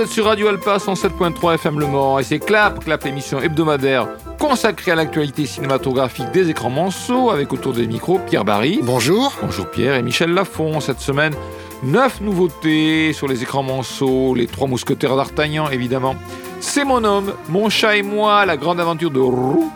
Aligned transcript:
Vous 0.00 0.06
êtes 0.06 0.12
sur 0.12 0.24
Radio 0.24 0.48
Alpa 0.48 0.78
107.3 0.78 1.56
FM 1.56 1.78
Le 1.78 1.86
Mans 1.86 2.18
et 2.18 2.22
c'est 2.22 2.38
Clap, 2.38 2.82
Clap 2.82 3.04
émission 3.04 3.38
hebdomadaire 3.38 4.08
consacrée 4.38 4.92
à 4.92 4.94
l'actualité 4.94 5.44
cinématographique 5.44 6.30
des 6.30 6.48
écrans 6.48 6.70
manceaux 6.70 7.28
avec 7.28 7.52
autour 7.52 7.74
des 7.74 7.86
micros 7.86 8.18
Pierre 8.18 8.46
Barry. 8.46 8.80
Bonjour. 8.82 9.36
Bonjour 9.42 9.70
Pierre 9.70 9.96
et 9.96 10.02
Michel 10.02 10.32
Lafont. 10.32 10.80
Cette 10.80 11.00
semaine, 11.00 11.34
neuf 11.82 12.22
nouveautés 12.22 13.12
sur 13.12 13.28
les 13.28 13.42
écrans 13.42 13.62
manceaux, 13.62 14.34
les 14.34 14.46
trois 14.46 14.66
mousquetaires 14.66 15.16
d'Artagnan 15.16 15.68
évidemment. 15.68 16.16
C'est 16.60 16.86
mon 16.86 17.04
homme, 17.04 17.34
mon 17.50 17.68
chat 17.68 17.98
et 17.98 18.02
moi, 18.02 18.46
la 18.46 18.56
grande 18.56 18.80
aventure 18.80 19.10
de 19.10 19.20
Roux. 19.20 19.70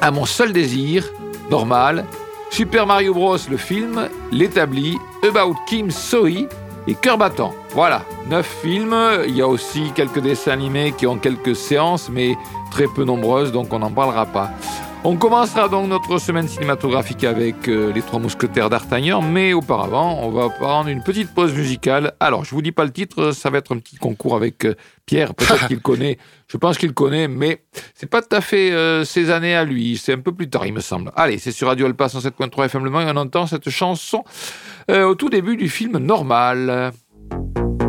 À 0.00 0.12
mon 0.12 0.26
seul 0.26 0.52
désir, 0.52 1.10
normal, 1.50 2.04
Super 2.50 2.86
Mario 2.86 3.12
Bros, 3.12 3.38
le 3.50 3.56
film, 3.56 4.08
l'établi, 4.30 4.96
About 5.24 5.56
Kim 5.66 5.90
Sohee 5.90 6.46
et 6.86 6.94
Cœur 6.94 7.18
battant. 7.18 7.52
Voilà, 7.74 8.04
neuf 8.30 8.46
films. 8.62 8.96
Il 9.26 9.36
y 9.36 9.42
a 9.42 9.48
aussi 9.48 9.90
quelques 9.96 10.20
dessins 10.20 10.52
animés 10.52 10.94
qui 10.96 11.08
ont 11.08 11.18
quelques 11.18 11.56
séances, 11.56 12.08
mais 12.08 12.36
très 12.70 12.86
peu 12.86 13.02
nombreuses, 13.02 13.50
donc 13.50 13.72
on 13.72 13.80
n'en 13.80 13.90
parlera 13.90 14.26
pas. 14.26 14.52
On 15.02 15.16
commencera 15.16 15.68
donc 15.68 15.88
notre 15.88 16.18
semaine 16.18 16.46
cinématographique 16.46 17.24
avec 17.24 17.68
euh, 17.68 17.92
les 17.92 18.00
trois 18.00 18.20
mousquetaires 18.20 18.70
d'Artagnan, 18.70 19.20
mais 19.22 19.52
auparavant, 19.52 20.20
on 20.22 20.30
va 20.30 20.48
prendre 20.50 20.88
une 20.88 21.02
petite 21.02 21.34
pause 21.34 21.52
musicale. 21.52 22.14
Alors, 22.20 22.44
je 22.44 22.52
vous 22.52 22.62
dis 22.62 22.70
pas 22.70 22.84
le 22.84 22.92
titre, 22.92 23.32
ça 23.32 23.50
va 23.50 23.58
être 23.58 23.74
un 23.74 23.80
petit 23.80 23.96
concours 23.96 24.36
avec 24.36 24.64
euh, 24.64 24.76
Pierre, 25.04 25.34
peut-être 25.34 25.66
qu'il 25.68 25.80
connaît, 25.80 26.16
je 26.46 26.56
pense 26.56 26.78
qu'il 26.78 26.94
connaît, 26.94 27.26
mais 27.26 27.64
c'est 27.94 28.08
pas 28.08 28.22
tout 28.22 28.34
à 28.36 28.40
fait 28.40 28.70
euh, 28.70 29.04
ces 29.04 29.30
années 29.30 29.56
à 29.56 29.64
lui, 29.64 29.98
c'est 29.98 30.12
un 30.12 30.20
peu 30.20 30.32
plus 30.32 30.48
tard, 30.48 30.64
il 30.64 30.72
me 30.72 30.80
semble. 30.80 31.10
Allez, 31.16 31.38
c'est 31.38 31.52
sur 31.52 31.66
Radio 31.66 31.86
Alpa 31.86 32.06
107.3 32.06 32.66
FM 32.66 32.84
Le 32.84 32.90
Mans 32.90 33.00
et 33.00 33.10
on 33.10 33.16
entend 33.16 33.46
cette 33.48 33.68
chanson 33.68 34.22
au 34.88 35.14
tout 35.14 35.30
début 35.30 35.56
du 35.56 35.70
film 35.70 35.96
Normal. 35.96 36.92
you 37.30 37.83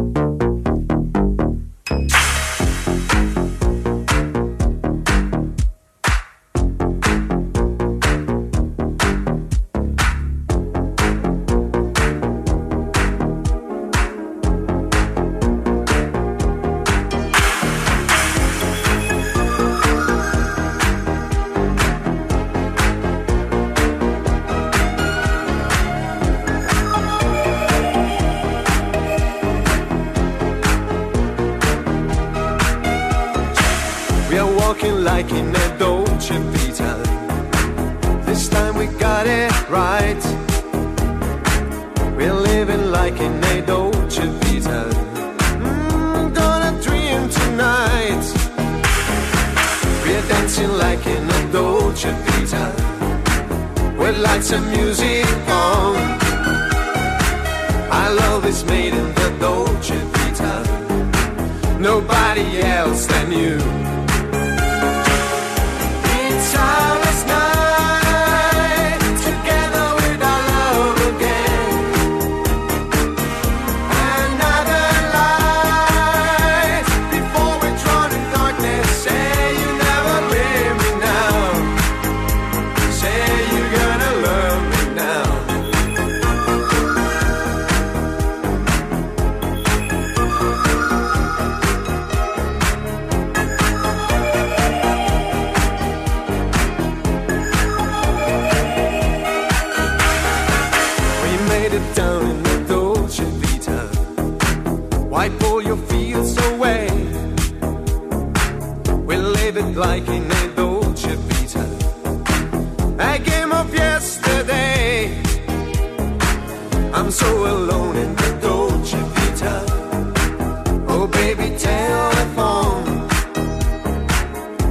baby, 121.37 121.57
telephone. 121.57 123.07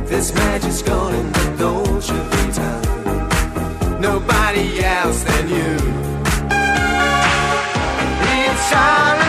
This 0.06 0.34
magic's 0.34 0.82
gone 0.82 1.14
in 1.14 1.32
the 1.32 1.56
Dolce 1.58 2.14
Vita. 2.14 3.98
Nobody 4.00 4.82
else 4.84 5.24
than 5.24 5.48
you. 5.48 5.76
It's 8.20 8.72
all 8.72 9.23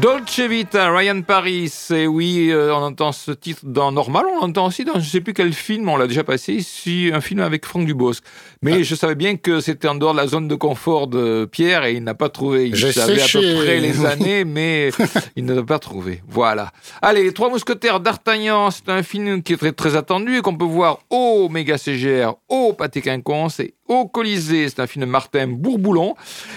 Dolce 0.00 0.40
Vita, 0.40 0.92
Ryan 0.92 1.22
Paris. 1.22 1.72
Et 1.90 2.06
oui, 2.06 2.50
euh, 2.50 2.72
on 2.72 2.82
entend 2.82 3.10
ce 3.10 3.32
titre 3.32 3.62
dans 3.64 3.90
Normal, 3.90 4.26
on 4.30 4.40
l'entend 4.42 4.66
aussi 4.66 4.84
dans 4.84 4.92
je 4.92 4.98
ne 4.98 5.02
sais 5.02 5.20
plus 5.20 5.34
quel 5.34 5.52
film, 5.52 5.88
on 5.88 5.96
l'a 5.96 6.06
déjà 6.06 6.22
passé 6.22 6.52
ici, 6.52 7.10
un 7.12 7.20
film 7.20 7.40
avec 7.40 7.66
Franck 7.66 7.84
Dubosc. 7.84 8.22
Mais 8.62 8.74
ah. 8.74 8.82
je 8.82 8.94
savais 8.94 9.16
bien 9.16 9.36
que 9.36 9.58
c'était 9.58 9.88
en 9.88 9.96
dehors 9.96 10.12
de 10.12 10.18
la 10.18 10.28
zone 10.28 10.46
de 10.46 10.54
confort 10.54 11.08
de 11.08 11.48
Pierre 11.50 11.84
et 11.84 11.94
il 11.94 12.04
n'a 12.04 12.14
pas 12.14 12.28
trouvé. 12.28 12.68
Il 12.68 12.92
savait 12.92 13.20
à 13.20 13.26
peu 13.26 13.40
près 13.40 13.80
les 13.80 14.06
années, 14.06 14.44
mais 14.44 14.90
il 15.34 15.44
ne 15.44 15.54
l'a 15.54 15.64
pas 15.64 15.80
trouvé. 15.80 16.22
Voilà. 16.28 16.70
Allez, 17.02 17.24
Les 17.24 17.32
Trois 17.32 17.50
Mousquetaires 17.50 17.98
d'Artagnan, 17.98 18.70
c'est 18.70 18.88
un 18.90 19.02
film 19.02 19.42
qui 19.42 19.54
est 19.54 19.56
très, 19.56 19.72
très 19.72 19.96
attendu 19.96 20.38
et 20.38 20.40
qu'on 20.42 20.56
peut 20.56 20.64
voir 20.64 21.00
au 21.10 21.48
Méga 21.48 21.76
CGR, 21.76 22.34
au 22.48 22.72
Pâté 22.72 23.00
Quinconce 23.02 23.58
et 23.58 23.74
au 23.88 24.06
Colisée. 24.06 24.68
C'est 24.68 24.80
un 24.80 24.86
film 24.86 25.04
de 25.04 25.10
Martin 25.10 25.48
Bourboulon, 25.48 26.14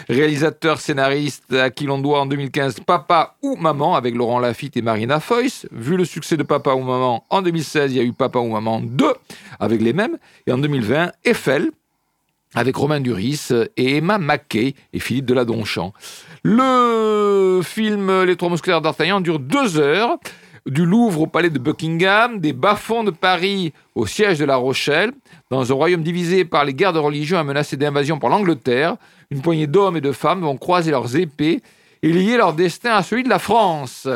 réalisateur 0.10 0.80
scénariste 0.80 1.54
à 1.54 1.69
qui 1.69 1.86
l'on 1.86 1.98
doit 2.00 2.22
en 2.22 2.25
2015 2.25 2.81
Papa 2.86 3.36
ou 3.42 3.56
Maman 3.56 3.95
avec 3.95 4.16
Laurent 4.16 4.39
Lafitte 4.39 4.78
et 4.78 4.81
Marina 4.81 5.19
Foïs. 5.19 5.68
Vu 5.72 5.98
le 5.98 6.06
succès 6.06 6.38
de 6.38 6.44
Papa 6.44 6.74
ou 6.74 6.81
Maman, 6.81 7.25
en 7.30 7.42
2016, 7.42 7.94
il 7.94 7.98
y 7.98 8.00
a 8.00 8.04
eu 8.04 8.13
Papa 8.13 8.39
ou 8.39 8.50
Maman 8.50 8.81
2 8.81 9.06
avec 9.60 9.81
les 9.81 9.94
mêmes. 9.94 10.18
Et 10.45 10.51
en 10.51 10.57
2020, 10.57 11.12
Eiffel 11.25 11.72
avec 12.54 12.75
Romain 12.75 13.00
Duris 13.00 13.50
et 13.78 13.98
Emma 13.98 14.18
Mackey 14.18 14.75
et 14.92 15.00
Philippe 15.00 15.25
Deladonchamp. 15.25 15.94
Le 16.44 17.62
film 17.63 18.24
Les 18.24 18.36
Trois 18.36 18.50
Mousquetaires 18.50 18.81
d'Artagnan 18.81 19.22
dure 19.22 19.39
deux 19.39 19.78
heures 19.78 20.18
du 20.66 20.86
Louvre 20.86 21.22
au 21.22 21.28
palais 21.28 21.50
de 21.50 21.60
Buckingham, 21.60 22.39
des 22.39 22.54
bas-fonds 22.54 23.04
de 23.04 23.12
Paris 23.12 23.74
au 23.95 24.06
siège 24.06 24.38
de 24.38 24.45
La 24.45 24.57
Rochelle, 24.57 25.12
dans 25.51 25.69
un 25.69 25.75
royaume 25.75 26.01
divisé 26.01 26.45
par 26.45 26.63
les 26.63 26.74
guerres 26.74 26.94
de 26.94 27.00
religion 27.00 27.39
et 27.39 27.44
menacé 27.44 27.75
d'invasion 27.75 28.18
par 28.18 28.30
l'Angleterre, 28.30 28.95
une 29.30 29.42
poignée 29.42 29.68
d'hommes 29.68 29.98
et 29.98 30.01
de 30.01 30.13
femmes 30.13 30.42
vont 30.42 30.56
croiser 30.56 30.92
leurs 30.92 31.18
épées 31.18 31.62
et 32.01 32.12
lier 32.12 32.38
leur 32.38 32.53
destin 32.53 32.95
à 32.95 33.03
celui 33.03 33.24
de 33.24 33.30
la 33.30 33.38
France. 33.38 34.07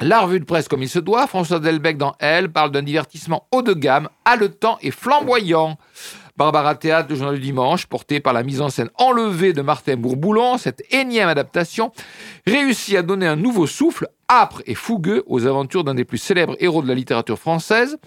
La 0.00 0.20
revue 0.20 0.38
de 0.38 0.44
presse 0.44 0.68
comme 0.68 0.82
il 0.82 0.88
se 0.88 0.98
doit, 0.98 1.26
François 1.26 1.60
Delbecq 1.60 1.96
dans 1.96 2.14
Elle 2.18 2.50
parle 2.50 2.70
d'un 2.72 2.82
divertissement 2.82 3.46
haut 3.52 3.62
de 3.62 3.72
gamme, 3.72 4.10
haletant 4.26 4.78
et 4.82 4.90
flamboyant. 4.90 5.78
Barbara 6.40 6.74
Théâtre, 6.74 7.10
le 7.10 7.16
journal 7.16 7.34
du 7.34 7.42
dimanche, 7.42 7.84
porté 7.84 8.18
par 8.18 8.32
la 8.32 8.42
mise 8.42 8.62
en 8.62 8.70
scène 8.70 8.88
enlevée 8.96 9.52
de 9.52 9.60
Martin 9.60 9.96
Bourboulon, 9.96 10.56
cette 10.56 10.82
énième 10.90 11.28
adaptation 11.28 11.92
réussit 12.46 12.96
à 12.96 13.02
donner 13.02 13.26
un 13.26 13.36
nouveau 13.36 13.66
souffle 13.66 14.08
âpre 14.30 14.62
et 14.64 14.74
fougueux 14.74 15.22
aux 15.26 15.46
aventures 15.46 15.84
d'un 15.84 15.94
des 15.94 16.04
plus 16.04 16.16
célèbres 16.16 16.56
héros 16.58 16.82
de 16.82 16.88
la 16.88 16.94
littérature 16.94 17.38
française. 17.38 17.98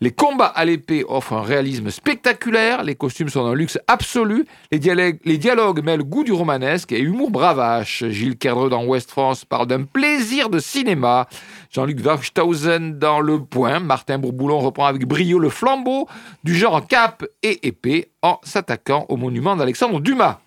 Les 0.00 0.12
combats 0.12 0.46
à 0.46 0.64
l'épée 0.64 1.04
offrent 1.08 1.32
un 1.32 1.42
réalisme 1.42 1.90
spectaculaire, 1.90 2.84
les 2.84 2.94
costumes 2.94 3.28
sont 3.28 3.44
d'un 3.44 3.54
luxe 3.54 3.78
absolu, 3.88 4.44
les 4.70 4.78
dialogues, 4.78 5.82
mêlent 5.82 6.04
goût 6.04 6.22
du 6.22 6.32
romanesque 6.32 6.92
et 6.92 7.00
humour 7.00 7.30
bravache. 7.30 8.04
Gilles 8.08 8.36
Kerdre 8.36 8.68
dans 8.68 8.84
West 8.84 9.10
France 9.10 9.44
parle 9.44 9.66
d'un 9.66 9.82
plaisir 9.82 10.48
de 10.48 10.60
cinéma. 10.60 11.26
Jean-Luc 11.70 12.04
Wachthausen 12.04 12.98
dans 12.98 13.20
Le 13.20 13.44
Point. 13.44 13.78
Martin 13.78 14.18
Bourboulon 14.18 14.58
reprend 14.58 14.86
avec 14.86 15.06
brio 15.06 15.38
le 15.38 15.50
flambeau 15.50 16.08
du 16.42 16.56
genre 16.56 16.84
cap 16.84 17.24
et 17.44 17.64
épée 17.66 18.10
en 18.22 18.40
s'attaquant 18.42 19.06
au 19.08 19.16
monument 19.16 19.54
d'Alexandre 19.54 20.00
Dumas. 20.00 20.40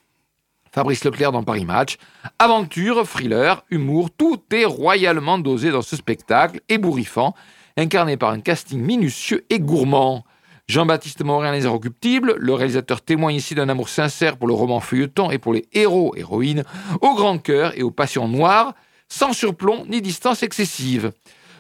Fabrice 0.74 1.06
Leclerc 1.06 1.32
dans 1.32 1.44
Paris 1.44 1.64
Match. 1.64 1.98
Aventure, 2.40 3.08
thriller, 3.08 3.64
humour, 3.70 4.10
tout 4.12 4.42
est 4.52 4.66
royalement 4.66 5.38
dosé 5.38 5.72
dans 5.72 5.82
ce 5.82 5.96
spectacle 5.96 6.60
ébouriffant, 6.68 7.36
incarné 7.78 8.18
par 8.18 8.32
un 8.32 8.42
casting 8.42 8.82
minutieux 8.82 9.46
et 9.50 9.60
gourmand. 9.60 10.26
Jean-Baptiste 10.68 11.24
Morin, 11.24 11.54
Les 11.54 11.66
Inrecuptibles, 11.66 12.36
le 12.38 12.54
réalisateur 12.54 13.02
témoigne 13.02 13.36
ici 13.36 13.56
d'un 13.56 13.70
amour 13.70 13.88
sincère 13.88 14.36
pour 14.36 14.48
le 14.48 14.54
roman 14.54 14.82
feuilleton 14.82 15.32
et 15.32 15.38
pour 15.38 15.54
les 15.54 15.68
héros, 15.72 16.16
héroïnes, 16.18 16.64
au 17.00 17.16
grand 17.16 17.38
cœur 17.38 17.78
et 17.78 17.84
aux 17.84 17.92
passions 17.92 18.28
noires, 18.28 18.74
sans 19.14 19.32
surplomb 19.32 19.86
ni 19.88 20.02
distance 20.02 20.42
excessive. 20.42 21.12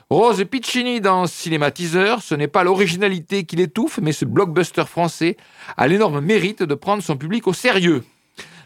Rose 0.09 0.44
Piccini 0.50 1.01
dans 1.01 1.27
Cinématiseur, 1.27 2.23
ce 2.23 2.33
n'est 2.33 2.47
pas 2.47 2.63
l'originalité 2.63 3.44
qui 3.44 3.55
l'étouffe, 3.55 4.00
mais 4.01 4.11
ce 4.11 4.25
blockbuster 4.25 4.85
français 4.85 5.38
a 5.77 5.88
l'énorme 5.88 6.19
mérite 6.19 6.63
de 6.63 6.73
prendre 6.73 7.03
son 7.03 7.15
public 7.15 7.45
au 7.45 7.53
sérieux. 7.53 8.03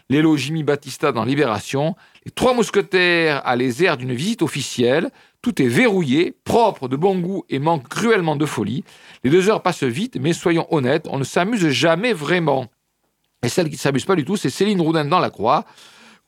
Lélo 0.08 0.38
Jimmy 0.38 0.62
Battista 0.62 1.12
dans 1.12 1.24
Libération, 1.24 1.96
Les 2.24 2.30
Trois 2.30 2.54
Mousquetaires 2.54 3.42
a 3.46 3.56
les 3.56 3.84
airs 3.84 3.98
d'une 3.98 4.14
visite 4.14 4.40
officielle, 4.40 5.10
tout 5.42 5.60
est 5.60 5.68
verrouillé, 5.68 6.34
propre, 6.44 6.88
de 6.88 6.96
bon 6.96 7.18
goût 7.18 7.44
et 7.50 7.58
manque 7.58 7.88
cruellement 7.88 8.36
de 8.36 8.46
folie. 8.46 8.84
Les 9.22 9.28
deux 9.28 9.50
heures 9.50 9.62
passent 9.62 9.82
vite, 9.84 10.16
mais 10.18 10.32
soyons 10.32 10.66
honnêtes, 10.70 11.06
on 11.10 11.18
ne 11.18 11.24
s'amuse 11.24 11.68
jamais 11.68 12.14
vraiment. 12.14 12.68
Et 13.42 13.50
celle 13.50 13.66
qui 13.66 13.74
ne 13.74 13.80
s'amuse 13.80 14.06
pas 14.06 14.16
du 14.16 14.24
tout, 14.24 14.38
c'est 14.38 14.50
Céline 14.50 14.80
Roudin 14.80 15.04
dans 15.04 15.20
La 15.20 15.28
Croix. 15.28 15.66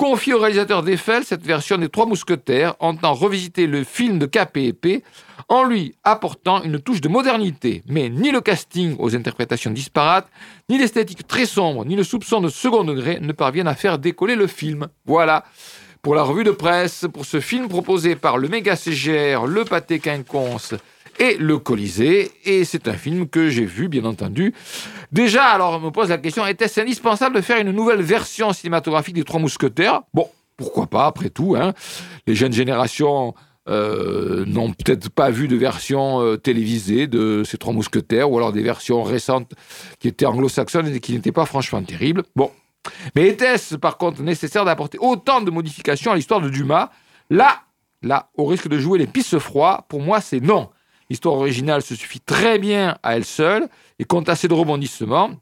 Confie 0.01 0.33
au 0.33 0.39
réalisateur 0.39 0.83
d'Eiffel, 0.83 1.25
cette 1.25 1.45
version 1.45 1.77
des 1.77 1.91
Trois 1.91 2.07
Mousquetaires 2.07 2.75
entend 2.81 3.13
revisiter 3.13 3.67
le 3.67 3.85
film 3.85 4.19
de 4.19 4.25
KPP 4.25 5.05
en 5.51 5.63
lui 5.63 5.95
apportant 6.05 6.63
une 6.63 6.81
touche 6.81 7.03
de 7.03 7.09
modernité. 7.11 7.83
Mais 7.87 8.09
ni 8.09 8.31
le 8.31 8.41
casting 8.41 8.97
aux 8.99 9.15
interprétations 9.15 9.71
disparates, 9.71 10.27
ni 10.71 10.79
l'esthétique 10.79 11.29
très 11.29 11.45
sombre, 11.45 11.85
ni 11.85 11.97
le 11.97 12.03
soupçon 12.03 12.41
de 12.41 12.49
second 12.49 12.83
degré 12.83 13.19
ne 13.21 13.33
parviennent 13.33 13.69
à 13.69 13.75
faire 13.75 13.99
décoller 13.99 14.37
le 14.37 14.47
film. 14.47 14.89
Voilà 15.05 15.45
pour 16.01 16.15
la 16.15 16.23
revue 16.23 16.45
de 16.45 16.51
presse, 16.51 17.05
pour 17.13 17.27
ce 17.27 17.39
film 17.39 17.69
proposé 17.69 18.17
par 18.17 18.39
le 18.39 18.49
méga 18.49 18.77
CGR, 18.77 19.47
le 19.47 19.67
Pâté 19.67 19.99
Quinconce 19.99 20.73
et 21.19 21.37
le 21.37 21.59
Colisée. 21.59 22.31
Et 22.45 22.65
c'est 22.65 22.89
un 22.89 22.95
film 22.95 23.29
que 23.29 23.49
j'ai 23.49 23.65
vu, 23.65 23.89
bien 23.89 24.05
entendu. 24.05 24.55
Déjà, 25.13 25.45
alors, 25.45 25.75
on 25.75 25.81
me 25.81 25.91
pose 25.91 26.09
la 26.11 26.19
question, 26.19 26.47
était-ce 26.47 26.81
indispensable 26.81 27.37
de 27.37 27.41
faire 27.41 27.61
une 27.61 27.73
nouvelle 27.73 28.03
version 28.03 28.53
cinématographique 28.53 29.15
des 29.15 29.25
Trois 29.25 29.41
Mousquetaires? 29.41 30.03
Bon, 30.15 30.29
pourquoi 30.57 30.87
pas, 30.87 31.07
après 31.07 31.31
tout. 31.31 31.57
Hein. 31.59 31.73
Les 32.27 32.35
jeunes 32.35 32.53
générations 32.53 33.35
euh, 33.69 34.45
n'ont 34.47 34.73
peut-être 34.73 35.11
pas 35.11 35.31
vu 35.31 35.49
de 35.49 35.57
version 35.57 36.21
euh, 36.21 36.37
télévisée 36.37 37.07
de 37.07 37.43
ces 37.45 37.59
Trois 37.59 37.73
Mousquetaires, 37.73 38.31
ou 38.31 38.39
alors 38.39 38.53
des 38.53 38.63
versions 38.63 39.03
récentes 39.03 39.53
qui 39.99 40.09
étaient 40.09 40.27
anglo-saxonnes 40.27 40.95
et 40.95 41.01
qui 41.01 41.13
n'étaient 41.13 41.33
pas 41.33 41.47
franchement 41.47 41.83
terribles. 41.83 42.23
Bon. 42.37 42.51
Mais 43.15 43.29
était-ce 43.29 43.77
par 43.77 43.99
contre 43.99 44.23
nécessaire 44.23 44.65
d'apporter 44.65 44.97
autant 44.99 45.43
de 45.43 45.51
modifications 45.51 46.13
à 46.13 46.17
l'histoire 46.17 46.41
de 46.41 46.49
Dumas? 46.49 46.89
Là, 47.29 47.61
là, 48.03 48.31
au 48.37 48.47
risque 48.47 48.69
de 48.69 48.79
jouer 48.79 48.99
les 48.99 49.07
pistes 49.07 49.39
froids, 49.39 49.85
pour 49.89 50.01
moi, 50.01 50.21
c'est 50.23 50.41
non. 50.41 50.71
L'histoire 51.11 51.35
originale 51.35 51.83
se 51.83 51.95
suffit 51.95 52.21
très 52.21 52.59
bien 52.59 52.97
à 53.03 53.17
elle 53.17 53.25
seule 53.25 53.69
et 53.99 54.05
compte 54.05 54.29
assez 54.29 54.49
de 54.49 54.55
rebondissements 54.55 55.33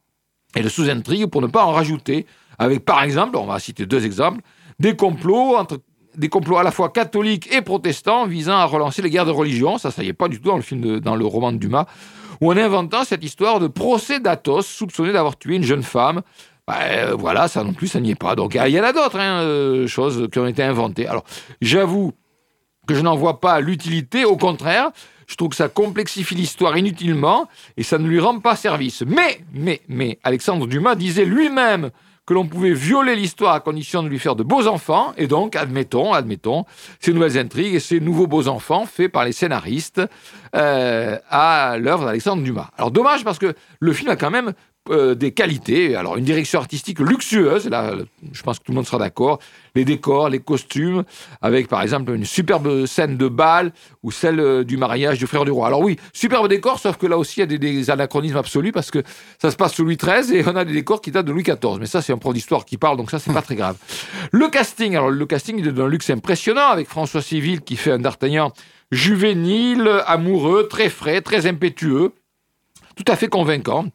et 0.57 0.63
de 0.63 0.69
sous-intrigues 0.69 1.27
pour 1.27 1.43
ne 1.43 1.47
pas 1.47 1.65
en 1.65 1.73
rajouter, 1.73 2.27
avec 2.59 2.85
par 2.85 3.03
exemple, 3.03 3.37
on 3.37 3.47
va 3.47 3.59
citer 3.61 3.87
deux 3.87 4.05
exemples, 4.07 4.41
des 4.81 4.97
complots 4.97 5.57
entre 5.57 5.79
des 6.17 6.29
complots 6.29 6.57
à 6.57 6.63
la 6.65 6.73
fois 6.73 6.89
catholiques 6.89 7.53
et 7.53 7.63
protestants 7.63 8.27
visant 8.27 8.57
à 8.57 8.65
relancer 8.65 9.03
les 9.03 9.11
guerres 9.11 9.27
de 9.27 9.31
religion. 9.31 9.79
Ça, 9.79 9.91
ça 9.91 10.03
y 10.03 10.09
est 10.09 10.13
pas 10.13 10.29
du 10.29 10.41
tout 10.41 10.49
dans 10.49 10.57
le 10.57 10.63
film, 10.63 10.99
dans 10.99 11.15
le 11.15 11.25
roman 11.25 11.53
de 11.53 11.59
Dumas. 11.59 11.87
Ou 12.41 12.51
en 12.53 12.57
inventant 12.57 13.05
cette 13.05 13.23
histoire 13.23 13.61
de 13.61 13.69
procès 13.69 14.19
d'Athos, 14.19 14.63
soupçonné 14.63 15.13
d'avoir 15.13 15.37
tué 15.37 15.57
une 15.57 15.65
jeune 15.65 15.83
femme. 15.83 16.23
Ben, 16.67 16.75
euh, 16.91 17.15
voilà, 17.17 17.47
ça 17.47 17.63
non 17.63 17.73
plus, 17.73 17.89
ça 17.89 18.01
n'y 18.01 18.11
est 18.11 18.19
pas. 18.19 18.35
Donc 18.35 18.55
il 18.55 18.71
y 18.71 18.81
en 18.81 18.85
a 18.85 18.93
d'autres 18.93 19.19
hein, 19.19 19.43
euh, 19.43 19.87
choses 19.87 20.29
qui 20.33 20.39
ont 20.39 20.47
été 20.47 20.63
inventées. 20.63 21.07
Alors, 21.07 21.25
j'avoue 21.61 22.13
que 22.87 22.95
je 22.95 23.01
n'en 23.01 23.17
vois 23.17 23.41
pas 23.41 23.61
l'utilité. 23.61 24.25
Au 24.25 24.37
contraire, 24.37 24.91
je 25.29 25.37
trouve 25.37 25.51
que 25.51 25.57
ça 25.57 25.69
complexifie 25.69 26.35
l'histoire 26.35 26.77
inutilement 26.77 27.49
et 27.77 27.85
ça 27.85 27.99
ne 27.99 28.09
lui 28.09 28.19
rend 28.19 28.41
pas 28.41 28.57
service. 28.57 29.05
Mais, 29.07 29.41
mais, 29.53 29.83
mais, 29.89 30.19
Alexandre 30.25 30.67
Dumas 30.67 30.97
disait 30.97 31.27
lui-même 31.27 31.91
que 32.27 32.35
l'on 32.35 32.47
pouvait 32.47 32.75
violer 32.75 33.15
l'histoire 33.15 33.55
à 33.55 33.61
condition 33.61 34.03
de 34.03 34.09
lui 34.09 34.19
faire 34.19 34.37
de 34.37 34.43
beaux 34.43 34.67
enfants, 34.67 35.15
et 35.17 35.27
donc, 35.27 35.57
admettons, 35.57 36.13
admettons, 36.13 36.67
ces 37.01 37.15
nouvelles 37.15 37.39
intrigues 37.39 37.75
et 37.75 37.81
ces 37.81 38.01
nouveaux 38.01 38.27
beaux 38.27 38.49
enfants 38.49 38.85
faits 38.85 39.11
par 39.11 39.25
les 39.25 39.33
scénaristes 39.33 40.03
euh, 40.55 41.17
à 41.31 41.79
l'œuvre 41.79 42.05
d'Alexandre 42.05 42.43
Dumas. 42.43 42.69
Alors, 42.77 42.91
dommage 42.91 43.25
parce 43.25 43.39
que 43.39 43.55
le 43.81 43.93
film 43.95 44.11
a 44.11 44.17
quand 44.17 44.31
même 44.31 44.53
euh, 44.91 45.15
des 45.15 45.33
qualités. 45.33 45.97
Alors, 45.97 46.17
une 46.17 46.25
direction 46.25 46.59
artistique 46.59 47.01
luxueuse, 47.01 47.69
là, 47.69 47.95
je 48.33 48.43
pense 48.43 48.59
que 48.59 48.65
tout 48.65 48.73
le 48.73 48.77
monde 48.77 48.87
sera 48.87 48.99
d'accord. 48.99 49.39
Les 49.75 49.85
décors, 49.85 50.29
les 50.29 50.39
costumes, 50.41 51.05
avec 51.41 51.69
par 51.69 51.83
exemple 51.83 52.13
une 52.13 52.25
superbe 52.25 52.87
scène 52.87 53.17
de 53.17 53.29
bal 53.29 53.73
ou 54.03 54.11
celle 54.11 54.41
euh, 54.41 54.65
du 54.65 54.77
mariage 54.77 55.19
du 55.19 55.27
frère 55.27 55.45
du 55.45 55.51
roi. 55.51 55.67
Alors, 55.67 55.81
oui, 55.81 55.99
superbe 56.13 56.49
décor, 56.49 56.79
sauf 56.79 56.97
que 56.97 57.07
là 57.07 57.19
aussi, 57.19 57.41
il 57.41 57.51
y 57.51 57.55
a 57.55 57.59
des, 57.59 57.91
anachronismes 57.91 58.37
absolus 58.37 58.73
parce 58.73 58.91
que 58.91 59.03
ça 59.41 59.51
se 59.51 59.57
passe 59.57 59.75
sous 59.75 59.85
Louis 59.85 59.97
XIII 59.97 60.37
et 60.37 60.45
on 60.47 60.57
a 60.57 60.65
des 60.65 60.73
décors 60.73 61.01
qui 61.01 61.11
datent 61.11 61.27
de 61.27 61.33
Louis 61.33 61.45
XIV. 61.45 61.79
Mais 61.79 61.87
ça, 61.87 62.03
c'est 62.03 62.13
un 62.13 62.19
prof 62.19 62.35
d'histoire 62.35 62.65
qui 62.65 62.77
parle, 62.77 62.97
donc 62.97 63.11
ça, 63.11 63.19
c'est 63.19 63.33
pas 63.33 63.43
très 63.43 63.57
grave. 63.57 63.77
Le 64.33 64.49
casting, 64.49 64.97
alors, 64.97 65.11
le 65.11 65.27
casting 65.27 65.59
est 65.59 65.73
d'un 65.73 65.89
luxe 65.89 66.11
impressionnant 66.11 66.69
avec 66.69 66.89
François 66.89 67.23
Civil 67.23 67.61
qui 67.61 67.77
fait 67.77 67.93
un 67.93 67.99
d'Artagnan 67.99 68.53
juvénile, 68.91 70.03
amoureux, 70.07 70.67
très 70.69 70.89
frais, 70.89 71.21
très 71.21 71.47
impétueux, 71.47 72.13
tout 72.97 73.05
à 73.07 73.17
fait 73.17 73.29
convaincant. 73.29 73.87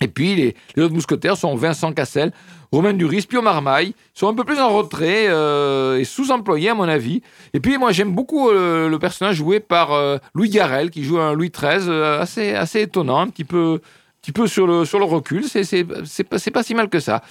Et 0.00 0.08
puis, 0.08 0.34
les, 0.34 0.82
autres 0.82 0.94
mousquetaires 0.94 1.36
sont 1.36 1.54
Vincent 1.54 1.92
Cassel, 1.92 2.32
Romain 2.72 2.94
Duris, 2.94 3.26
Pio 3.28 3.42
Marmaille, 3.42 3.94
sont 4.14 4.28
un 4.28 4.34
peu 4.34 4.44
plus 4.44 4.58
en 4.58 4.70
retrait 4.70 5.26
euh, 5.28 5.98
et 5.98 6.04
sous-employés, 6.04 6.70
à 6.70 6.74
mon 6.74 6.88
avis. 6.88 7.22
Et 7.52 7.60
puis, 7.60 7.76
moi, 7.76 7.92
j'aime 7.92 8.14
beaucoup 8.14 8.48
euh, 8.48 8.88
le 8.88 8.98
personnage 8.98 9.36
joué 9.36 9.60
par 9.60 9.92
euh, 9.92 10.16
Louis 10.34 10.48
Garel, 10.48 10.90
qui 10.90 11.04
joue 11.04 11.18
un 11.18 11.34
Louis 11.34 11.50
XIII 11.50 11.90
assez, 11.90 12.54
assez 12.54 12.82
étonnant, 12.82 13.20
un 13.20 13.28
petit 13.28 13.44
peu, 13.44 13.80
petit 14.22 14.32
peu 14.32 14.46
sur, 14.46 14.66
le, 14.66 14.84
sur 14.84 14.98
le 14.98 15.04
recul. 15.04 15.44
C'est 15.44 15.84
pas, 15.84 16.38
pas 16.52 16.62
si 16.62 16.74
mal 16.74 16.88
que 16.88 17.00
ça. 17.00 17.22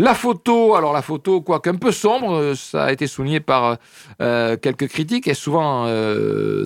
La 0.00 0.14
photo, 0.14 0.76
alors 0.76 0.92
la 0.92 1.02
photo, 1.02 1.40
quoique 1.40 1.68
un 1.68 1.74
peu 1.74 1.90
sombre, 1.90 2.54
ça 2.54 2.84
a 2.84 2.92
été 2.92 3.08
souligné 3.08 3.40
par 3.40 3.78
quelques 4.18 4.86
critiques, 4.86 5.26
est 5.26 5.34
souvent 5.34 5.86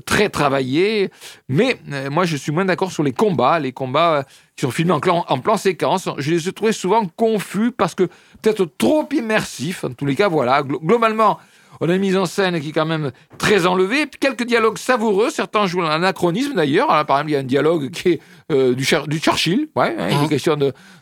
très 0.05 0.29
travaillée, 0.29 1.11
mais 1.49 1.79
moi 2.11 2.27
je 2.27 2.37
suis 2.37 2.53
moins 2.53 2.67
d'accord 2.67 2.93
sur 2.93 3.03
les 3.03 3.12
combats. 3.12 3.59
Les 3.59 3.73
combats 3.73 4.25
qui 4.55 4.67
sont 4.67 4.71
filmés 4.71 4.93
en 4.93 5.39
plan 5.39 5.57
séquence, 5.57 6.11
je 6.19 6.31
les 6.31 6.47
ai 6.47 6.53
trouvés 6.53 6.73
souvent 6.73 7.07
confus 7.07 7.73
parce 7.73 7.95
que 7.95 8.05
peut-être 8.43 8.67
trop 8.77 9.09
immersifs. 9.11 9.85
En 9.85 9.95
tous 9.95 10.05
les 10.05 10.15
cas, 10.15 10.29
voilà, 10.29 10.62
globalement, 10.62 11.39
on 11.81 11.88
a 11.88 11.95
une 11.95 12.00
mise 12.00 12.17
en 12.17 12.26
scène 12.26 12.61
qui 12.61 12.69
est 12.69 12.73
quand 12.73 12.87
même 12.87 13.11
très 13.38 13.67
enlevée. 13.67 14.07
Puis 14.07 14.21
quelques 14.21 14.45
dialogues 14.45 14.79
savoureux. 14.79 15.31
Certains 15.31 15.67
jouent 15.67 15.83
l'anachronisme 15.83 16.55
d'ailleurs. 16.55 16.88
Par 17.07 17.19
exemple, 17.19 17.31
il 17.31 17.33
y 17.33 17.37
a 17.37 17.41
un 17.41 17.45
dialogue 17.45 17.91
qui 17.91 18.11
est 18.11 18.21
euh, 18.52 18.75
du, 18.75 18.87
du, 19.09 19.19
Churchill. 19.19 19.69
Ouais, 19.75 19.97
hein, 19.99 20.11
une 20.11 20.21
mhm. 20.23 20.29
question 20.29 20.57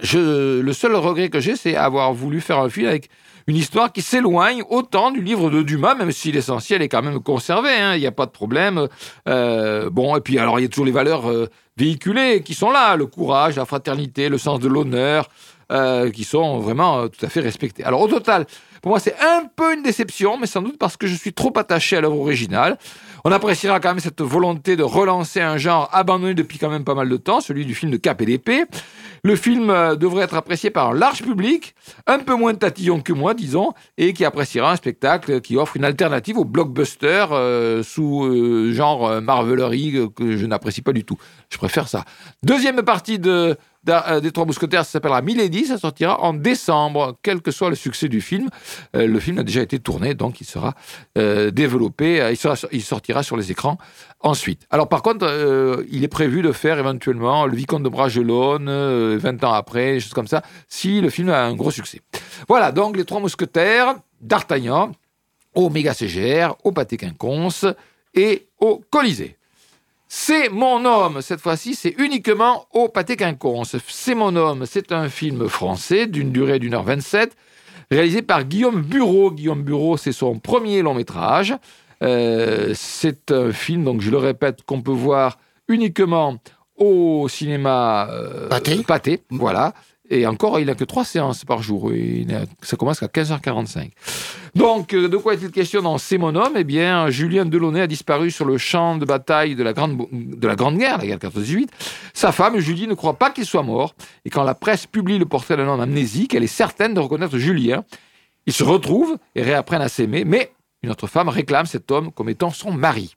Je, 0.04 0.60
le 0.60 0.74
seul 0.74 0.96
regret 0.96 1.30
que 1.30 1.40
j'ai, 1.40 1.56
c'est 1.56 1.76
avoir 1.76 2.14
voulu 2.14 2.42
faire 2.42 2.60
un 2.60 2.70
film 2.70 2.88
avec 2.88 3.10
une 3.50 3.56
histoire 3.56 3.92
qui 3.92 4.04
s'éloigne 4.04 4.62
autant 4.70 5.10
du 5.10 5.22
livre 5.22 5.50
de 5.50 5.64
Dumas, 5.64 5.96
même 5.96 6.12
si 6.12 6.32
l'essentiel 6.32 6.84
est 6.84 6.88
quand 6.88 7.02
même 7.02 7.20
conservé, 7.20 7.72
hein, 7.72 7.96
il 7.96 8.00
n'y 8.00 8.06
a 8.06 8.12
pas 8.12 8.28
de 8.28 8.32
problème. 8.32 8.88
Euh, 9.28 9.90
bon, 9.90 10.16
et 10.16 10.22
puis 10.22 10.38
alors 10.38 10.60
il 10.60 10.64
y 10.64 10.66
a 10.66 10.70
toujours 10.70 10.86
les 10.86 10.92
valeurs 10.92 11.28
euh, 11.28 11.48
véhiculées 11.76 12.44
qui 12.44 12.54
sont 12.54 12.70
là, 12.70 12.96
le 12.96 13.08
courage, 13.08 13.56
la 13.56 13.66
fraternité, 13.66 14.30
le 14.30 14.38
sens 14.38 14.60
de 14.60 14.68
l'honneur, 14.68 15.30
euh, 15.72 16.12
qui 16.12 16.26
sont 16.26 16.60
vraiment 16.60 17.08
tout 17.08 17.26
à 17.26 17.30
fait 17.30 17.40
respectés. 17.40 17.84
Alors 17.84 18.02
au 18.02 18.08
total, 18.08 18.46
pour 18.84 18.92
moi 18.92 19.00
c'est 19.00 19.16
un 19.20 19.46
peu 19.56 19.74
une 19.74 19.82
déception, 19.82 20.38
mais 20.38 20.46
sans 20.46 20.62
doute 20.62 20.78
parce 20.78 20.96
que 20.96 21.08
je 21.08 21.16
suis 21.16 21.34
trop 21.34 21.52
attaché 21.58 21.98
à 21.98 22.02
l'œuvre 22.02 22.20
originale. 22.20 22.78
On 23.26 23.32
appréciera 23.32 23.80
quand 23.80 23.90
même 23.90 24.00
cette 24.00 24.22
volonté 24.22 24.76
de 24.76 24.84
relancer 24.84 25.42
un 25.42 25.58
genre 25.58 25.90
abandonné 25.92 26.34
depuis 26.34 26.58
quand 26.58 26.70
même 26.70 26.84
pas 26.84 26.96
mal 26.96 27.10
de 27.10 27.18
temps, 27.18 27.42
celui 27.42 27.66
du 27.66 27.76
film 27.76 27.92
de 27.92 27.98
Cap 27.98 28.22
et 28.22 28.26
d'épée. 28.26 28.64
Le 29.24 29.36
film 29.36 29.70
euh, 29.70 29.96
devrait 29.96 30.24
être 30.24 30.36
apprécié 30.36 30.70
par 30.70 30.92
un 30.92 30.94
large 30.94 31.24
public, 31.24 31.76
un 32.08 32.20
peu 32.20 32.36
moins 32.36 32.54
tatillon 32.54 33.02
que 33.02 33.12
moi, 33.12 33.34
disons, 33.34 33.74
et 33.98 34.14
qui 34.14 34.24
appréciera 34.24 34.72
un 34.72 34.76
spectacle 34.76 35.42
qui 35.42 35.58
offre 35.58 35.76
une 35.76 35.84
alternative 35.86 36.38
au 36.38 36.46
blockbuster 36.46 37.26
euh, 37.32 37.84
sous 37.84 38.24
euh, 38.24 38.72
genre 38.72 39.22
marvelerie 39.22 40.10
que 40.16 40.38
je 40.38 40.46
n'apprécie 40.46 40.82
pas 40.82 40.94
du 40.94 41.04
tout. 41.04 41.18
Je 41.50 41.58
préfère 41.58 41.88
ça. 41.88 42.06
Deuxième 42.44 42.82
partie 42.84 43.20
de 43.20 43.58
des 43.84 44.32
Trois 44.32 44.46
Mousquetaires, 44.46 44.86
s'appellera 44.86 45.22
Milady, 45.22 45.66
ça 45.66 45.78
sortira 45.78 46.22
en 46.22 46.34
décembre, 46.34 47.18
quel 47.22 47.42
que 47.42 47.52
soit 47.52 47.70
le 47.70 47.76
succès 47.76 48.10
du 48.10 48.22
film. 48.22 48.50
Euh, 48.96 49.08
le 49.08 49.20
film 49.20 49.40
a 49.40 49.44
déjà 49.44 49.62
été 49.62 49.80
tourné, 49.80 50.14
donc 50.14 50.42
il 50.42 50.46
sera 50.46 50.74
euh, 51.18 51.52
développé, 51.52 52.36
il, 52.72 52.82
sortira 52.84 53.24
sur 53.24 53.38
les 53.38 53.52
écrans 53.52 53.78
ensuite. 54.20 54.68
Alors 54.70 54.90
par 54.90 55.02
contre, 55.02 55.86
il 55.90 56.04
est 56.04 56.10
prévu 56.10 56.42
de 56.42 56.52
faire 56.52 56.78
éventuellement 56.78 57.46
Le 57.46 57.56
Vicomte 57.56 57.84
de 57.84 57.90
Bragelonne, 57.90 59.18
20 59.18 59.44
ans 59.44 59.54
après, 59.54 59.94
des 59.94 60.00
choses 60.00 60.14
comme 60.14 60.28
ça, 60.28 60.42
si 60.68 61.02
le 61.02 61.10
film 61.10 61.30
a 61.30 61.44
un 61.46 61.56
gros 61.56 61.72
succès. 61.72 62.02
Voilà, 62.48 62.72
donc 62.72 62.98
Les 62.98 63.06
Trois 63.06 63.22
Mousquetaires, 63.22 63.96
d'Artagnan, 64.22 64.92
au 65.56 65.70
Méga 65.70 65.94
CGR, 65.94 66.56
au 66.64 66.72
Pâté 66.72 66.98
Quinconce 66.98 67.66
et 68.14 68.48
au 68.60 68.82
Colisée. 68.90 69.39
C'est 70.12 70.50
mon 70.50 70.86
homme, 70.86 71.22
cette 71.22 71.40
fois-ci, 71.40 71.76
c'est 71.76 71.94
uniquement 72.00 72.66
au 72.74 72.90
pâté 72.90 73.16
quinconce. 73.16 73.76
C'est 73.88 74.16
mon 74.16 74.36
homme, 74.36 74.66
c'est 74.66 74.92
un 74.92 75.08
film 75.08 75.48
français 75.48 76.08
d'une 76.08 76.32
durée 76.32 76.58
d'une 76.58 76.74
heure 76.74 76.84
27, 76.84 77.38
réalisé 77.92 78.24
par 78.24 78.44
Guillaume 78.44 78.82
Bureau. 78.82 79.30
Guillaume 79.30 79.62
Bureau, 79.62 79.98
c'est 79.98 80.12
son 80.12 80.40
premier 80.40 80.82
long 80.82 80.96
métrage. 80.96 81.56
Euh, 82.02 82.72
c'est 82.74 83.32
un 83.32 83.52
film, 83.52 83.84
donc 83.84 84.02
je 84.02 84.10
le 84.10 84.18
répète, 84.18 84.64
qu'on 84.64 84.82
peut 84.82 84.92
voir 84.92 85.38
uniquement 85.68 86.40
au 86.76 87.28
cinéma 87.30 88.08
euh, 88.10 88.50
pâté. 88.88 89.22
Voilà. 89.30 89.76
Et 90.10 90.26
encore, 90.26 90.60
il 90.60 90.66
n'a 90.66 90.76
que 90.76 90.84
trois 90.84 91.06
séances 91.06 91.46
par 91.46 91.62
jour. 91.62 91.92
ça 92.62 92.78
commence 92.78 93.04
à 93.04 93.08
15h45. 93.08 93.92
Donc, 94.56 94.94
euh, 94.94 95.08
de 95.08 95.18
quoi 95.18 95.36
est-il 95.36 95.52
question 95.52 95.82
dans 95.82 95.98
C'est 96.00 96.18
mon 96.18 96.36
homme 96.36 96.54
Eh 96.56 96.64
bien, 96.64 97.10
Julien 97.10 97.46
Delaunay 97.46 97.82
a 97.82 97.88
disparu 97.88 98.32
sur 98.32 98.46
le 98.46 98.58
champ 98.58 98.98
de 98.98 99.06
bataille 99.06 99.56
de 99.56 99.64
la 99.64 99.74
Grande, 99.74 100.08
de 100.12 100.48
la 100.48 100.56
grande 100.56 100.78
Guerre, 100.78 100.98
la 100.98 101.06
guerre 101.06 101.18
14-18. 101.20 101.68
Sa 102.14 102.32
femme, 102.32 102.60
Julie, 102.60 102.88
ne 102.88 102.96
croit 102.96 103.14
pas 103.20 103.30
qu'il 103.30 103.46
soit 103.46 103.62
mort. 103.62 103.94
Et 104.26 104.32
quand 104.32 104.44
la 104.44 104.56
presse 104.56 104.88
publie 104.88 105.20
le 105.20 105.26
portrait 105.26 105.58
d'un 105.58 105.68
homme 105.68 105.82
amnésique, 105.82 106.34
elle 106.34 106.44
est 106.44 106.48
certaine 106.48 106.96
de 106.96 107.00
reconnaître 107.00 107.38
Julien. 107.38 107.84
Ils 108.48 108.54
se 108.54 108.64
retrouvent 108.64 109.18
et 109.36 109.44
réapprennent 109.44 109.82
à 109.82 109.90
s'aimer. 109.90 110.26
Mais 110.26 110.52
une 110.82 110.90
autre 110.90 111.08
femme 111.08 111.30
réclame 111.30 111.68
cet 111.68 111.92
homme 111.92 112.12
comme 112.12 112.30
étant 112.30 112.50
son 112.50 112.72
mari. 112.72 113.16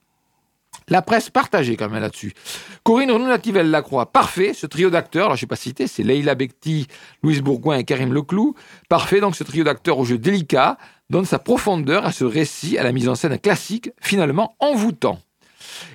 La 0.89 1.01
presse 1.01 1.29
partagée 1.29 1.77
quand 1.77 1.89
même 1.89 2.01
là-dessus. 2.01 2.33
Corinne 2.83 3.11
Renou-Nativelle 3.11 3.71
Lacroix, 3.71 4.11
parfait, 4.11 4.53
ce 4.53 4.67
trio 4.67 4.89
d'acteurs, 4.89 5.25
alors 5.25 5.35
je 5.35 5.39
ne 5.39 5.41
sais 5.41 5.47
pas 5.47 5.55
citer, 5.55 5.87
c'est 5.87 6.03
Leila 6.03 6.35
Bekti, 6.35 6.87
Louise 7.23 7.41
Bourgoin 7.41 7.77
et 7.77 7.83
Karim 7.83 8.13
Leclou. 8.13 8.55
Parfait, 8.89 9.21
donc 9.21 9.35
ce 9.35 9.43
trio 9.43 9.63
d'acteurs 9.63 9.97
au 9.97 10.05
jeu 10.05 10.17
délicat 10.17 10.77
donne 11.09 11.25
sa 11.25 11.39
profondeur 11.39 12.05
à 12.05 12.11
ce 12.11 12.25
récit, 12.25 12.77
à 12.77 12.83
la 12.83 12.91
mise 12.91 13.07
en 13.07 13.15
scène 13.15 13.39
classique, 13.39 13.91
finalement 14.01 14.55
envoûtant. 14.59 15.19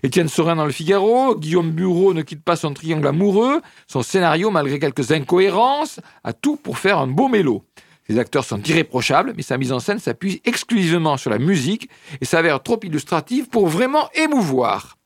Étienne 0.02 0.28
Sorin 0.28 0.56
dans 0.56 0.64
le 0.64 0.72
Figaro, 0.72 1.36
Guillaume 1.36 1.70
Bureau 1.70 2.14
ne 2.14 2.22
quitte 2.22 2.42
pas 2.42 2.56
son 2.56 2.72
triangle 2.72 3.06
amoureux, 3.06 3.60
son 3.86 4.02
scénario, 4.02 4.50
malgré 4.50 4.78
quelques 4.78 5.12
incohérences, 5.12 6.00
a 6.24 6.32
tout 6.32 6.56
pour 6.56 6.78
faire 6.78 6.98
un 6.98 7.06
beau 7.06 7.28
mélo. 7.28 7.64
Les 8.08 8.18
acteurs 8.18 8.44
sont 8.44 8.62
irréprochables, 8.62 9.34
mais 9.36 9.42
sa 9.42 9.58
mise 9.58 9.72
en 9.72 9.80
scène 9.80 9.98
s'appuie 9.98 10.40
exclusivement 10.44 11.16
sur 11.16 11.30
la 11.30 11.38
musique 11.38 11.90
et 12.20 12.24
s'avère 12.24 12.62
trop 12.62 12.80
illustrative 12.82 13.48
pour 13.48 13.68
vraiment 13.68 14.08
émouvoir. 14.14 14.96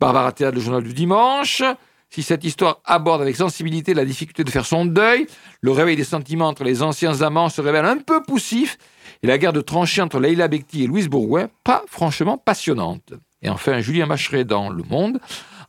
Barbara 0.00 0.30
Théâtre, 0.32 0.54
le 0.54 0.60
journal 0.60 0.82
du 0.82 0.94
dimanche. 0.94 1.62
Si 2.10 2.22
cette 2.22 2.44
histoire 2.44 2.80
aborde 2.84 3.20
avec 3.20 3.36
sensibilité 3.36 3.92
la 3.92 4.04
difficulté 4.04 4.42
de 4.42 4.50
faire 4.50 4.64
son 4.64 4.86
deuil, 4.86 5.26
le 5.60 5.72
réveil 5.72 5.96
des 5.96 6.04
sentiments 6.04 6.48
entre 6.48 6.64
les 6.64 6.82
anciens 6.82 7.20
amants 7.20 7.50
se 7.50 7.60
révèle 7.60 7.84
un 7.84 7.98
peu 7.98 8.22
poussif 8.22 8.78
et 9.22 9.26
la 9.26 9.36
guerre 9.36 9.52
de 9.52 9.60
tranchées 9.60 10.00
entre 10.00 10.18
Leila 10.18 10.48
Bekti 10.48 10.84
et 10.84 10.86
Louise 10.86 11.08
Bourgoin, 11.08 11.48
pas 11.64 11.84
franchement 11.86 12.38
passionnante. 12.38 13.12
Et 13.42 13.50
enfin, 13.50 13.80
Julien 13.80 14.06
Macheret 14.06 14.44
dans 14.44 14.70
Le 14.70 14.82
Monde. 14.84 15.20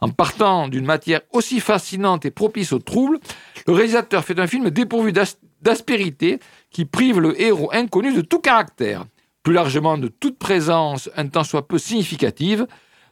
En 0.02 0.10
partant 0.10 0.70
d'une 0.70 0.86
matière 0.86 1.22
aussi 1.34 1.60
fascinante 1.60 2.26
et 2.26 2.32
propice 2.32 2.72
au 2.72 2.80
trouble, 2.80 3.20
le 3.68 3.74
réalisateur 3.74 4.24
fait 4.24 4.40
un 4.40 4.48
film 4.48 4.70
dépourvu 4.70 5.12
d'aspérité 5.62 6.40
qui 6.72 6.86
prive 6.86 7.20
le 7.20 7.40
héros 7.42 7.70
inconnu 7.74 8.14
de 8.14 8.22
tout 8.22 8.40
caractère, 8.40 9.06
plus 9.44 9.54
largement 9.54 9.98
de 9.98 10.08
toute 10.08 10.38
présence 10.38 11.10
un 11.16 11.28
tant 11.28 11.44
soit 11.44 11.68
peu 11.68 11.78
significative, 11.78 12.68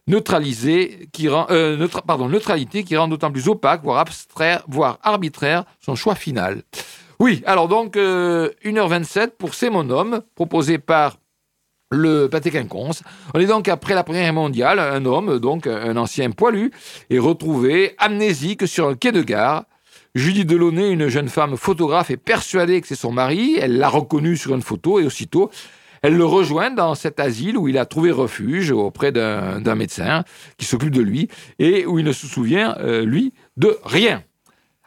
neutralisée 0.08 1.10
qui 1.12 1.28
rend, 1.28 1.48
euh, 1.50 1.78
neutralité 1.78 2.84
qui 2.84 2.96
rend 2.96 3.08
d'autant 3.08 3.32
plus 3.32 3.48
opaque, 3.48 3.84
voire 3.84 4.00
abstrait, 4.00 4.60
voire 4.68 5.00
arbitraire 5.04 5.66
son 5.80 5.96
choix 5.96 6.16
final. 6.16 6.64
Oui, 7.20 7.44
alors 7.46 7.68
donc 7.68 7.96
1h27 7.96 7.98
euh, 7.98 9.28
pour 9.38 9.54
C'est 9.54 9.70
mon 9.70 9.90
homme, 9.90 10.22
proposé 10.36 10.78
par 10.78 11.18
le 11.90 12.28
pâté 12.28 12.52
quinconce. 12.52 13.02
On 13.34 13.40
est 13.40 13.46
donc 13.46 13.68
après 13.68 13.96
la 13.96 14.04
Première 14.04 14.24
Guerre 14.24 14.34
mondiale, 14.34 14.80
un 14.80 15.06
homme, 15.06 15.40
donc 15.40 15.68
un 15.68 15.96
ancien 15.98 16.32
poilu, 16.32 16.72
est 17.10 17.20
retrouvé 17.20 17.96
amnésique 17.98 18.68
sur 18.68 18.90
un 18.90 18.96
quai 18.96 19.12
de 19.12 19.22
gare 19.22 19.64
Julie 20.18 20.46
Delaunay, 20.46 20.90
une 20.90 21.10
jeune 21.10 21.30
femme 21.30 21.58
photographe, 21.58 22.10
est 22.10 22.18
persuadée 22.18 22.82
que 22.82 22.88
c'est 22.88 22.96
son 22.96 23.12
mari. 23.12 23.56
Elle 23.62 23.78
l'a 23.78 23.88
reconnu 23.88 24.36
sur 24.36 24.56
une 24.56 24.64
photo 24.64 25.00
et 25.00 25.06
aussitôt, 25.06 25.52
elle 26.02 26.18
le 26.18 26.26
rejoint 26.26 26.72
dans 26.72 26.96
cet 26.96 27.20
asile 27.20 27.56
où 27.56 27.68
il 27.68 27.78
a 27.78 27.86
trouvé 27.86 28.10
refuge 28.10 28.72
auprès 28.72 29.12
d'un 29.12 29.76
médecin 29.76 30.24
qui 30.58 30.66
s'occupe 30.66 30.90
de 30.90 31.04
lui 31.04 31.30
et 31.60 31.86
où 31.86 32.00
il 32.00 32.06
ne 32.06 32.14
se 32.14 32.26
souvient, 32.26 32.76
euh, 32.80 33.06
lui, 33.06 33.32
de 33.58 33.78
rien. 33.86 34.24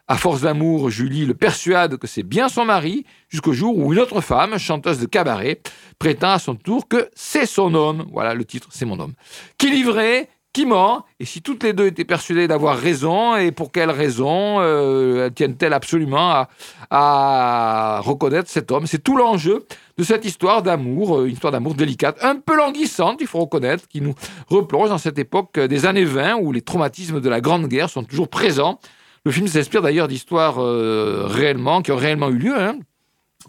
À 0.09 0.17
force 0.17 0.41
d'amour, 0.41 0.89
Julie 0.89 1.25
le 1.25 1.33
persuade 1.33 1.95
que 1.95 2.07
c'est 2.07 2.23
bien 2.23 2.49
son 2.49 2.65
mari, 2.65 3.05
jusqu'au 3.29 3.53
jour 3.53 3.77
où 3.77 3.93
une 3.93 3.99
autre 3.99 4.19
femme, 4.19 4.57
chanteuse 4.57 4.99
de 4.99 5.05
cabaret, 5.05 5.61
prétend 5.97 6.31
à 6.31 6.39
son 6.39 6.55
tour 6.55 6.89
que 6.89 7.09
c'est 7.15 7.45
son 7.45 7.73
homme. 7.73 8.05
Voilà 8.11 8.33
le 8.33 8.43
titre, 8.43 8.67
c'est 8.69 8.83
mon 8.83 8.99
homme. 8.99 9.13
Qui 9.57 9.71
livrait 9.71 10.27
qui 10.53 10.65
ment 10.65 11.05
Et 11.19 11.25
si 11.25 11.41
toutes 11.41 11.63
les 11.63 11.73
deux 11.73 11.87
étaient 11.87 12.05
persuadées 12.05 12.47
d'avoir 12.47 12.77
raison, 12.77 13.35
et 13.35 13.51
pour 13.51 13.71
quelle 13.71 13.89
raison 13.89 14.59
euh, 14.59 15.29
tiennent-elles 15.29 15.73
absolument 15.73 16.45
à, 16.89 18.01
reconnaître 18.03 18.49
cet 18.49 18.71
homme? 18.71 18.85
C'est 18.85 19.03
tout 19.03 19.15
l'enjeu 19.15 19.65
de 19.97 20.03
cette 20.03 20.25
histoire 20.25 20.61
d'amour, 20.61 21.19
euh, 21.19 21.25
une 21.25 21.33
histoire 21.33 21.51
d'amour 21.51 21.75
délicate, 21.75 22.17
un 22.21 22.35
peu 22.35 22.55
languissante, 22.55 23.17
il 23.21 23.27
faut 23.27 23.39
reconnaître, 23.39 23.87
qui 23.87 24.01
nous 24.01 24.15
replonge 24.47 24.89
dans 24.89 24.97
cette 24.97 25.19
époque 25.19 25.59
des 25.59 25.85
années 25.85 26.05
20 26.05 26.35
où 26.35 26.51
les 26.51 26.61
traumatismes 26.61 27.21
de 27.21 27.29
la 27.29 27.41
Grande 27.41 27.67
Guerre 27.67 27.89
sont 27.89 28.03
toujours 28.03 28.27
présents. 28.27 28.79
Le 29.23 29.31
film 29.31 29.47
s'inspire 29.47 29.81
d'ailleurs 29.83 30.07
d'histoires 30.07 30.59
euh, 30.59 31.25
réellement, 31.27 31.81
qui 31.81 31.91
ont 31.91 31.97
réellement 31.97 32.29
eu 32.29 32.37
lieu. 32.37 32.59
Hein. 32.59 32.79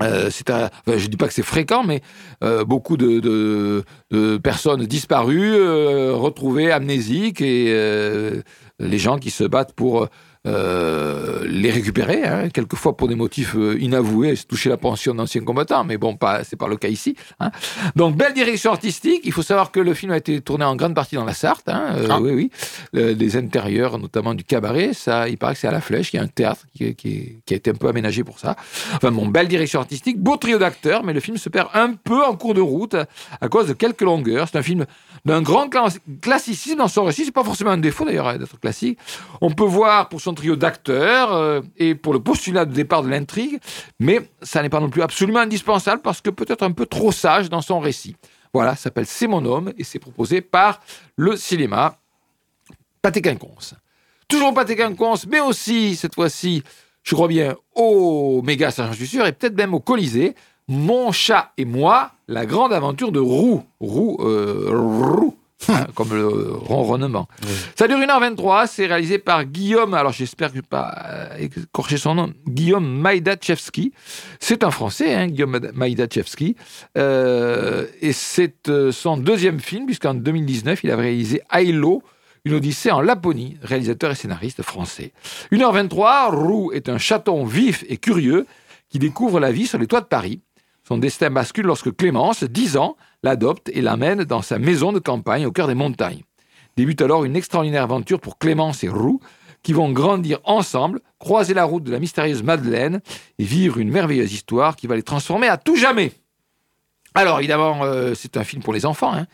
Euh, 0.00 0.30
je 0.30 0.92
ne 0.92 1.06
dis 1.06 1.16
pas 1.16 1.28
que 1.28 1.34
c'est 1.34 1.42
fréquent, 1.42 1.84
mais 1.84 2.00
euh, 2.42 2.64
beaucoup 2.64 2.96
de, 2.96 3.84
personnes 4.42 4.86
disparues, 4.86 5.54
euh, 5.54 6.14
retrouvées 6.14 6.70
amnésiques, 6.70 7.40
et 7.40 7.72
les 8.78 8.98
gens 8.98 9.18
qui 9.18 9.30
se 9.30 9.44
battent 9.44 9.74
pour 9.74 10.08
les 10.44 11.70
récupérer, 11.70 12.24
hein, 12.24 12.48
quelquefois 12.48 12.96
pour 12.96 13.08
des 13.08 13.14
motifs 13.14 13.54
euh, 13.56 13.78
inavoués, 13.80 14.34
toucher 14.48 14.68
la 14.68 14.76
pension 14.76 15.14
d'anciens 15.14 15.42
combattants, 15.42 15.84
mais 15.84 15.96
bon, 15.96 16.16
pas, 16.16 16.44
c'est 16.44 16.56
pas 16.56 16.68
le 16.68 16.76
cas 16.76 16.88
ici. 16.88 17.16
Hein. 17.40 17.50
Donc, 17.94 18.16
belle 18.16 18.34
direction 18.34 18.72
artistique. 18.72 19.20
Il 19.24 19.32
faut 19.32 19.42
savoir 19.42 19.70
que 19.70 19.80
le 19.80 19.94
film 19.94 20.12
a 20.12 20.16
été 20.16 20.40
tourné 20.40 20.64
en 20.64 20.76
grande 20.76 20.94
partie 20.94 21.14
dans 21.14 21.24
la 21.24 21.34
Sarthe. 21.34 21.68
Hein, 21.68 21.94
euh, 21.96 22.08
ah. 22.10 22.20
Oui, 22.20 22.32
oui. 22.32 22.50
les 22.92 23.36
intérieurs, 23.36 23.98
notamment 23.98 24.34
du 24.34 24.44
cabaret, 24.44 24.92
ça, 24.92 25.28
il 25.28 25.38
paraît 25.38 25.54
que 25.54 25.60
c'est 25.60 25.68
à 25.68 25.72
la 25.72 25.80
Flèche. 25.80 26.12
Il 26.12 26.16
y 26.16 26.20
a 26.20 26.22
un 26.22 26.28
théâtre 26.28 26.66
qui, 26.76 26.94
qui, 26.94 27.42
qui, 27.44 27.54
a 27.54 27.56
été 27.56 27.70
un 27.70 27.74
peu 27.74 27.88
aménagé 27.88 28.24
pour 28.24 28.38
ça. 28.38 28.56
Enfin, 28.94 29.10
bon, 29.10 29.26
belle 29.26 29.48
direction 29.48 29.80
artistique, 29.80 30.18
beau 30.18 30.36
trio 30.36 30.58
d'acteurs, 30.58 31.04
mais 31.04 31.12
le 31.12 31.20
film 31.20 31.36
se 31.36 31.48
perd 31.48 31.68
un 31.74 31.94
peu 31.94 32.24
en 32.24 32.34
cours 32.36 32.54
de 32.54 32.60
route 32.60 32.96
à 33.40 33.48
cause 33.48 33.68
de 33.68 33.72
quelques 33.72 34.02
longueurs. 34.02 34.48
C'est 34.50 34.58
un 34.58 34.62
film 34.62 34.86
d'un 35.24 35.42
grand 35.42 35.68
classicisme 36.20 36.78
dans 36.78 36.88
son 36.88 37.04
récit. 37.04 37.24
C'est 37.24 37.32
pas 37.32 37.44
forcément 37.44 37.70
un 37.70 37.78
défaut 37.78 38.04
d'ailleurs 38.04 38.38
d'être 38.38 38.58
classique. 38.58 38.98
On 39.40 39.50
peut 39.50 39.64
voir 39.64 40.08
pour 40.08 40.20
son 40.20 40.31
trio 40.34 40.56
d'acteurs 40.56 41.32
euh, 41.32 41.60
et 41.76 41.94
pour 41.94 42.12
le 42.12 42.20
postulat 42.20 42.64
de 42.64 42.72
départ 42.72 43.02
de 43.02 43.08
l'intrigue, 43.08 43.58
mais 44.00 44.20
ça 44.42 44.62
n'est 44.62 44.68
pas 44.68 44.80
non 44.80 44.90
plus 44.90 45.02
absolument 45.02 45.40
indispensable 45.40 46.02
parce 46.02 46.20
que 46.20 46.30
peut-être 46.30 46.62
un 46.62 46.72
peu 46.72 46.86
trop 46.86 47.12
sage 47.12 47.48
dans 47.48 47.62
son 47.62 47.80
récit. 47.80 48.16
Voilà, 48.54 48.76
ça 48.76 48.84
s'appelle 48.84 49.06
C'est 49.06 49.26
mon 49.26 49.44
homme 49.44 49.72
et 49.78 49.84
c'est 49.84 49.98
proposé 49.98 50.40
par 50.40 50.80
le 51.16 51.36
cinéma 51.36 51.96
Pathé 53.00 53.22
Quinconce. 53.22 53.74
Toujours 54.28 54.54
Pathé 54.54 54.76
Quinconce, 54.76 55.26
mais 55.26 55.40
aussi 55.40 55.96
cette 55.96 56.14
fois-ci, 56.14 56.62
je 57.02 57.14
crois 57.14 57.28
bien, 57.28 57.56
au 57.74 58.42
Méga, 58.42 58.70
ça 58.70 58.88
je 58.90 58.96
suis 58.96 59.06
sûr, 59.06 59.26
et 59.26 59.32
peut-être 59.32 59.56
même 59.56 59.74
au 59.74 59.80
Colisée. 59.80 60.34
Mon 60.68 61.10
chat 61.10 61.52
et 61.58 61.64
moi, 61.64 62.12
la 62.28 62.46
grande 62.46 62.72
aventure 62.72 63.10
de 63.10 63.18
Roux. 63.18 63.64
Roux, 63.80 64.16
euh, 64.20 64.70
Roux 64.70 65.36
hein, 65.68 65.86
comme 65.94 66.14
le 66.14 66.26
ronronnement. 66.28 67.28
Ça 67.76 67.88
dure 67.88 67.98
1h23, 67.98 68.66
c'est 68.66 68.86
réalisé 68.86 69.18
par 69.18 69.44
Guillaume, 69.44 69.94
alors 69.94 70.12
j'espère 70.12 70.50
que 70.50 70.56
je 70.56 70.62
pas 70.62 70.94
euh, 71.06 71.36
écorcher 71.38 71.96
son 71.96 72.14
nom, 72.14 72.32
Guillaume 72.48 72.86
Maïdachevski. 72.86 73.92
C'est 74.40 74.64
un 74.64 74.70
Français, 74.70 75.14
hein, 75.14 75.26
Guillaume 75.28 75.58
Maïdachevski. 75.74 76.56
Euh, 76.96 77.86
et 78.00 78.12
c'est 78.12 78.68
euh, 78.68 78.92
son 78.92 79.16
deuxième 79.16 79.60
film, 79.60 79.86
puisqu'en 79.86 80.14
2019, 80.14 80.84
il 80.84 80.90
a 80.90 80.96
réalisé 80.96 81.42
Ailo, 81.52 82.02
une 82.44 82.54
odyssée 82.54 82.90
en 82.90 83.00
Laponie, 83.00 83.56
réalisateur 83.62 84.10
et 84.10 84.14
scénariste 84.14 84.62
français. 84.62 85.12
1h23, 85.52 86.34
Roux 86.34 86.72
est 86.72 86.88
un 86.88 86.98
chaton 86.98 87.44
vif 87.44 87.84
et 87.88 87.96
curieux 87.96 88.46
qui 88.88 88.98
découvre 88.98 89.40
la 89.40 89.52
vie 89.52 89.66
sur 89.66 89.78
les 89.78 89.86
toits 89.86 90.00
de 90.00 90.06
Paris. 90.06 90.40
Son 90.86 90.98
destin 90.98 91.30
bascule 91.30 91.66
lorsque 91.66 91.94
Clémence, 91.94 92.42
10 92.42 92.76
ans, 92.76 92.96
l'adopte 93.22 93.70
et 93.72 93.80
l'amène 93.80 94.24
dans 94.24 94.42
sa 94.42 94.58
maison 94.58 94.92
de 94.92 94.98
campagne 94.98 95.46
au 95.46 95.52
cœur 95.52 95.68
des 95.68 95.74
montagnes. 95.74 96.22
Débute 96.76 97.02
alors 97.02 97.24
une 97.24 97.36
extraordinaire 97.36 97.82
aventure 97.82 98.20
pour 98.20 98.38
Clémence 98.38 98.82
et 98.84 98.88
Roux, 98.88 99.20
qui 99.62 99.72
vont 99.72 99.92
grandir 99.92 100.40
ensemble, 100.44 101.00
croiser 101.18 101.54
la 101.54 101.64
route 101.64 101.84
de 101.84 101.92
la 101.92 102.00
mystérieuse 102.00 102.42
Madeleine 102.42 103.00
et 103.38 103.44
vivre 103.44 103.78
une 103.78 103.90
merveilleuse 103.90 104.32
histoire 104.32 104.76
qui 104.76 104.86
va 104.86 104.96
les 104.96 105.02
transformer 105.02 105.48
à 105.48 105.56
tout 105.56 105.76
jamais. 105.76 106.12
Alors 107.14 107.38
évidemment, 107.38 107.84
euh, 107.84 108.14
c'est 108.14 108.36
un 108.36 108.44
film 108.44 108.62
pour 108.62 108.72
les 108.72 108.86
enfants. 108.86 109.12
Hein. 109.12 109.26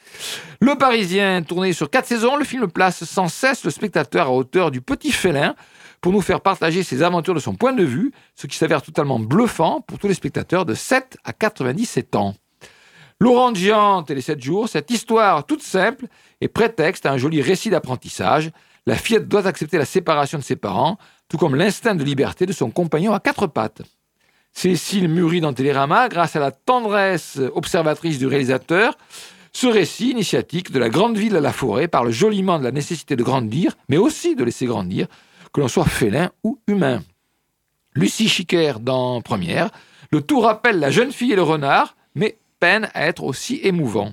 Le 0.61 0.77
Parisien, 0.77 1.43
tourné 1.43 1.73
sur 1.73 1.89
quatre 1.89 2.07
saisons, 2.07 2.37
le 2.37 2.45
film 2.45 2.69
place 2.69 3.05
sans 3.05 3.29
cesse 3.29 3.65
le 3.65 3.71
spectateur 3.71 4.27
à 4.27 4.33
hauteur 4.33 4.71
du 4.71 4.81
petit 4.81 5.13
félin 5.13 5.55
pour 6.01 6.13
nous 6.13 6.21
faire 6.21 6.41
partager 6.41 6.83
ses 6.83 7.03
aventures 7.03 7.35
de 7.35 7.41
son 7.41 7.55
point 7.55 7.73
de 7.73 7.85
vue, 7.85 8.13
ce 8.35 8.47
qui 8.47 8.57
s'avère 8.57 8.83
totalement 8.83 9.19
bluffant 9.19 9.81
pour 9.81 9.99
tous 9.99 10.09
les 10.09 10.15
spectateurs 10.15 10.65
de 10.65 10.75
7 10.75 11.19
à 11.25 11.33
97 11.33 12.17
ans. 12.17 12.35
Laurent 13.21 13.53
Giante 13.53 14.11
et 14.11 14.15
les 14.15 14.21
7 14.21 14.41
jours, 14.41 14.69
cette 14.69 14.91
histoire 14.93 15.45
toute 15.45 15.63
simple 15.63 16.07
est 16.41 16.49
prétexte 16.49 17.05
à 17.05 17.13
un 17.13 17.17
joli 17.17 17.43
récit 17.43 17.69
d'apprentissage. 17.69 18.53
La 18.87 18.95
fillette 18.95 19.27
doit 19.27 19.47
accepter 19.47 19.77
la 19.77 19.85
séparation 19.85 20.39
de 20.39 20.45
ses 20.45 20.55
parents, 20.55 20.99
tout 21.29 21.37
comme 21.37 21.57
l'instinct 21.57 21.97
de 21.97 22.05
liberté 22.05 22.47
de 22.47 22.53
son 22.53 22.71
compagnon 22.71 23.13
à 23.13 23.19
quatre 23.19 23.49
pattes. 23.49 23.83
Cécile 24.53 25.09
mûrit 25.09 25.41
dans 25.41 25.53
Télérama 25.53 26.09
grâce 26.09 26.37
à 26.37 26.41
la 26.41 26.53
tendresse 26.53 27.41
observatrice 27.55 28.19
du 28.19 28.27
réalisateur. 28.27 28.97
Ce 29.53 29.67
récit 29.67 30.11
initiatique 30.11 30.71
de 30.71 30.79
la 30.79 30.89
grande 30.89 31.19
ville 31.19 31.37
à 31.37 31.41
la 31.41 31.53
forêt 31.53 31.89
parle 31.89 32.11
joliment 32.11 32.61
de 32.61 32.65
la 32.65 32.71
nécessité 32.71 33.17
de 33.17 33.25
grandir, 33.25 33.77
mais 33.89 33.97
aussi 33.97 34.37
de 34.37 34.45
laisser 34.45 34.67
grandir, 34.67 35.09
que 35.53 35.61
l'on 35.61 35.69
soit 35.69 35.87
félin 35.87 36.31
ou 36.45 36.61
humain. 36.69 37.03
Lucie 37.95 38.29
Chiquer 38.29 38.75
dans 38.81 39.21
Première, 39.23 39.71
le 40.13 40.21
tout 40.21 40.41
rappelle 40.41 40.79
la 40.79 40.93
jeune 40.93 41.11
fille 41.11 41.33
et 41.33 41.37
le 41.37 41.43
renard, 41.43 41.97
mais 42.15 42.39
peine 42.59 42.89
à 42.95 43.07
être 43.07 43.23
aussi 43.25 43.61
émouvant. 43.63 44.13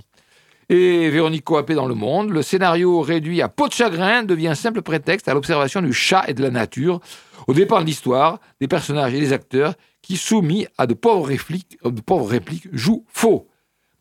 Et 0.70 1.10
Véronique 1.10 1.44
Coapé 1.44 1.76
dans 1.76 1.86
Le 1.86 1.94
Monde, 1.94 2.32
le 2.32 2.42
scénario 2.42 3.02
réduit 3.02 3.42
à 3.42 3.50
peau 3.50 3.68
de 3.68 3.74
chagrin 3.74 4.24
devient 4.24 4.54
simple 4.56 4.82
prétexte 4.82 5.28
à 5.28 5.36
l'observation 5.36 5.82
du 5.82 5.94
chat 5.94 6.24
et 6.28 6.34
de 6.34 6.42
la 6.42 6.50
nature, 6.50 7.02
au 7.48 7.54
départ 7.54 7.82
de 7.82 7.86
l'histoire, 7.86 8.40
des 8.60 8.68
personnages 8.68 9.14
et 9.14 9.20
des 9.20 9.32
acteurs 9.32 9.76
qui, 10.02 10.18
soumis 10.18 10.66
à 10.78 10.88
de 10.88 10.96
pauvres 10.96 11.28
répliques, 11.28 11.78
de 11.84 12.02
pauvres 12.02 12.28
répliques 12.28 12.68
jouent 12.72 13.06
faux. 13.08 13.48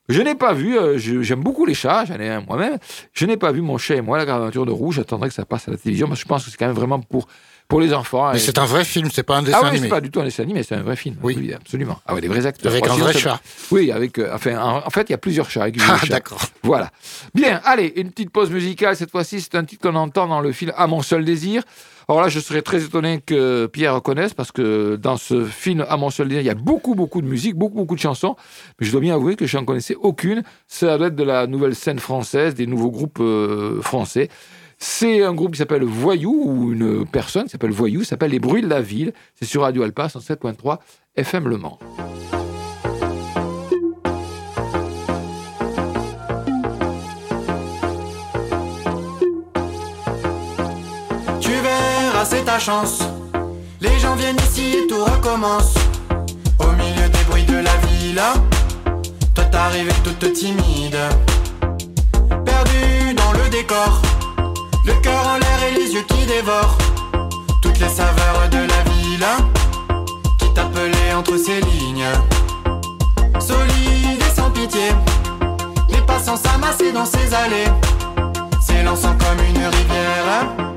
Je 0.09 0.21
n'ai 0.21 0.35
pas 0.35 0.53
vu, 0.53 0.79
euh, 0.79 0.99
j'aime 0.99 1.43
beaucoup 1.43 1.65
les 1.65 1.73
chats, 1.73 2.05
j'en 2.05 2.17
ai 2.17 2.29
un 2.29 2.43
moi-même. 2.43 2.79
Je 3.13 3.25
n'ai 3.25 3.39
pas 3.39 3.53
vu 3.53 3.63
mon 3.63 3.79
chat 3.79 3.97
et 3.97 4.03
moi, 4.03 4.19
la 4.19 4.27
grande 4.27 4.43
aventure 4.43 4.67
de 4.67 4.71
rouge. 4.71 4.97
J'attendrai 4.97 5.29
que 5.29 5.35
ça 5.35 5.47
passe 5.47 5.67
à 5.67 5.71
la 5.71 5.79
télévision 5.79 6.09
parce 6.09 6.21
que 6.21 6.25
je 6.25 6.29
pense 6.29 6.45
que 6.45 6.51
c'est 6.51 6.59
quand 6.59 6.67
même 6.67 6.75
vraiment 6.75 7.01
pour, 7.01 7.27
pour 7.69 7.81
les 7.81 7.93
enfants. 7.95 8.33
Mais 8.33 8.39
c'est 8.39 8.59
un 8.59 8.67
vrai 8.67 8.85
film, 8.85 9.09
c'est 9.13 9.23
pas 9.23 9.39
un 9.39 9.43
dessin 9.43 9.59
ah 9.61 9.65
oui, 9.65 9.69
animé. 9.71 9.87
c'est 9.87 9.89
pas 9.89 10.01
du 10.01 10.11
tout 10.11 10.21
un 10.21 10.25
dessin 10.25 10.43
animé, 10.43 10.63
c'est 10.63 10.75
un 10.75 10.83
vrai 10.83 10.97
film. 10.97 11.17
Oui, 11.23 11.53
absolument. 11.53 11.99
Ah 12.07 12.15
ouais, 12.15 12.21
des 12.21 12.29
vrais 12.29 12.47
acteurs. 12.47 12.73
Avec 12.73 12.87
un 12.87 12.95
vrai 12.95 13.13
chat. 13.13 13.41
Oui, 13.71 13.91
avec, 13.91 14.19
euh, 14.19 14.31
enfin, 14.35 14.83
en, 14.85 14.91
fait, 14.91 15.09
il 15.09 15.13
y 15.13 15.15
a 15.15 15.19
plusieurs 15.19 15.51
chats. 15.51 15.67
ah, 15.89 16.01
d'accord. 16.09 16.41
Voilà. 16.63 16.91
Bien, 17.35 17.61
allez, 17.65 17.93
une 17.97 18.11
petite 18.11 18.31
pause 18.31 18.51
musicale. 18.51 18.97
Cette 18.97 19.11
fois-ci, 19.11 19.41
c'est 19.41 19.55
un 19.55 19.65
titre 19.65 19.89
qu'on 19.89 19.97
entend 19.97 20.27
dans 20.27 20.41
le 20.41 20.53
film 20.53 20.73
À 20.77 20.87
mon 20.87 21.03
seul 21.03 21.25
désir. 21.25 21.63
Alors 22.07 22.21
là, 22.21 22.29
je 22.29 22.39
serais 22.39 22.61
très 22.61 22.85
étonné 22.85 23.23
que 23.25 23.65
Pierre 23.67 23.95
reconnaisse 23.95 24.35
parce 24.35 24.53
que 24.53 24.97
dans 24.97 25.17
ce 25.17 25.47
film 25.47 25.87
À 25.89 25.97
mon 25.97 26.11
seul 26.11 26.29
désir, 26.29 26.43
il 26.43 26.47
y 26.47 26.51
a 26.51 26.55
beaucoup, 26.55 26.95
beaucoup 26.95 27.23
de 27.23 27.27
musique, 27.27 27.57
beaucoup, 27.57 27.77
beaucoup 27.77 27.95
de 27.95 28.01
chansons. 28.01 28.37
Mais 28.79 28.87
je 28.87 28.93
dois 28.93 29.01
bien 29.01 29.15
avouer 29.15 29.37
que 29.37 29.47
je 29.47 29.57
n'en 29.57 29.65
connaissais 29.65 29.95
aucune. 29.95 30.43
Ça 30.69 30.99
doit 30.99 31.07
être 31.07 31.17
de 31.17 31.25
la 31.25 31.47
nouvelle 31.47 31.75
scène 31.75 31.99
française, 31.99 32.55
des 32.55 32.67
nouveaux 32.67 32.91
groupes 32.91 33.21
euh, 33.21 33.81
français. 33.81 34.29
C'est 34.87 35.25
un 35.25 35.33
groupe 35.33 35.53
qui 35.53 35.59
s'appelle 35.59 35.83
Voyou, 35.83 36.43
ou 36.45 36.73
une 36.73 37.07
personne 37.07 37.45
qui 37.45 37.51
s'appelle 37.51 37.71
Voyou, 37.71 38.05
s'appelle 38.05 38.33
Les 38.33 38.39
Bruits 38.39 38.61
de 38.61 38.69
la 38.69 38.83
Ville. 38.83 39.15
C'est 39.35 39.47
sur 39.47 39.63
Radio 39.63 39.83
Alpa 39.83 40.09
107.3 40.09 40.79
FM 41.17 41.49
Le 41.49 41.57
Mans. 41.57 41.79
c'est 52.25 52.45
ta 52.45 52.59
chance. 52.59 53.01
Les 53.81 53.99
gens 53.99 54.15
viennent 54.17 54.37
ici 54.37 54.77
et 54.77 54.87
tout 54.87 55.03
recommence. 55.03 55.75
Au 56.59 56.73
milieu 56.73 57.09
des 57.09 57.25
bruits 57.29 57.45
de 57.45 57.57
la 57.57 57.77
ville, 57.87 58.23
toi 59.35 59.45
t'arrives 59.45 59.93
toute 60.03 60.33
timide. 60.33 60.99
Perdu 62.45 63.15
dans 63.15 63.33
le 63.33 63.49
décor, 63.51 64.01
le 64.85 64.93
cœur 64.95 65.27
en 65.27 65.37
l'air 65.39 65.59
et 65.69 65.75
les 65.79 65.93
yeux 65.93 66.05
qui 66.09 66.27
dévorent. 66.27 66.79
Toutes 67.61 67.79
les 67.81 67.89
saveurs 67.89 68.49
de 68.51 68.59
la 68.59 68.81
ville 68.91 69.27
qui 70.39 70.53
t'appelaient 70.53 71.15
entre 71.17 71.37
ces 71.37 71.61
lignes. 71.61 72.13
Solide 73.41 74.21
et 74.21 74.35
sans 74.35 74.51
pitié, 74.51 74.91
les 75.89 76.01
passants 76.03 76.37
s'amassaient 76.37 76.93
dans 76.93 77.07
ces 77.07 77.35
allées, 77.35 77.71
s'élançant 78.61 79.17
comme 79.19 79.45
une 79.49 79.67
rivière 79.67 80.75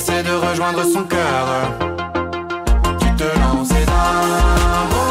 Essaie 0.00 0.22
de 0.22 0.32
rejoindre 0.32 0.82
son 0.82 1.02
cœur. 1.02 1.46
Tu 2.98 3.14
te 3.16 3.24
lances 3.38 3.68
d'un 3.68 5.09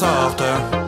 fois 0.00 0.87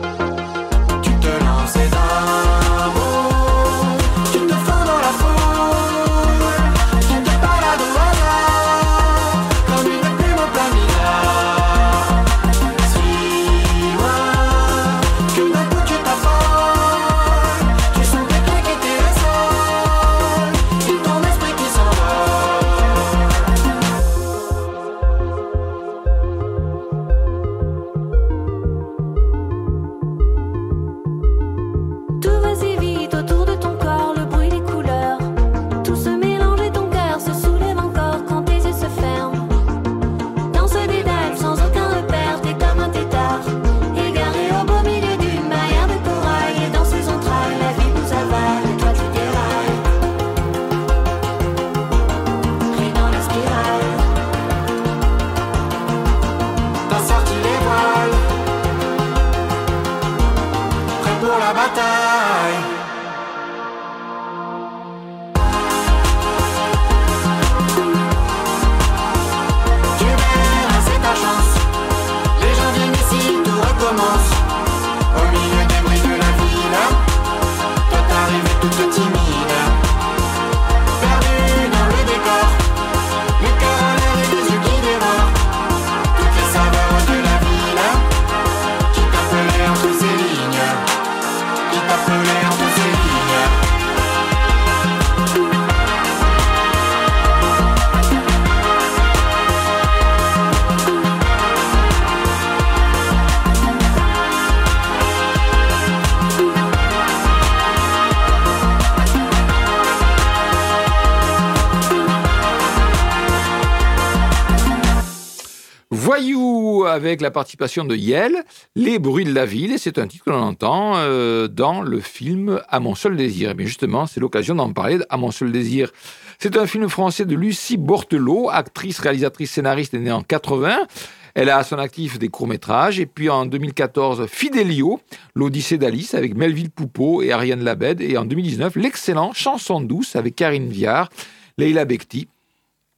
avec 117.07 117.21
la 117.21 117.31
participation 117.31 117.85
de 117.85 117.95
Yel, 117.95 118.43
Les 118.75 118.99
bruits 118.99 119.25
de 119.25 119.33
la 119.33 119.45
ville, 119.45 119.71
et 119.71 119.77
c'est 119.77 119.97
un 119.97 120.07
titre 120.07 120.25
que 120.25 120.29
l'on 120.29 120.41
entend 120.41 120.93
euh, 120.97 121.47
dans 121.47 121.81
le 121.81 121.99
film 121.99 122.61
À 122.69 122.79
mon 122.79 122.95
seul 122.95 123.15
désir. 123.15 123.51
Et 123.51 123.53
bien 123.53 123.65
justement, 123.65 124.07
c'est 124.07 124.19
l'occasion 124.19 124.55
d'en 124.55 124.71
parler, 124.71 124.99
À 125.09 125.17
mon 125.17 125.31
seul 125.31 125.51
désir. 125.51 125.91
C'est 126.39 126.57
un 126.57 126.65
film 126.65 126.89
français 126.89 127.25
de 127.25 127.35
Lucie 127.35 127.77
Bortelot, 127.77 128.49
actrice, 128.49 128.99
réalisatrice, 128.99 129.51
scénariste, 129.51 129.93
née 129.93 130.11
en 130.11 130.23
80. 130.23 130.87
Elle 131.33 131.49
a 131.49 131.57
à 131.57 131.63
son 131.63 131.77
actif 131.77 132.19
des 132.19 132.29
courts-métrages. 132.29 132.99
Et 132.99 133.05
puis 133.05 133.29
en 133.29 133.45
2014, 133.45 134.25
Fidelio, 134.27 134.99
l'Odyssée 135.35 135.77
d'Alice 135.77 136.13
avec 136.13 136.35
Melville 136.35 136.71
Poupeau 136.71 137.21
et 137.21 137.31
Ariane 137.31 137.63
Labed. 137.63 138.01
Et 138.01 138.17
en 138.17 138.25
2019, 138.25 138.75
l'excellent 138.75 139.33
Chanson 139.33 139.81
douce 139.81 140.15
avec 140.15 140.35
Karine 140.35 140.69
Viard, 140.69 141.09
Leila 141.57 141.85
Bekti 141.85 142.27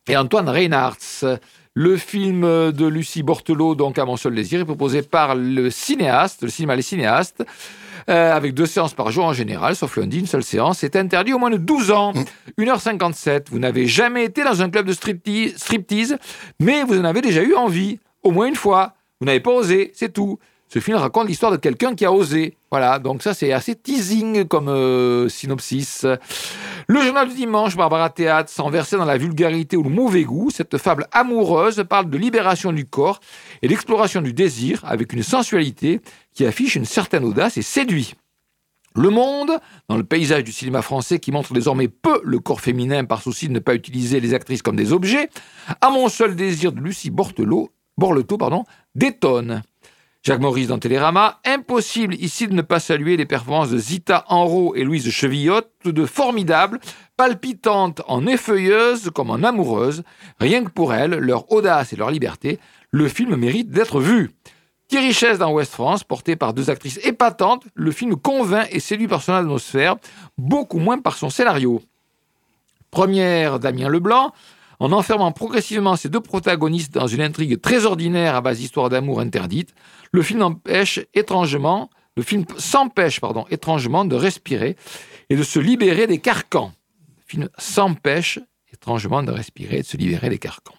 et 0.07 0.17
Antoine 0.17 0.49
Reinhardt. 0.49 0.97
Le 1.75 1.97
film 1.97 2.41
de 2.71 2.85
Lucie 2.85 3.23
Bortelot, 3.23 3.73
donc 3.73 3.97
à 3.97 4.05
mon 4.05 4.15
seul 4.15 4.35
désir, 4.35 4.59
est 4.59 4.65
proposé 4.65 5.01
par 5.01 5.33
le 5.33 5.71
cinéaste, 5.71 6.43
le 6.43 6.49
cinéma 6.49 6.75
Les 6.75 6.83
Cinéastes, 6.83 7.43
euh, 8.09 8.31
avec 8.31 8.53
deux 8.53 8.67
séances 8.67 8.93
par 8.93 9.09
jour 9.09 9.25
en 9.25 9.33
général, 9.33 9.75
sauf 9.75 9.97
lundi, 9.97 10.19
une 10.19 10.27
seule 10.27 10.43
séance. 10.43 10.79
C'est 10.79 10.95
interdit 10.95 11.33
au 11.33 11.39
moins 11.39 11.49
de 11.49 11.57
12 11.57 11.89
ans. 11.89 12.13
1h57. 12.59 13.45
Vous 13.49 13.57
n'avez 13.57 13.87
jamais 13.87 14.25
été 14.25 14.43
dans 14.43 14.61
un 14.61 14.69
club 14.69 14.85
de 14.85 14.93
striptease, 14.93 15.57
striptease, 15.57 16.17
mais 16.59 16.83
vous 16.83 16.99
en 16.99 17.05
avez 17.05 17.21
déjà 17.21 17.41
eu 17.41 17.55
envie, 17.55 17.99
au 18.21 18.29
moins 18.29 18.45
une 18.45 18.55
fois. 18.55 18.93
Vous 19.19 19.25
n'avez 19.25 19.39
pas 19.39 19.51
osé, 19.51 19.91
c'est 19.95 20.13
tout. 20.13 20.37
Ce 20.67 20.77
film 20.77 20.97
raconte 20.97 21.27
l'histoire 21.27 21.51
de 21.51 21.57
quelqu'un 21.57 21.95
qui 21.95 22.05
a 22.05 22.11
osé. 22.11 22.55
Voilà, 22.73 22.97
donc 22.97 23.21
ça 23.21 23.35
c'est 23.35 23.51
assez 23.51 23.75
teasing 23.75 24.45
comme 24.45 24.67
euh, 24.67 25.29
synopsis. 25.29 26.07
Le 26.87 27.01
journal 27.03 27.29
du 27.29 27.35
dimanche, 27.35 27.75
Barbara 27.75 28.09
Théâtre, 28.09 28.51
verser 28.71 28.97
dans 28.97 29.05
la 29.05 29.19
vulgarité 29.19 29.77
ou 29.77 29.83
le 29.83 29.91
mauvais 29.91 30.23
goût, 30.23 30.49
cette 30.49 30.79
fable 30.79 31.05
amoureuse 31.11 31.85
parle 31.87 32.09
de 32.09 32.17
libération 32.17 32.73
du 32.73 32.87
corps 32.87 33.19
et 33.61 33.67
d'exploration 33.67 34.23
du 34.23 34.33
désir 34.33 34.81
avec 34.85 35.13
une 35.13 35.21
sensualité 35.21 36.01
qui 36.33 36.47
affiche 36.47 36.75
une 36.75 36.85
certaine 36.85 37.25
audace 37.25 37.57
et 37.57 37.61
séduit. 37.61 38.15
Le 38.95 39.11
Monde, 39.11 39.51
dans 39.87 39.97
le 39.97 40.03
paysage 40.03 40.43
du 40.43 40.51
cinéma 40.51 40.81
français 40.81 41.19
qui 41.19 41.31
montre 41.31 41.53
désormais 41.53 41.89
peu 41.89 42.21
le 42.23 42.39
corps 42.39 42.59
féminin 42.59 43.05
par 43.05 43.21
souci 43.21 43.49
de 43.49 43.53
ne 43.53 43.59
pas 43.59 43.75
utiliser 43.75 44.19
les 44.19 44.33
actrices 44.33 44.63
comme 44.63 44.77
des 44.77 44.93
objets, 44.93 45.29
à 45.79 45.91
mon 45.91 46.09
seul 46.09 46.35
désir 46.35 46.71
de 46.71 46.81
Lucie 46.81 47.11
Bortelot, 47.11 47.69
détonne. 48.95 49.61
Jacques 50.23 50.39
Maurice 50.39 50.67
dans 50.69 50.79
Télérama. 50.79 51.41
Impossible 51.43 52.15
ici 52.15 52.47
de 52.47 52.53
ne 52.53 52.61
pas 52.61 52.79
saluer 52.79 53.17
les 53.17 53.25
performances 53.25 53.71
de 53.71 53.77
Zita 53.77 54.23
Enro 54.29 54.73
et 54.73 54.85
Louise 54.85 55.09
Chevillotte, 55.09 55.69
toutes 55.83 55.95
de 55.95 56.05
formidables, 56.05 56.79
palpitantes 57.17 58.01
en 58.07 58.25
effeuilleuses 58.25 59.09
comme 59.13 59.29
en 59.29 59.43
amoureuses. 59.43 60.03
Rien 60.39 60.63
que 60.63 60.69
pour 60.69 60.93
elles, 60.93 61.11
leur 61.11 61.51
audace 61.51 61.91
et 61.91 61.97
leur 61.97 62.09
liberté, 62.09 62.59
le 62.91 63.09
film 63.09 63.35
mérite 63.35 63.69
d'être 63.69 63.99
vu. 63.99 64.31
Thierry 64.87 65.11
Chaise 65.11 65.39
dans 65.39 65.51
Ouest 65.51 65.73
France, 65.73 66.05
porté 66.05 66.37
par 66.37 66.53
deux 66.53 66.69
actrices 66.69 67.01
épatantes, 67.03 67.65
le 67.73 67.91
film 67.91 68.15
convainc 68.15 68.69
et 68.71 68.79
séduit 68.79 69.09
par 69.09 69.23
son 69.23 69.33
atmosphère, 69.33 69.97
beaucoup 70.37 70.79
moins 70.79 70.99
par 70.99 71.17
son 71.17 71.29
scénario. 71.29 71.81
Première, 72.91 73.59
Damien 73.59 73.89
Leblanc, 73.89 74.31
en 74.79 74.91
enfermant 74.91 75.31
progressivement 75.31 75.95
ces 75.95 76.09
deux 76.09 76.19
protagonistes 76.19 76.93
dans 76.93 77.07
une 77.07 77.21
intrigue 77.21 77.59
très 77.61 77.85
ordinaire 77.85 78.35
à 78.35 78.41
base 78.41 78.57
d'histoires 78.57 78.89
d'amour 78.89 79.19
interdites, 79.19 79.73
le 80.11 80.21
film 80.21 80.41
empêche 80.41 80.99
étrangement, 81.13 81.89
le 82.15 82.23
film 82.23 82.45
s'empêche 82.57 83.19
pardon 83.19 83.45
étrangement 83.49 84.05
de 84.05 84.15
respirer 84.15 84.75
et 85.29 85.35
de 85.35 85.43
se 85.43 85.59
libérer 85.59 86.07
des 86.07 86.19
carcans. 86.19 86.71
Le 87.17 87.23
film 87.25 87.49
s'empêche 87.57 88.39
étrangement 88.83 89.23
de 89.23 89.31
respirer 89.31 89.77
et 89.77 89.81
de 89.81 89.87
se 89.87 89.95
libérer 89.95 90.29
des 90.29 90.37
carcans. 90.37 90.73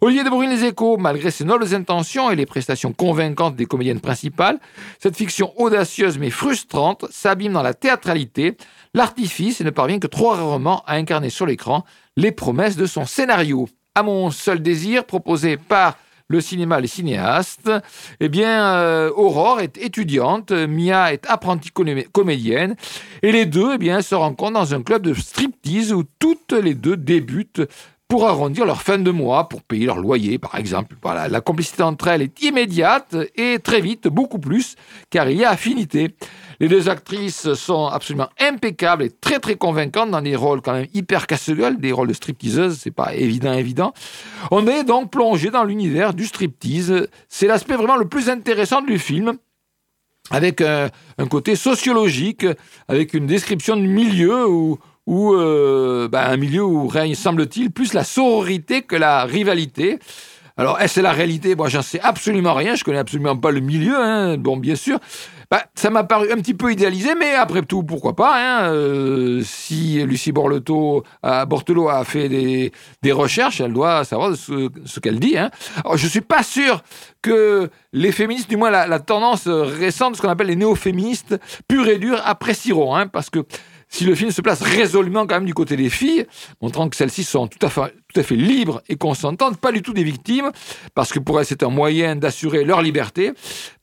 Olivier 0.00 0.24
de 0.24 0.30
Bruyne 0.30 0.50
les 0.50 0.64
échos, 0.64 0.96
malgré 0.96 1.30
ses 1.30 1.44
nobles 1.44 1.74
intentions 1.74 2.30
et 2.30 2.36
les 2.36 2.46
prestations 2.46 2.94
convaincantes 2.94 3.56
des 3.56 3.66
comédiennes 3.66 4.00
principales, 4.00 4.58
cette 4.98 5.16
fiction 5.16 5.52
audacieuse 5.60 6.16
mais 6.18 6.30
frustrante 6.30 7.04
s'abîme 7.10 7.52
dans 7.52 7.62
la 7.62 7.74
théâtralité, 7.74 8.56
l'artifice 8.94 9.60
et 9.60 9.64
ne 9.64 9.70
parvient 9.70 9.98
que 9.98 10.06
trop 10.06 10.30
rarement 10.30 10.82
à 10.86 10.94
incarner 10.94 11.28
sur 11.28 11.44
l'écran 11.44 11.84
les 12.16 12.32
promesses 12.32 12.76
de 12.76 12.86
son 12.86 13.04
scénario. 13.04 13.68
À 13.94 14.02
mon 14.02 14.30
seul 14.30 14.62
désir, 14.62 15.04
proposé 15.04 15.58
par 15.58 15.98
le 16.28 16.40
cinéma, 16.40 16.80
les 16.80 16.88
cinéastes, 16.88 17.70
eh 18.20 18.28
bien, 18.28 18.74
euh, 18.74 19.10
Aurore 19.14 19.60
est 19.60 19.78
étudiante, 19.78 20.52
Mia 20.52 21.12
est 21.12 21.26
apprentie 21.28 21.70
comédienne, 22.12 22.76
et 23.22 23.32
les 23.32 23.46
deux, 23.46 23.74
eh 23.74 23.78
bien, 23.78 24.02
se 24.02 24.14
rencontrent 24.14 24.52
dans 24.52 24.74
un 24.74 24.82
club 24.82 25.02
de 25.02 25.14
striptease 25.14 25.92
où 25.92 26.04
toutes 26.18 26.52
les 26.52 26.74
deux 26.74 26.96
débutent 26.96 27.62
pour 28.12 28.28
arrondir 28.28 28.66
leur 28.66 28.82
fin 28.82 28.98
de 28.98 29.10
mois, 29.10 29.48
pour 29.48 29.62
payer 29.62 29.86
leur 29.86 29.96
loyer, 29.96 30.38
par 30.38 30.56
exemple. 30.56 30.96
Voilà, 31.02 31.28
la 31.28 31.40
complicité 31.40 31.82
entre 31.82 32.08
elles 32.08 32.20
est 32.20 32.42
immédiate 32.42 33.16
et 33.36 33.58
très 33.58 33.80
vite, 33.80 34.06
beaucoup 34.06 34.38
plus, 34.38 34.76
car 35.08 35.30
il 35.30 35.38
y 35.38 35.46
a 35.46 35.48
affinité. 35.48 36.14
Les 36.60 36.68
deux 36.68 36.90
actrices 36.90 37.54
sont 37.54 37.86
absolument 37.86 38.28
impeccables 38.38 39.04
et 39.04 39.10
très 39.10 39.38
très 39.38 39.54
convaincantes 39.54 40.10
dans 40.10 40.20
des 40.20 40.36
rôles 40.36 40.60
quand 40.60 40.74
même 40.74 40.88
hyper 40.92 41.26
casse-gueule, 41.26 41.80
des 41.80 41.90
rôles 41.90 42.08
de 42.08 42.12
stripteaseuses, 42.12 42.80
c'est 42.82 42.90
pas 42.90 43.14
évident 43.14 43.54
évident. 43.54 43.94
On 44.50 44.66
est 44.66 44.84
donc 44.84 45.10
plongé 45.10 45.48
dans 45.48 45.64
l'univers 45.64 46.12
du 46.12 46.26
striptease. 46.26 47.08
C'est 47.30 47.46
l'aspect 47.46 47.76
vraiment 47.76 47.96
le 47.96 48.06
plus 48.06 48.28
intéressant 48.28 48.82
du 48.82 48.98
film 48.98 49.38
avec 50.30 50.60
un, 50.60 50.90
côté 51.30 51.56
sociologique, 51.56 52.46
avec 52.88 53.14
une 53.14 53.26
description 53.26 53.76
du 53.76 53.88
milieu 53.88 54.46
où, 54.48 54.78
où 55.06 55.34
euh, 55.34 56.08
ben, 56.08 56.22
un 56.22 56.36
milieu 56.36 56.64
où 56.64 56.86
règne, 56.86 57.14
semble-t-il, 57.14 57.70
plus 57.70 57.92
la 57.92 58.04
sororité 58.04 58.82
que 58.82 58.96
la 58.96 59.24
rivalité. 59.24 59.98
Alors, 60.56 60.80
est-ce 60.80 61.00
la 61.00 61.12
réalité? 61.12 61.56
Moi, 61.56 61.68
j'en 61.68 61.82
sais 61.82 62.00
absolument 62.00 62.54
rien. 62.54 62.74
Je 62.74 62.84
connais 62.84 62.98
absolument 62.98 63.36
pas 63.36 63.50
le 63.50 63.60
milieu. 63.60 63.96
Hein. 63.96 64.36
Bon, 64.36 64.56
bien 64.56 64.76
sûr. 64.76 64.98
Bah, 65.50 65.64
ça 65.74 65.90
m'a 65.90 66.02
paru 66.04 66.32
un 66.32 66.36
petit 66.36 66.54
peu 66.54 66.72
idéalisé, 66.72 67.14
mais 67.14 67.34
après 67.34 67.60
tout, 67.60 67.82
pourquoi 67.82 68.16
pas 68.16 68.36
hein. 68.36 68.72
euh, 68.72 69.42
Si 69.44 70.02
Lucie 70.02 70.32
Borleto, 70.32 71.04
euh, 71.26 71.44
Bortelot 71.44 71.90
a 71.90 72.04
fait 72.04 72.30
des, 72.30 73.12
recherches, 73.12 73.60
elle 73.60 73.74
doit 73.74 74.04
savoir 74.04 74.34
ce, 74.34 75.00
qu'elle 75.00 75.20
dit. 75.20 75.36
Hein. 75.36 75.50
Alors, 75.84 75.98
je 75.98 76.06
suis 76.06 76.22
pas 76.22 76.42
sûr 76.42 76.82
que 77.20 77.68
les 77.92 78.12
féministes, 78.12 78.48
du 78.48 78.56
moins 78.56 78.70
la, 78.70 78.98
tendance 78.98 79.46
récente, 79.46 80.16
ce 80.16 80.22
qu'on 80.22 80.30
appelle 80.30 80.46
les 80.46 80.56
néo-féministes, 80.56 81.38
pur 81.68 81.86
et 81.86 81.98
dur, 81.98 82.18
apprécieront. 82.24 82.96
Hein, 82.96 83.06
parce 83.06 83.28
que 83.28 83.40
si 83.92 84.04
le 84.04 84.14
film 84.14 84.30
se 84.30 84.40
place 84.40 84.62
résolument 84.62 85.26
quand 85.26 85.36
même 85.36 85.44
du 85.44 85.54
côté 85.54 85.76
des 85.76 85.90
filles, 85.90 86.26
montrant 86.62 86.88
que 86.88 86.96
celles-ci 86.96 87.24
sont 87.24 87.46
tout 87.46 87.64
à, 87.64 87.68
fait, 87.68 88.34
libres 88.34 88.82
et 88.88 88.96
consentantes, 88.96 89.58
pas 89.58 89.70
du 89.70 89.82
tout 89.82 89.92
des 89.92 90.02
victimes, 90.02 90.50
parce 90.94 91.12
que 91.12 91.18
pour 91.18 91.38
elles 91.38 91.46
c'est 91.46 91.62
un 91.62 91.68
moyen 91.68 92.16
d'assurer 92.16 92.64
leur 92.64 92.80
liberté, 92.80 93.32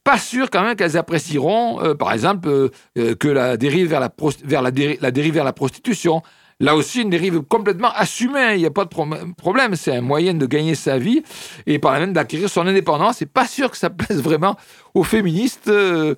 pas 0.03 0.17
sûr 0.17 0.49
quand 0.49 0.63
même 0.63 0.75
qu'elles 0.75 0.97
apprécieront, 0.97 1.83
euh, 1.83 1.93
par 1.93 2.11
exemple, 2.11 2.49
euh, 2.49 2.69
euh, 2.97 3.13
que 3.13 3.27
la 3.27 3.55
dérive 3.55 3.89
vers 3.89 3.99
la 3.99 5.53
prostitution, 5.53 6.23
Là 6.61 6.75
aussi, 6.75 7.01
une 7.01 7.09
dérive 7.09 7.41
complètement 7.41 7.91
assumée. 7.95 8.55
Il 8.55 8.59
n'y 8.59 8.65
a 8.65 8.71
pas 8.71 8.83
de 8.83 8.89
problème. 8.89 9.75
C'est 9.75 9.95
un 9.95 10.01
moyen 10.01 10.33
de 10.33 10.45
gagner 10.45 10.75
sa 10.75 10.97
vie 10.97 11.23
et 11.65 11.79
par 11.79 11.93
la 11.93 11.99
même 11.99 12.11
d'acquérir 12.11 12.49
son 12.49 12.67
indépendance. 12.67 13.17
C'est 13.17 13.31
pas 13.31 13.47
sûr 13.47 13.71
que 13.71 13.77
ça 13.77 13.89
plaise 13.89 14.21
vraiment 14.21 14.57
aux 14.93 15.03
féministes, 15.03 15.69
euh, 15.69 16.15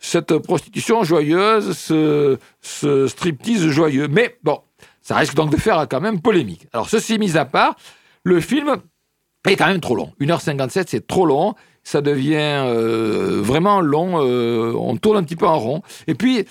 cette 0.00 0.38
prostitution 0.38 1.04
joyeuse, 1.04 1.76
ce, 1.76 3.06
striptease 3.06 3.68
joyeux. 3.68 4.08
Mais 4.08 4.38
bon, 4.42 4.60
ça 5.02 5.16
risque 5.16 5.34
donc 5.34 5.50
de 5.50 5.58
faire 5.58 5.86
quand 5.90 6.00
même 6.00 6.22
polémique. 6.22 6.66
Alors, 6.72 6.88
ceci 6.88 7.18
mis 7.18 7.36
à 7.36 7.44
part, 7.44 7.76
le 8.22 8.40
film 8.40 8.76
est 9.46 9.56
quand 9.56 9.66
même 9.66 9.80
trop 9.80 9.96
long. 9.96 10.12
1h57, 10.18 10.84
c'est 10.88 11.06
trop 11.06 11.26
long 11.26 11.54
ça 11.86 12.00
devient 12.00 12.64
euh, 12.64 13.42
vraiment 13.42 13.82
long, 13.82 14.26
euh, 14.26 14.72
on 14.74 14.96
tourne 14.96 15.18
un 15.18 15.22
petit 15.22 15.36
peu 15.36 15.46
en 15.46 15.58
rond. 15.58 15.82
Et 16.06 16.14
puis, 16.14 16.46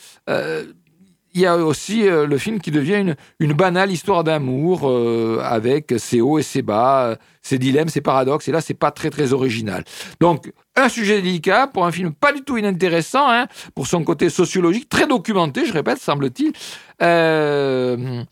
il 1.34 1.42
y 1.42 1.46
a 1.46 1.58
aussi 1.58 2.08
euh, 2.08 2.28
le 2.28 2.38
film 2.38 2.60
qui 2.60 2.72
devient 2.72 3.16
une, 3.40 3.54
banale 3.54 3.92
histoire 3.92 4.24
d'amour 4.24 4.90
euh, 4.90 5.42
avec 5.44 5.94
ses 5.98 6.22
hauts 6.22 6.40
et 6.40 6.44
ses 6.44 6.62
bas, 6.62 7.18
ses 7.44 7.60
dilemmes, 7.60 7.90
ses 7.90 8.02
paradoxes. 8.02 8.48
Et 8.48 8.52
là, 8.52 8.62
c'est 8.62 8.74
pas 8.74 8.90
très 8.90 9.12
très 9.12 9.34
original. 9.34 9.84
Donc, 10.20 10.52
un 10.76 10.90
sujet 10.90 11.22
délicat 11.22 11.68
pour 11.68 11.86
un 11.86 11.92
film 11.92 12.14
pas 12.14 12.34
du 12.34 12.42
tout 12.42 12.58
inintéressant, 12.58 13.30
hein, 13.30 13.48
pour 13.76 13.86
son 13.86 14.04
côté 14.04 14.30
sociologique, 14.30 14.90
très 14.90 15.06
documenté, 15.06 15.66
je 15.66 15.74
répète, 15.74 16.00
semble-t-il, 16.00 16.54
euh, 17.02 18.24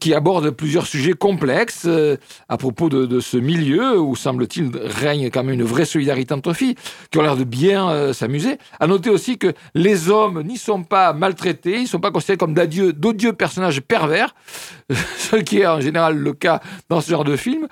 qui 0.00 0.12
aborde 0.12 0.50
plusieurs 0.50 0.86
sujets 0.86 1.14
complexes 1.14 1.84
euh, 1.86 2.16
à 2.48 2.56
propos 2.56 2.88
de, 2.88 3.20
ce 3.20 3.36
milieu 3.36 3.98
où, 3.98 4.14
semble-t-il, 4.16 4.70
règne 4.76 5.30
quand 5.30 5.42
même 5.42 5.54
une 5.54 5.64
vraie 5.64 5.86
solidarité 5.86 6.34
entre 6.34 6.52
filles, 6.52 6.74
qui 7.10 7.18
ont 7.18 7.22
l'air 7.22 7.36
de 7.36 7.44
bien 7.44 7.88
euh, 7.88 8.12
s'amuser. 8.12 8.58
À 8.78 8.86
noter 8.86 9.10
aussi 9.10 9.38
que 9.38 9.54
les 9.74 10.10
hommes 10.10 10.42
n'y 10.42 10.58
sont 10.58 10.82
pas 10.82 11.12
maltraités, 11.12 11.80
ils 11.80 11.88
sont 11.88 12.00
pas 12.00 12.10
considérés 12.10 12.38
comme 12.38 12.54
d'odieux 12.54 13.32
personnages 13.32 13.80
pervers, 13.80 14.34
ce 14.90 15.36
qui 15.36 15.60
est 15.60 15.66
en 15.66 15.80
général 15.80 16.16
le 16.16 16.32
cas 16.32 16.60
dans 16.88 17.00
ce 17.00 17.10
genre 17.10 17.24
de 17.24 17.36
film. 17.36 17.66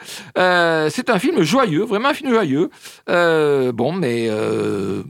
Euh, 0.86 0.90
c'est 0.90 1.10
un 1.10 1.18
film 1.18 1.42
joyeux, 1.42 1.84
vraiment 1.84 2.08
un 2.08 2.14
film 2.14 2.30
joyeux. 2.30 2.70
Euh, 3.08 3.72
bon, 3.72 3.92
mais 3.92 4.26
euh, 4.28 5.02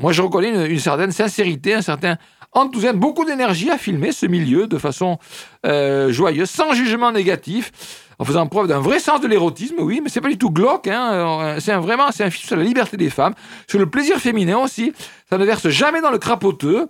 moi 0.00 0.12
je 0.12 0.22
reconnais 0.22 0.66
une, 0.66 0.78
certaine 0.78 1.12
sincérité, 1.12 1.74
un 1.74 1.82
certain 1.82 2.16
enthousiasme, 2.52 2.98
beaucoup 2.98 3.24
d'énergie 3.24 3.70
à 3.70 3.78
filmer 3.78 4.12
ce 4.12 4.26
milieu 4.26 4.66
de 4.66 4.78
façon 4.78 5.18
joyeuse, 5.64 6.50
sans 6.50 6.72
jugement 6.72 7.12
négatif. 7.12 7.70
en 8.18 8.24
faisant 8.24 8.46
preuve 8.48 8.66
d'un 8.66 8.80
vrai 8.80 8.98
sens 8.98 9.20
de 9.20 9.28
l'érotisme, 9.28 9.76
oui, 9.78 10.00
mais 10.02 10.08
c'est 10.08 10.20
pas 10.20 10.28
du 10.28 10.38
tout 10.38 10.50
glauque. 10.50 10.88
Hein. 10.88 11.56
C'est 11.60 11.74
vraiment, 11.74 12.10
c'est 12.10 12.24
un 12.24 12.30
film 12.30 12.46
sur 12.46 12.56
la 12.56 12.64
liberté 12.64 12.96
des 12.96 13.10
femmes, 13.10 13.34
sur 13.68 13.78
le 13.78 13.86
plaisir 13.86 14.16
féminin 14.16 14.58
aussi. 14.58 14.92
Ça 15.28 15.38
ne 15.38 15.44
verse 15.44 15.68
jamais 15.68 16.00
dans 16.00 16.10
le 16.10 16.18
crapoteux. 16.18 16.88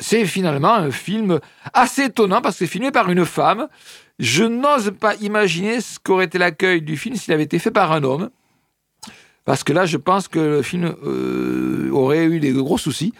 C'est 0.00 0.24
finalement 0.26 0.74
un 0.74 0.90
film 0.90 1.40
assez 1.72 2.04
étonnant 2.04 2.40
parce 2.40 2.56
que 2.56 2.58
c'est 2.60 2.70
filmé 2.70 2.90
par 2.90 3.10
une 3.10 3.24
femme. 3.24 3.68
Je 4.18 4.44
n'ose 4.44 4.92
pas 4.98 5.14
imaginer 5.16 5.80
ce 5.80 5.98
qu'aurait 5.98 6.24
été 6.26 6.38
l'accueil 6.38 6.82
du 6.82 6.96
film 6.96 7.16
s'il 7.16 7.34
avait 7.34 7.42
été 7.42 7.58
fait 7.58 7.70
par 7.70 7.92
un 7.92 8.02
homme. 8.02 8.30
Parce 9.44 9.62
que 9.62 9.72
là, 9.72 9.86
je 9.86 9.96
pense 9.96 10.26
que 10.26 10.38
le 10.38 10.62
film 10.62 10.94
euh, 11.04 11.88
aurait 11.92 12.24
eu 12.24 12.40
des 12.40 12.52
gros 12.52 12.78
soucis. 12.78 13.12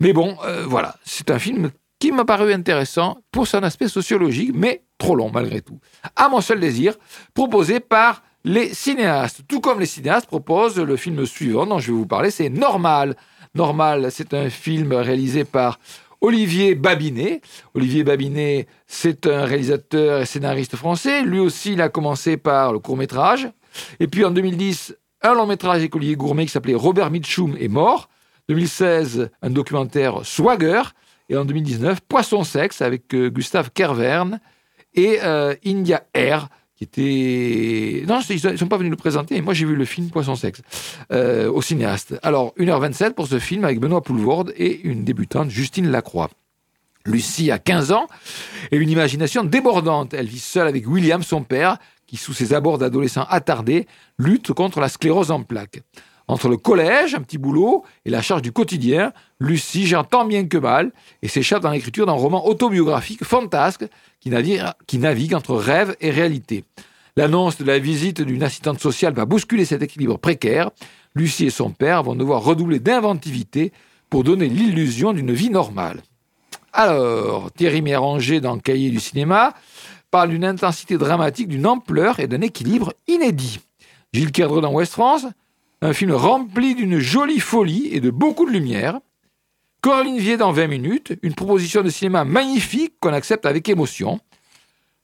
Mais 0.00 0.12
bon, 0.12 0.36
euh, 0.44 0.64
voilà, 0.66 0.96
c'est 1.04 1.30
un 1.30 1.38
film 1.38 1.70
qui 1.98 2.12
m'a 2.12 2.24
paru 2.24 2.52
intéressant 2.52 3.18
pour 3.30 3.46
son 3.46 3.62
aspect 3.62 3.88
sociologique, 3.88 4.52
mais 4.54 4.82
trop 4.98 5.14
long 5.14 5.30
malgré 5.32 5.60
tout. 5.60 5.78
À 6.14 6.28
mon 6.28 6.40
seul 6.40 6.60
désir, 6.60 6.94
proposé 7.34 7.80
par 7.80 8.22
les 8.44 8.72
cinéastes. 8.72 9.42
Tout 9.48 9.60
comme 9.60 9.80
les 9.80 9.86
cinéastes 9.86 10.26
proposent 10.26 10.78
le 10.78 10.96
film 10.96 11.26
suivant 11.26 11.66
dont 11.66 11.78
je 11.78 11.88
vais 11.88 11.98
vous 11.98 12.06
parler, 12.06 12.30
c'est 12.30 12.48
Normal. 12.48 13.16
Normal, 13.54 14.08
c'est 14.10 14.34
un 14.34 14.50
film 14.50 14.92
réalisé 14.92 15.44
par 15.44 15.78
Olivier 16.26 16.74
Babinet. 16.74 17.40
Olivier 17.74 18.02
Babinet, 18.02 18.66
c'est 18.88 19.28
un 19.28 19.44
réalisateur 19.44 20.22
et 20.22 20.26
scénariste 20.26 20.74
français. 20.74 21.22
Lui 21.22 21.38
aussi, 21.38 21.74
il 21.74 21.80
a 21.80 21.88
commencé 21.88 22.36
par 22.36 22.72
le 22.72 22.80
court 22.80 22.96
métrage. 22.96 23.48
Et 24.00 24.08
puis 24.08 24.24
en 24.24 24.32
2010, 24.32 24.96
un 25.22 25.34
long 25.34 25.46
métrage 25.46 25.76
avec 25.76 25.94
Olivier 25.94 26.16
Gourmet 26.16 26.44
qui 26.44 26.50
s'appelait 26.50 26.74
Robert 26.74 27.12
Mitchum 27.12 27.56
est 27.60 27.68
mort. 27.68 28.08
2016, 28.48 29.30
un 29.40 29.50
documentaire 29.50 30.26
Swagger. 30.26 30.82
Et 31.28 31.36
en 31.36 31.44
2019, 31.44 32.00
Poisson 32.00 32.42
Sexe 32.42 32.82
avec 32.82 33.14
euh, 33.14 33.30
Gustave 33.30 33.70
Kervern 33.70 34.40
et 34.94 35.18
euh, 35.22 35.54
India 35.64 36.02
Air, 36.12 36.48
qui 36.76 36.84
était... 36.84 38.04
Non, 38.06 38.20
ils 38.28 38.50
ne 38.50 38.56
sont 38.56 38.68
pas 38.68 38.76
venus 38.76 38.90
le 38.90 38.96
présenter, 38.96 39.40
moi 39.40 39.54
j'ai 39.54 39.64
vu 39.64 39.74
le 39.74 39.84
film 39.84 40.10
Poisson 40.10 40.36
Sexe 40.36 40.60
euh, 41.10 41.50
au 41.50 41.62
cinéaste. 41.62 42.18
Alors, 42.22 42.54
1h27 42.58 43.14
pour 43.14 43.26
ce 43.26 43.38
film 43.38 43.64
avec 43.64 43.80
Benoît 43.80 44.02
Poulvorde 44.02 44.52
et 44.56 44.82
une 44.82 45.02
débutante, 45.02 45.50
Justine 45.50 45.90
Lacroix. 45.90 46.30
Lucie 47.06 47.50
a 47.50 47.58
15 47.58 47.92
ans 47.92 48.06
et 48.72 48.76
une 48.76 48.90
imagination 48.90 49.44
débordante. 49.44 50.12
Elle 50.12 50.26
vit 50.26 50.38
seule 50.38 50.68
avec 50.68 50.86
William, 50.86 51.22
son 51.22 51.42
père, 51.42 51.78
qui, 52.06 52.16
sous 52.16 52.32
ses 52.32 52.52
abords 52.52 52.78
d'adolescent 52.78 53.26
attardé, 53.30 53.86
lutte 54.18 54.52
contre 54.52 54.80
la 54.80 54.88
sclérose 54.88 55.30
en 55.30 55.42
plaques. 55.42 55.82
Entre 56.28 56.48
le 56.48 56.56
collège, 56.56 57.14
un 57.14 57.20
petit 57.20 57.38
boulot, 57.38 57.84
et 58.04 58.10
la 58.10 58.20
charge 58.20 58.42
du 58.42 58.50
quotidien, 58.50 59.12
Lucie 59.38 59.92
tant 60.10 60.24
bien 60.24 60.46
que 60.46 60.58
mal 60.58 60.90
et 61.22 61.28
s'échappe 61.28 61.62
dans 61.62 61.70
l'écriture 61.70 62.06
d'un 62.06 62.12
roman 62.12 62.46
autobiographique 62.46 63.24
fantasque 63.24 63.86
qui 64.18 64.30
navigue, 64.30 64.62
qui 64.86 64.98
navigue 64.98 65.34
entre 65.34 65.54
rêve 65.54 65.96
et 66.00 66.10
réalité. 66.10 66.64
L'annonce 67.16 67.58
de 67.58 67.64
la 67.64 67.78
visite 67.78 68.20
d'une 68.20 68.42
assistante 68.42 68.80
sociale 68.80 69.14
va 69.14 69.24
bousculer 69.24 69.64
cet 69.64 69.82
équilibre 69.82 70.18
précaire. 70.18 70.70
Lucie 71.14 71.46
et 71.46 71.50
son 71.50 71.70
père 71.70 72.02
vont 72.02 72.14
devoir 72.14 72.42
redoubler 72.42 72.80
d'inventivité 72.80 73.72
pour 74.10 74.24
donner 74.24 74.48
l'illusion 74.48 75.12
d'une 75.12 75.32
vie 75.32 75.50
normale. 75.50 76.02
Alors, 76.72 77.50
Thierry 77.52 77.80
Méranger, 77.80 78.40
dans 78.40 78.54
le 78.54 78.60
cahier 78.60 78.90
du 78.90 79.00
cinéma, 79.00 79.54
parle 80.10 80.30
d'une 80.30 80.44
intensité 80.44 80.98
dramatique, 80.98 81.48
d'une 81.48 81.66
ampleur 81.66 82.20
et 82.20 82.26
d'un 82.26 82.42
équilibre 82.42 82.92
inédit. 83.08 83.60
Gilles 84.12 84.32
Kerdre 84.32 84.60
dans 84.60 84.72
West 84.72 84.92
France, 84.92 85.26
un 85.82 85.92
film 85.92 86.12
rempli 86.12 86.74
d'une 86.74 86.98
jolie 86.98 87.40
folie 87.40 87.88
et 87.92 88.00
de 88.00 88.10
beaucoup 88.10 88.46
de 88.46 88.50
lumière. 88.50 89.00
Coraline 89.82 90.18
Vier 90.18 90.36
dans 90.36 90.52
20 90.52 90.66
minutes, 90.66 91.14
une 91.22 91.34
proposition 91.34 91.82
de 91.82 91.90
cinéma 91.90 92.24
magnifique 92.24 92.94
qu'on 93.00 93.12
accepte 93.12 93.46
avec 93.46 93.68
émotion. 93.68 94.20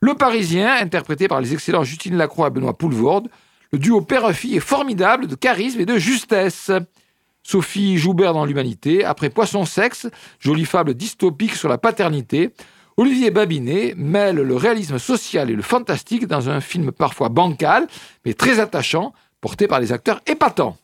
Le 0.00 0.14
Parisien, 0.14 0.74
interprété 0.80 1.28
par 1.28 1.40
les 1.40 1.52
excellents 1.52 1.84
Justine 1.84 2.16
Lacroix 2.16 2.48
et 2.48 2.50
Benoît 2.50 2.76
Poulvorde, 2.76 3.28
le 3.70 3.78
duo 3.78 4.00
père-fille 4.00 4.56
est 4.56 4.60
formidable 4.60 5.26
de 5.26 5.34
charisme 5.34 5.80
et 5.80 5.86
de 5.86 5.98
justesse. 5.98 6.70
Sophie 7.44 7.98
Joubert 7.98 8.34
dans 8.34 8.44
L'Humanité, 8.44 9.04
après 9.04 9.30
Poisson 9.30 9.64
Sexe, 9.64 10.08
jolie 10.38 10.64
fable 10.64 10.94
dystopique 10.94 11.54
sur 11.54 11.68
la 11.68 11.78
paternité, 11.78 12.50
Olivier 12.96 13.30
Babinet 13.30 13.94
mêle 13.96 14.36
le 14.36 14.56
réalisme 14.56 14.98
social 14.98 15.50
et 15.50 15.54
le 15.54 15.62
fantastique 15.62 16.26
dans 16.26 16.50
un 16.50 16.60
film 16.60 16.92
parfois 16.92 17.30
bancal, 17.30 17.86
mais 18.24 18.34
très 18.34 18.60
attachant, 18.60 19.12
porté 19.42 19.66
par 19.66 19.80
des 19.80 19.92
acteurs 19.92 20.22
épatants. 20.26 20.78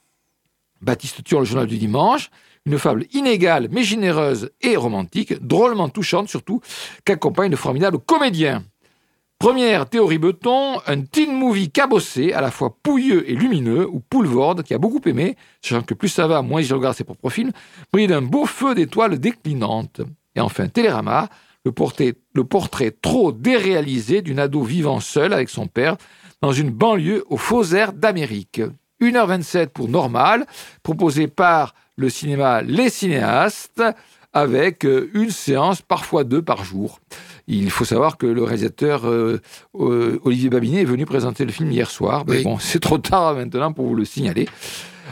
Baptiste 0.83 1.25
Thion, 1.25 1.38
le 1.38 1.47
journal 1.47 1.66
du 1.66 1.79
dimanche, 1.79 2.31
une 2.66 2.79
fable 2.79 3.07
inégale 3.12 3.68
mais 3.71 3.83
généreuse 3.83 4.51
et 4.61 4.77
romantique, 4.77 5.35
drôlement 5.40 5.88
touchante 5.88 6.29
surtout, 6.29 6.61
qu'accompagne 7.07 7.51
de 7.51 7.57
formidables 7.57 7.99
comédiens. 7.99 8.62
Première 9.38 9.88
théorie 9.88 10.18
Beton, 10.18 10.81
un 10.85 11.01
teen 11.03 11.33
movie 11.33 11.71
cabossé, 11.71 12.33
à 12.33 12.40
la 12.40 12.51
fois 12.51 12.77
pouilleux 12.83 13.31
et 13.31 13.37
lumineux, 13.37 13.88
ou 13.88 14.01
Poulvorde, 14.01 14.64
qui 14.64 14.75
a 14.75 14.79
beaucoup 14.79 15.01
aimé, 15.07 15.37
sachant 15.62 15.83
que 15.83 15.94
plus 15.94 16.09
ça 16.09 16.27
va, 16.27 16.42
moins 16.42 16.61
il 16.61 16.75
regarde 16.75 16.97
ses 16.97 17.05
propres 17.05 17.31
films, 17.31 17.53
brille 17.92 18.09
d'un 18.09 18.21
beau 18.21 18.47
feu 18.47 18.75
d'étoiles 18.75 19.21
déclinantes. 19.21 20.01
Et 20.35 20.40
enfin, 20.40 20.66
Télérama, 20.66 21.29
le 21.64 21.71
portrait, 21.71 22.14
le 22.35 22.42
portrait 22.42 22.90
trop 22.90 23.31
déréalisé 23.31 24.23
d'une 24.23 24.40
ado 24.40 24.62
vivant 24.62 24.99
seule 24.99 25.33
avec 25.33 25.51
son 25.51 25.68
père 25.68 25.97
dans 26.42 26.53
une 26.53 26.70
banlieue 26.70 27.24
aux 27.29 27.37
faux 27.37 27.64
airs 27.74 27.92
d'Amérique. 27.92 28.62
1h27 29.01 29.68
pour 29.68 29.88
Normal, 29.88 30.46
proposé 30.83 31.29
par 31.29 31.74
le 31.96 32.09
cinéma 32.09 32.62
Les 32.62 32.90
Cinéastes, 32.90 33.83
avec 34.33 34.85
euh, 34.85 35.11
une 35.14 35.31
séance, 35.31 35.83
parfois 35.83 36.24
deux 36.24 36.42
par 36.42 36.64
jour. 36.64 37.01
Il 37.46 37.70
faut 37.70 37.85
savoir 37.85 38.18
que 38.18 38.27
le 38.27 38.42
réalisateur 38.42 39.09
euh, 39.09 39.40
euh, 39.77 40.20
Olivier 40.24 40.51
Babinet 40.51 40.83
est 40.83 40.87
venu 40.87 41.07
présenter 41.07 41.44
le 41.44 41.53
film 41.53 41.70
hier 41.70 41.90
soir. 41.90 42.24
Mais 42.29 42.42
bon, 42.42 42.59
c'est 42.59 42.81
trop 42.81 42.98
tard 42.98 43.35
maintenant 43.35 43.72
pour 43.72 43.87
vous 43.87 43.94
le 43.94 44.05
signaler. 44.05 44.48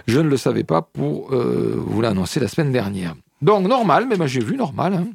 Je 0.06 0.20
ne 0.20 0.28
le 0.28 0.36
savais 0.36 0.64
pas 0.64 0.82
pour 0.82 1.30
vous 1.30 2.00
l'annoncer 2.02 2.38
la 2.38 2.48
semaine 2.48 2.70
dernière. 2.70 3.14
Donc 3.40 3.66
normal, 3.66 4.06
mais 4.08 4.16
ben, 4.16 4.26
j'ai 4.26 4.44
vu 4.44 4.56
normal. 4.56 4.94
Hein. 4.94 5.06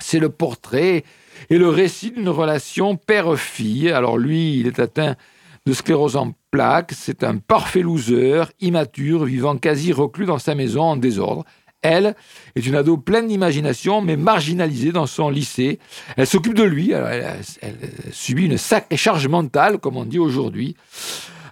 C'est 0.00 0.18
le 0.18 0.28
portrait 0.28 1.04
et 1.48 1.58
le 1.58 1.68
récit 1.68 2.10
d'une 2.10 2.28
relation 2.28 2.96
père-fille. 2.96 3.90
Alors 3.90 4.18
lui, 4.18 4.58
il 4.58 4.66
est 4.66 4.78
atteint 4.78 5.16
de 5.66 5.72
sclérose 5.72 6.16
en 6.16 6.32
plaques, 6.50 6.92
c'est 6.94 7.22
un 7.22 7.36
parfait 7.36 7.82
loser, 7.82 8.44
immature, 8.60 9.24
vivant 9.24 9.56
quasi 9.56 9.92
reclus 9.92 10.26
dans 10.26 10.38
sa 10.38 10.54
maison 10.54 10.82
en 10.82 10.96
désordre. 10.96 11.44
Elle 11.82 12.14
est 12.56 12.66
une 12.66 12.74
ado 12.74 12.98
pleine 12.98 13.28
d'imagination, 13.28 14.02
mais 14.02 14.16
marginalisée 14.16 14.92
dans 14.92 15.06
son 15.06 15.30
lycée. 15.30 15.78
Elle 16.16 16.26
s'occupe 16.26 16.54
de 16.54 16.62
lui, 16.62 16.90
elle, 16.90 17.38
subit 18.12 18.46
une 18.46 18.58
sacrée 18.58 18.96
charge 18.96 19.28
mentale, 19.28 19.78
comme 19.78 19.96
on 19.96 20.04
dit 20.04 20.18
aujourd'hui. 20.18 20.76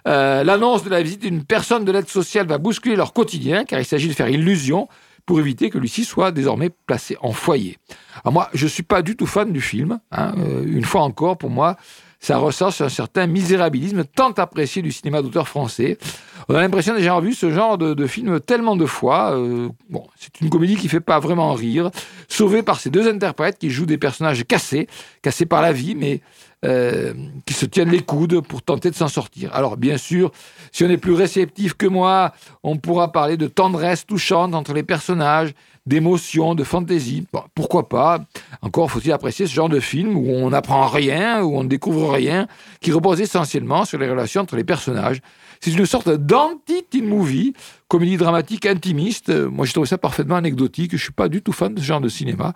Euh, 0.07 0.43
l'annonce 0.43 0.83
de 0.83 0.89
la 0.89 1.01
visite 1.01 1.21
d'une 1.21 1.43
personne 1.43 1.83
de 1.83 1.91
l'aide 1.91 2.07
sociale 2.07 2.47
va 2.47 2.57
bousculer 2.57 2.95
leur 2.95 3.13
quotidien, 3.13 3.65
car 3.65 3.79
il 3.79 3.85
s'agit 3.85 4.07
de 4.07 4.13
faire 4.13 4.29
illusion 4.29 4.87
pour 5.29 5.39
éviter 5.39 5.69
que 5.69 5.77
Lucie 5.77 6.05
soit 6.05 6.31
désormais 6.31 6.71
placée 6.71 7.15
en 7.21 7.33
foyer. 7.33 7.77
Alors 8.23 8.33
moi, 8.33 8.49
je 8.55 8.63
ne 8.63 8.67
suis 8.67 8.81
pas 8.81 9.03
du 9.03 9.15
tout 9.15 9.27
fan 9.27 9.53
du 9.53 9.61
film. 9.61 9.99
Hein. 10.11 10.33
Euh, 10.39 10.65
une 10.65 10.83
fois 10.83 11.01
encore, 11.01 11.37
pour 11.37 11.51
moi, 11.51 11.77
ça 12.19 12.39
ressort 12.39 12.73
sur 12.73 12.87
un 12.87 12.89
certain 12.89 13.27
misérabilisme 13.27 14.05
tant 14.05 14.31
apprécié 14.31 14.81
du 14.81 14.91
cinéma 14.91 15.21
d'auteur 15.21 15.47
français. 15.47 15.99
On 16.47 16.55
a 16.55 16.61
l'impression 16.61 16.95
déjà 16.95 17.19
vu 17.19 17.35
ce 17.35 17.51
genre 17.51 17.77
de, 17.77 18.07
film 18.07 18.39
tellement 18.39 18.75
de 18.75 18.87
fois. 18.87 19.37
Euh, 19.37 19.69
bon, 19.91 20.03
c'est 20.17 20.41
une 20.41 20.49
comédie 20.49 20.77
qui 20.77 20.89
fait 20.89 20.99
pas 20.99 21.19
vraiment 21.19 21.53
rire, 21.53 21.91
sauvée 22.27 22.63
par 22.63 22.79
ces 22.79 22.89
deux 22.89 23.07
interprètes 23.07 23.59
qui 23.59 23.69
jouent 23.69 23.85
des 23.85 23.99
personnages 23.99 24.43
cassés, 24.47 24.87
cassés 25.21 25.45
par 25.45 25.61
la 25.61 25.73
vie, 25.73 25.93
mais 25.93 26.21
euh, 26.65 27.13
qui 27.45 27.53
se 27.53 27.65
tiennent 27.65 27.89
les 27.89 28.01
coudes 28.01 28.41
pour 28.41 28.61
tenter 28.61 28.89
de 28.89 28.95
s'en 28.95 29.07
sortir. 29.07 29.53
Alors 29.53 29.77
bien 29.77 29.97
sûr, 29.97 30.31
si 30.71 30.83
on 30.83 30.89
est 30.89 30.97
plus 30.97 31.13
réceptif 31.13 31.73
que 31.73 31.87
moi, 31.87 32.33
on 32.63 32.77
pourra 32.77 33.11
parler 33.11 33.37
de 33.37 33.47
tendresse 33.47 34.05
touchante 34.05 34.53
entre 34.53 34.73
les 34.73 34.83
personnages, 34.83 35.53
d'émotion, 35.89 36.53
de 36.53 36.63
fantaisie. 36.63 37.25
pourquoi 37.55 37.89
pas? 37.89 38.19
Encore 38.61 38.91
faut-il 38.91 39.11
apprécier 39.11 39.47
ce 39.47 39.53
genre 39.53 39.69
de 39.69 39.79
film 39.79 40.15
où 40.15 40.29
on 40.29 40.51
n'apprend 40.51 40.87
rien, 40.87 41.41
où 41.41 41.57
on 41.57 41.63
ne 41.63 41.67
découvre 41.67 42.13
rien, 42.13 42.47
qui 42.79 42.91
repose 42.91 43.19
essentiellement 43.19 43.85
sur 43.85 43.97
les 43.97 44.07
relations 44.07 44.41
entre 44.41 44.55
les 44.55 44.63
personnages. 44.63 45.19
C'est 45.59 45.71
une 45.71 45.87
sorte 45.87 46.09
d'anti-teen 46.09 47.05
movie, 47.05 47.53
comédie 47.87 48.17
dramatique 48.17 48.67
intimiste. 48.67 49.29
Moi, 49.29 49.65
j'ai 49.65 49.73
trouvé 49.73 49.87
ça 49.87 49.97
parfaitement 49.97 50.35
anecdotique. 50.35 50.91
Je 50.93 51.01
suis 51.01 51.11
pas 51.11 51.27
du 51.27 51.41
tout 51.41 51.51
fan 51.51 51.73
de 51.73 51.79
ce 51.79 51.85
genre 51.85 51.99
de 51.99 52.07
cinéma. 52.07 52.53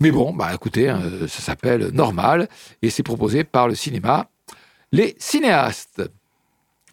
Mais 0.00 0.12
bon, 0.12 0.32
bah 0.32 0.50
écoutez, 0.54 0.88
hein, 0.88 1.02
ça 1.26 1.42
s'appelle 1.42 1.90
Normal 1.92 2.48
et 2.82 2.88
c'est 2.88 3.02
proposé 3.02 3.42
par 3.42 3.66
le 3.66 3.74
cinéma 3.74 4.28
Les 4.92 5.16
Cinéastes. 5.18 6.02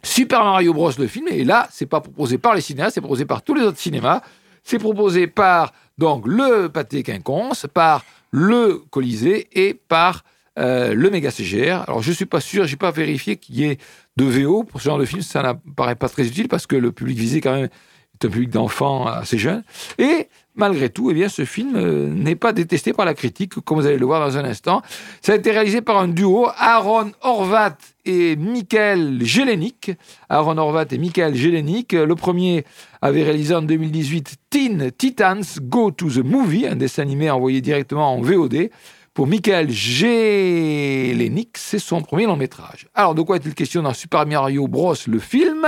Super 0.01 0.43
Mario 0.43 0.73
Bros. 0.73 0.91
le 0.97 1.08
film, 1.08 1.27
et 1.29 1.45
là, 1.45 1.69
c'est 1.71 1.86
pas 1.86 2.01
proposé 2.01 2.38
par 2.38 2.56
les 2.56 2.62
cinéastes, 2.62 2.95
c'est 2.95 3.01
proposé 3.01 3.23
par 3.23 3.41
tous 3.41 3.53
les 3.53 3.62
autres 3.62 3.79
cinémas. 3.79 4.21
C'est 4.63 4.79
proposé 4.79 5.27
par 5.27 5.73
donc 5.97 6.27
le 6.27 6.69
Pâté 6.69 7.03
Quinconce, 7.03 7.67
par 7.73 8.03
le 8.32 8.82
Colisée 8.89 9.47
et 9.53 9.73
par 9.73 10.23
euh, 10.60 10.93
le 10.93 11.10
Méga 11.10 11.32
CGR. 11.32 11.84
Alors 11.88 12.01
je 12.01 12.12
suis 12.12 12.25
pas 12.25 12.41
sûr, 12.41 12.65
j'ai 12.65 12.75
pas 12.75 12.91
vérifié 12.91 13.38
qu'il 13.38 13.56
y 13.56 13.65
ait 13.65 13.77
de 14.17 14.25
VO 14.25 14.63
pour 14.63 14.82
ce 14.82 14.86
genre 14.86 14.99
de 14.99 15.06
film. 15.06 15.21
Ça 15.21 15.41
n'apparaît 15.41 15.95
pas 15.95 16.10
très 16.10 16.27
utile 16.27 16.47
parce 16.47 16.67
que 16.67 16.75
le 16.75 16.91
public 16.91 17.17
visé 17.17 17.41
quand 17.41 17.53
même 17.53 17.65
est 17.65 18.25
un 18.25 18.29
public 18.29 18.49
d'enfants 18.49 19.08
assez 19.08 19.38
jeune. 19.38 19.63
Et 19.97 20.27
malgré 20.56 20.89
tout, 20.89 21.10
eh 21.10 21.13
bien, 21.13 21.29
ce 21.29 21.45
film 21.45 21.75
euh, 21.75 22.08
n'est 22.08 22.36
pas 22.36 22.53
détesté 22.53 22.93
par 22.93 23.06
la 23.06 23.13
critique, 23.13 23.56
comme 23.62 23.79
vous 23.79 23.88
allez 23.88 23.97
le 23.97 24.06
voir 24.06 24.19
dans 24.19 24.38
un 24.38 24.45
instant. 24.45 24.82
Ça 25.21 25.34
a 25.34 25.36
été 25.36 25.51
réalisé 25.51 25.82
par 25.82 25.97
un 25.97 26.08
duo, 26.08 26.47
Aaron 26.58 27.12
Horvat 27.21 27.77
et 28.06 28.36
Michael 28.36 29.24
Jelenic. 29.24 29.92
Aaron 30.30 30.58
Horvat 30.58 30.86
et 30.92 30.98
Michael 30.98 31.36
Jelenic. 31.36 31.94
Le 31.94 32.16
premier 32.16 32.66
avait 33.02 33.24
réalisé 33.24 33.56
en 33.56 33.62
2018 33.62 34.36
Teen 34.50 34.92
Titans 34.98 35.44
Go 35.62 35.92
to 35.92 36.10
the 36.10 36.24
Movie, 36.24 36.68
un 36.68 36.76
dessin 36.76 37.04
animé 37.04 37.30
envoyé 37.30 37.62
directement 37.62 38.13
en 38.13 38.22
VOD. 38.22 38.70
Pour 39.13 39.28
Michael 39.28 39.70
Jelenic, 39.70 41.50
c'est 41.58 41.78
son 41.80 42.02
premier 42.02 42.26
long 42.26 42.36
métrage. 42.36 42.88
Alors, 42.96 43.13
de 43.13 43.22
quoi 43.22 43.36
est-il 43.36 43.54
question 43.54 43.84
dans 43.84 43.94
Super 43.94 44.26
Mario 44.26 44.68
Bros, 44.68 44.96
le 45.08 45.20
film? 45.20 45.68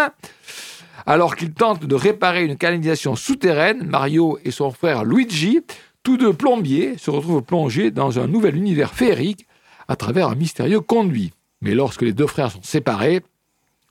Alors 1.06 1.36
qu'il 1.36 1.54
tente 1.54 1.86
de 1.86 1.94
réparer 1.94 2.44
une 2.44 2.58
canalisation 2.58 3.16
souterraine, 3.16 3.86
Mario 3.88 4.40
et 4.44 4.50
son 4.50 4.72
frère 4.72 5.06
Luigi, 5.06 5.62
tous 6.02 6.18
deux 6.18 6.34
plombiers, 6.34 6.98
se 6.98 7.12
retrouvent 7.12 7.44
plongés 7.44 7.92
dans 7.92 8.20
un 8.20 8.26
nouvel 8.26 8.56
univers 8.56 8.96
féerique 8.96 9.46
à 9.88 9.96
travers 9.96 10.30
un 10.30 10.36
mystérieux 10.36 10.82
conduit. 10.82 11.32
Mais 11.66 11.74
lorsque 11.74 12.04
les 12.04 12.14
deux 12.14 12.28
frères 12.28 12.52
sont 12.52 12.62
séparés, 12.62 13.24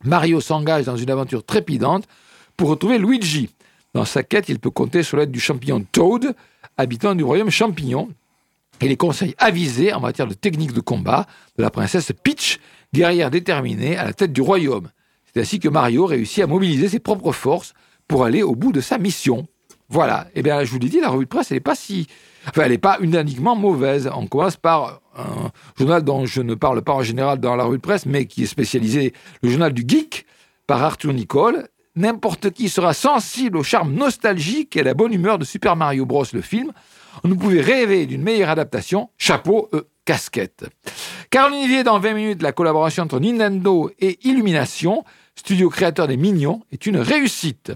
Mario 0.04 0.40
s'engage 0.40 0.84
dans 0.84 0.96
une 0.96 1.10
aventure 1.10 1.44
trépidante 1.44 2.04
pour 2.56 2.68
retrouver 2.68 2.98
Luigi. 2.98 3.50
Dans 3.94 4.04
sa 4.04 4.22
quête, 4.22 4.48
il 4.48 4.60
peut 4.60 4.70
compter 4.70 5.02
sur 5.02 5.16
l'aide 5.16 5.32
du 5.32 5.40
champignon 5.40 5.84
Toad, 5.90 6.36
habitant 6.76 7.16
du 7.16 7.24
royaume 7.24 7.50
champignon, 7.50 8.08
et 8.80 8.86
les 8.86 8.96
conseils 8.96 9.34
avisés 9.38 9.92
en 9.92 9.98
matière 9.98 10.28
de 10.28 10.34
technique 10.34 10.72
de 10.72 10.80
combat 10.80 11.26
de 11.58 11.62
la 11.64 11.70
princesse 11.70 12.12
Peach, 12.22 12.60
guerrière 12.92 13.30
déterminée 13.30 13.96
à 13.96 14.04
la 14.04 14.12
tête 14.12 14.32
du 14.32 14.40
royaume. 14.40 14.88
C'est 15.26 15.40
ainsi 15.40 15.58
que 15.58 15.68
Mario 15.68 16.06
réussit 16.06 16.44
à 16.44 16.46
mobiliser 16.46 16.88
ses 16.88 17.00
propres 17.00 17.32
forces 17.32 17.74
pour 18.06 18.24
aller 18.24 18.44
au 18.44 18.54
bout 18.54 18.70
de 18.70 18.80
sa 18.80 18.98
mission. 18.98 19.48
Voilà. 19.88 20.28
Eh 20.36 20.42
bien, 20.42 20.62
je 20.62 20.70
vous 20.70 20.78
l'ai 20.78 20.88
dit, 20.88 21.00
la 21.00 21.08
revue 21.08 21.24
de 21.24 21.28
presse, 21.28 21.50
n'est 21.50 21.58
pas 21.58 21.74
si. 21.74 22.06
Enfin, 22.48 22.62
elle 22.64 22.72
n'est 22.72 22.78
pas 22.78 22.98
unanimement 23.00 23.56
mauvaise. 23.56 24.10
On 24.14 24.26
commence 24.26 24.56
par 24.56 25.00
un 25.16 25.50
journal 25.78 26.02
dont 26.02 26.26
je 26.26 26.42
ne 26.42 26.54
parle 26.54 26.82
pas 26.82 26.92
en 26.92 27.02
général 27.02 27.38
dans 27.38 27.56
la 27.56 27.64
revue 27.64 27.78
de 27.78 27.82
presse, 27.82 28.06
mais 28.06 28.26
qui 28.26 28.44
est 28.44 28.46
spécialisé, 28.46 29.12
le 29.42 29.50
journal 29.50 29.72
du 29.72 29.84
geek, 29.86 30.26
par 30.66 30.82
Arthur 30.82 31.12
Nicole. 31.12 31.68
N'importe 31.96 32.50
qui 32.50 32.68
sera 32.68 32.92
sensible 32.92 33.56
au 33.56 33.62
charme 33.62 33.94
nostalgique 33.94 34.76
et 34.76 34.80
à 34.80 34.84
la 34.84 34.94
bonne 34.94 35.12
humeur 35.12 35.38
de 35.38 35.44
Super 35.44 35.76
Mario 35.76 36.06
Bros. 36.06 36.24
le 36.32 36.40
film. 36.40 36.72
On 37.22 37.28
ne 37.28 37.34
pouvait 37.34 37.60
rêver 37.60 38.06
d'une 38.06 38.22
meilleure 38.22 38.48
adaptation. 38.48 39.10
Chapeau, 39.16 39.68
euh, 39.74 39.82
casquette. 40.04 40.66
Caroline 41.30 41.60
Olivier, 41.60 41.84
dans 41.84 42.00
20 42.00 42.14
minutes, 42.14 42.42
la 42.42 42.52
collaboration 42.52 43.04
entre 43.04 43.20
Nintendo 43.20 43.90
et 44.00 44.18
Illumination 44.26 45.04
studio 45.36 45.68
créateur 45.68 46.08
des 46.08 46.16
Mignons, 46.16 46.62
est 46.72 46.86
une 46.86 46.98
réussite. 46.98 47.72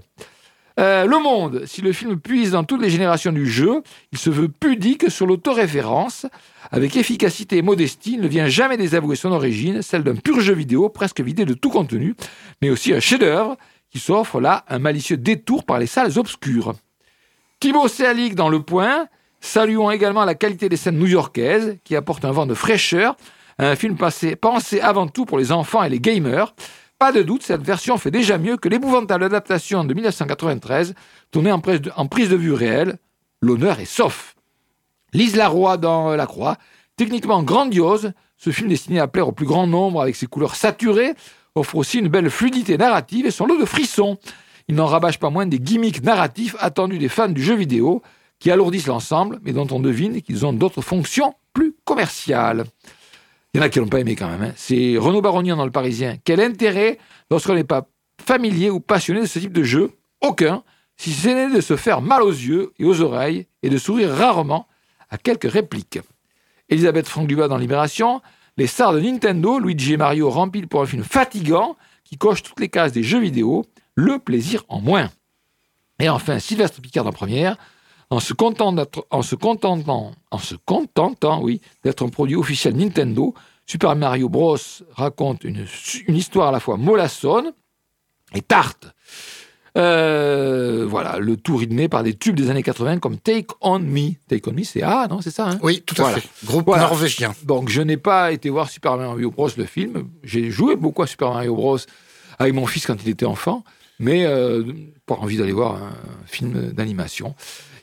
Euh, 0.79 1.05
le 1.05 1.19
Monde, 1.21 1.63
si 1.65 1.81
le 1.81 1.91
film 1.91 2.17
puise 2.17 2.51
dans 2.51 2.63
toutes 2.63 2.81
les 2.81 2.89
générations 2.89 3.33
du 3.33 3.45
jeu, 3.45 3.83
il 4.13 4.17
se 4.17 4.29
veut 4.29 4.47
pudique 4.47 5.11
sur 5.11 5.27
l'autoréférence. 5.27 6.25
Avec 6.71 6.95
efficacité 6.95 7.57
et 7.57 7.61
modestie, 7.61 8.13
il 8.13 8.21
ne 8.21 8.27
vient 8.27 8.47
jamais 8.47 8.77
désavouer 8.77 9.17
son 9.17 9.31
origine, 9.31 9.81
celle 9.81 10.03
d'un 10.03 10.15
pur 10.15 10.39
jeu 10.39 10.53
vidéo 10.53 10.87
presque 10.87 11.19
vidé 11.19 11.43
de 11.43 11.53
tout 11.53 11.69
contenu, 11.69 12.15
mais 12.61 12.69
aussi 12.69 12.93
un 12.93 13.01
chef-d'œuvre 13.01 13.57
qui 13.89 13.99
s'offre 13.99 14.39
là 14.39 14.63
un 14.69 14.79
malicieux 14.79 15.17
détour 15.17 15.65
par 15.65 15.79
les 15.79 15.87
salles 15.87 16.17
obscures. 16.17 16.73
Thibaut 17.59 17.89
Séalic 17.89 18.35
dans 18.35 18.47
Le 18.47 18.61
Point, 18.61 19.07
saluons 19.41 19.91
également 19.91 20.23
la 20.23 20.35
qualité 20.35 20.69
des 20.69 20.77
scènes 20.77 20.97
new-yorkaises 20.97 21.77
qui 21.83 21.97
apportent 21.97 22.23
un 22.23 22.31
vent 22.31 22.45
de 22.45 22.53
fraîcheur 22.53 23.17
à 23.57 23.67
un 23.67 23.75
film 23.75 23.97
pensé 23.97 24.79
avant 24.79 25.07
tout 25.07 25.25
pour 25.25 25.39
les 25.39 25.51
enfants 25.51 25.83
et 25.83 25.89
les 25.89 25.99
gamers. 25.99 26.53
Pas 26.99 27.13
de 27.13 27.21
doute, 27.21 27.43
cette 27.43 27.61
version 27.61 27.97
fait 27.97 28.11
déjà 28.11 28.37
mieux 28.37 28.57
que 28.57 28.67
l'épouvantable 28.67 29.23
adaptation 29.23 29.85
de 29.85 29.93
1993, 29.93 30.95
tournée 31.31 31.49
en 31.49 31.61
prise 31.61 31.79
de, 32.29 32.35
vue 32.35 32.51
réelle. 32.51 32.97
L'honneur 33.41 33.79
est 33.79 33.85
sauf. 33.85 34.35
Lise 35.13 35.37
Laroy 35.37 35.77
dans 35.77 36.13
La 36.17 36.25
Croix, 36.25 36.57
techniquement 36.97 37.41
grandiose, 37.41 38.11
ce 38.35 38.49
film 38.49 38.67
destiné 38.67 38.99
à 38.99 39.07
plaire 39.07 39.29
au 39.29 39.31
plus 39.31 39.45
grand 39.45 39.65
nombre 39.65 40.01
avec 40.01 40.17
ses 40.17 40.27
couleurs 40.27 40.55
saturées 40.55 41.13
offre 41.55 41.77
aussi 41.77 41.99
une 41.99 42.09
belle 42.09 42.29
fluidité 42.29 42.77
narrative 42.77 43.25
et 43.25 43.31
son 43.31 43.45
lot 43.45 43.57
de 43.57 43.65
frissons. 43.65 44.17
Il 44.67 44.75
n'en 44.75 44.85
rabâche 44.85 45.19
pas 45.19 45.29
moins 45.29 45.45
des 45.45 45.59
gimmicks 45.59 46.03
narratifs 46.03 46.57
attendus 46.59 46.99
des 46.99 47.07
fans 47.07 47.29
du 47.29 47.41
jeu 47.41 47.55
vidéo 47.55 48.01
qui 48.39 48.51
alourdissent 48.51 48.87
l'ensemble, 48.87 49.39
mais 49.43 49.53
dont 49.53 49.67
on 49.71 49.79
devine 49.79 50.21
qu'ils 50.21 50.45
ont 50.45 50.53
d'autres 50.53 50.81
fonctions 50.81 51.33
plus 51.53 51.75
commerciales. 51.85 52.65
Il 53.53 53.57
y 53.57 53.61
en 53.61 53.65
a 53.65 53.69
qui 53.69 53.79
l'ont 53.79 53.87
pas 53.87 53.99
aimé 53.99 54.15
quand 54.15 54.29
même. 54.29 54.43
Hein. 54.43 54.53
C'est 54.55 54.97
Renaud 54.97 55.21
Baronian 55.21 55.57
dans 55.57 55.65
Le 55.65 55.71
Parisien. 55.71 56.17
Quel 56.23 56.39
intérêt 56.39 56.99
lorsqu'on 57.31 57.55
n'est 57.55 57.63
pas 57.63 57.87
familier 58.23 58.69
ou 58.69 58.79
passionné 58.79 59.21
de 59.21 59.25
ce 59.25 59.39
type 59.39 59.53
de 59.53 59.63
jeu? 59.63 59.91
Aucun, 60.21 60.63
si 60.97 61.11
ce 61.11 61.29
n'est 61.29 61.49
de 61.49 61.61
se 61.61 61.75
faire 61.75 62.01
mal 62.01 62.21
aux 62.21 62.31
yeux 62.31 62.73
et 62.77 62.85
aux 62.85 63.01
oreilles 63.01 63.47
et 63.63 63.69
de 63.69 63.77
sourire 63.77 64.11
rarement 64.11 64.67
à 65.09 65.17
quelques 65.17 65.51
répliques. 65.51 65.99
Elisabeth 66.69 67.07
franck 67.07 67.27
dans 67.31 67.57
Libération. 67.57 68.21
Les 68.57 68.67
stars 68.67 68.93
de 68.93 68.99
Nintendo, 68.99 69.57
Luigi 69.57 69.93
et 69.93 69.97
Mario 69.97 70.29
remplis 70.29 70.65
pour 70.67 70.81
un 70.81 70.85
film 70.85 71.03
fatigant 71.03 71.77
qui 72.03 72.17
coche 72.17 72.43
toutes 72.43 72.59
les 72.59 72.69
cases 72.69 72.91
des 72.91 73.03
jeux 73.03 73.19
vidéo, 73.19 73.65
le 73.95 74.19
plaisir 74.19 74.63
en 74.67 74.81
moins. 74.81 75.09
Et 75.99 76.09
enfin, 76.09 76.39
Sylvestre 76.39 76.81
Picard 76.81 77.07
en 77.07 77.11
première, 77.11 77.57
en 78.09 78.19
se, 78.19 78.33
en 79.11 79.21
se 79.21 79.35
contentant, 79.35 80.11
en 80.31 80.37
se 80.37 80.55
contentant, 80.65 81.41
oui, 81.41 81.61
d'être 81.83 82.03
un 82.03 82.09
produit 82.09 82.35
officiel 82.35 82.75
Nintendo, 82.75 83.33
Super 83.69 83.95
Mario 83.95 84.29
Bros 84.29 84.57
raconte 84.95 85.43
une, 85.43 85.67
histoire 86.07 86.47
à 86.47 86.51
la 86.51 86.59
fois 86.59 86.75
mollassonne 86.75 87.53
et 88.33 88.41
tarte. 88.41 88.87
Euh, 89.77 90.87
voilà, 90.89 91.19
le 91.19 91.37
tout 91.37 91.55
rythmé 91.55 91.87
par 91.87 92.01
des 92.01 92.15
tubes 92.15 92.35
des 92.35 92.49
années 92.49 92.63
80 92.63 92.97
comme 92.97 93.19
Take 93.19 93.53
On 93.61 93.77
Me. 93.77 94.13
Take 94.27 94.49
On 94.49 94.53
Me, 94.53 94.63
c'est 94.63 94.81
Ah, 94.81 95.05
non, 95.07 95.21
c'est 95.21 95.29
ça 95.29 95.51
hein? 95.51 95.59
Oui, 95.61 95.83
tout 95.85 96.01
à 96.01 96.13
fait. 96.13 96.27
Groupe 96.45 96.65
norvégien. 96.65 97.35
Donc, 97.43 97.69
je 97.69 97.83
n'ai 97.83 97.97
pas 97.97 98.31
été 98.31 98.49
voir 98.49 98.71
Super 98.71 98.97
Mario 98.97 99.29
Bros, 99.29 99.49
le 99.55 99.65
film. 99.65 100.09
J'ai 100.23 100.49
joué 100.49 100.75
beaucoup 100.75 101.03
à 101.03 101.07
Super 101.07 101.29
Mario 101.31 101.53
Bros 101.53 101.77
avec 102.39 102.55
mon 102.55 102.65
fils 102.65 102.87
quand 102.87 102.97
il 103.03 103.09
était 103.09 103.27
enfant, 103.27 103.63
mais 103.99 104.25
euh, 104.25 104.63
pas 105.05 105.13
envie 105.13 105.37
d'aller 105.37 105.51
voir 105.51 105.75
un 105.75 105.93
film 106.25 106.71
d'animation. 106.71 107.35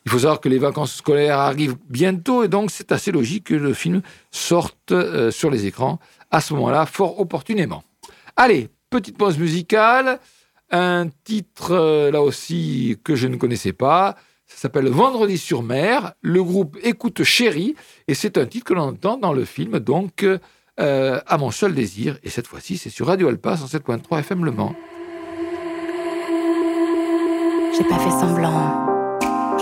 Il 0.06 0.12
faut 0.12 0.20
savoir 0.20 0.40
que 0.40 0.48
les 0.48 0.58
vacances 0.58 0.94
scolaires 0.94 1.40
arrivent 1.40 1.76
bientôt 1.90 2.44
et 2.44 2.48
donc 2.48 2.70
c'est 2.70 2.92
assez 2.92 3.10
logique 3.10 3.48
que 3.48 3.54
le 3.54 3.74
film 3.74 4.02
sorte 4.30 4.92
euh, 4.92 5.32
sur 5.32 5.50
les 5.50 5.66
écrans 5.66 5.98
à 6.30 6.40
ce 6.40 6.54
moment-là, 6.54 6.86
fort 6.86 7.18
opportunément. 7.18 7.82
Allez, 8.36 8.68
petite 8.88 9.18
pause 9.18 9.36
musicale. 9.36 10.20
Un 10.70 11.08
titre 11.24 11.72
euh, 11.72 12.10
là 12.12 12.22
aussi 12.22 12.98
que 13.02 13.16
je 13.16 13.26
ne 13.26 13.36
connaissais 13.36 13.72
pas. 13.72 14.14
Ça 14.46 14.58
s'appelle 14.58 14.88
Vendredi 14.88 15.38
sur 15.38 15.64
mer. 15.64 16.12
Le 16.22 16.42
groupe 16.42 16.78
Écoute 16.84 17.24
Chérie 17.24 17.74
et 18.06 18.14
c'est 18.14 18.38
un 18.38 18.46
titre 18.46 18.64
que 18.64 18.74
l'on 18.74 18.82
entend 18.82 19.16
dans 19.16 19.32
le 19.32 19.44
film 19.44 19.80
donc 19.80 20.24
euh, 20.78 21.20
à 21.26 21.36
mon 21.36 21.50
seul 21.50 21.74
désir. 21.74 22.18
Et 22.22 22.30
cette 22.30 22.46
fois-ci, 22.46 22.78
c'est 22.78 22.90
sur 22.90 23.08
Radio 23.08 23.26
Alpa 23.26 23.56
107.3 23.56 24.20
FM 24.20 24.44
Le 24.44 24.52
Mans. 24.52 24.76
J'ai 27.76 27.84
pas 27.84 27.98
fait 27.98 28.10
semblant 28.10 28.95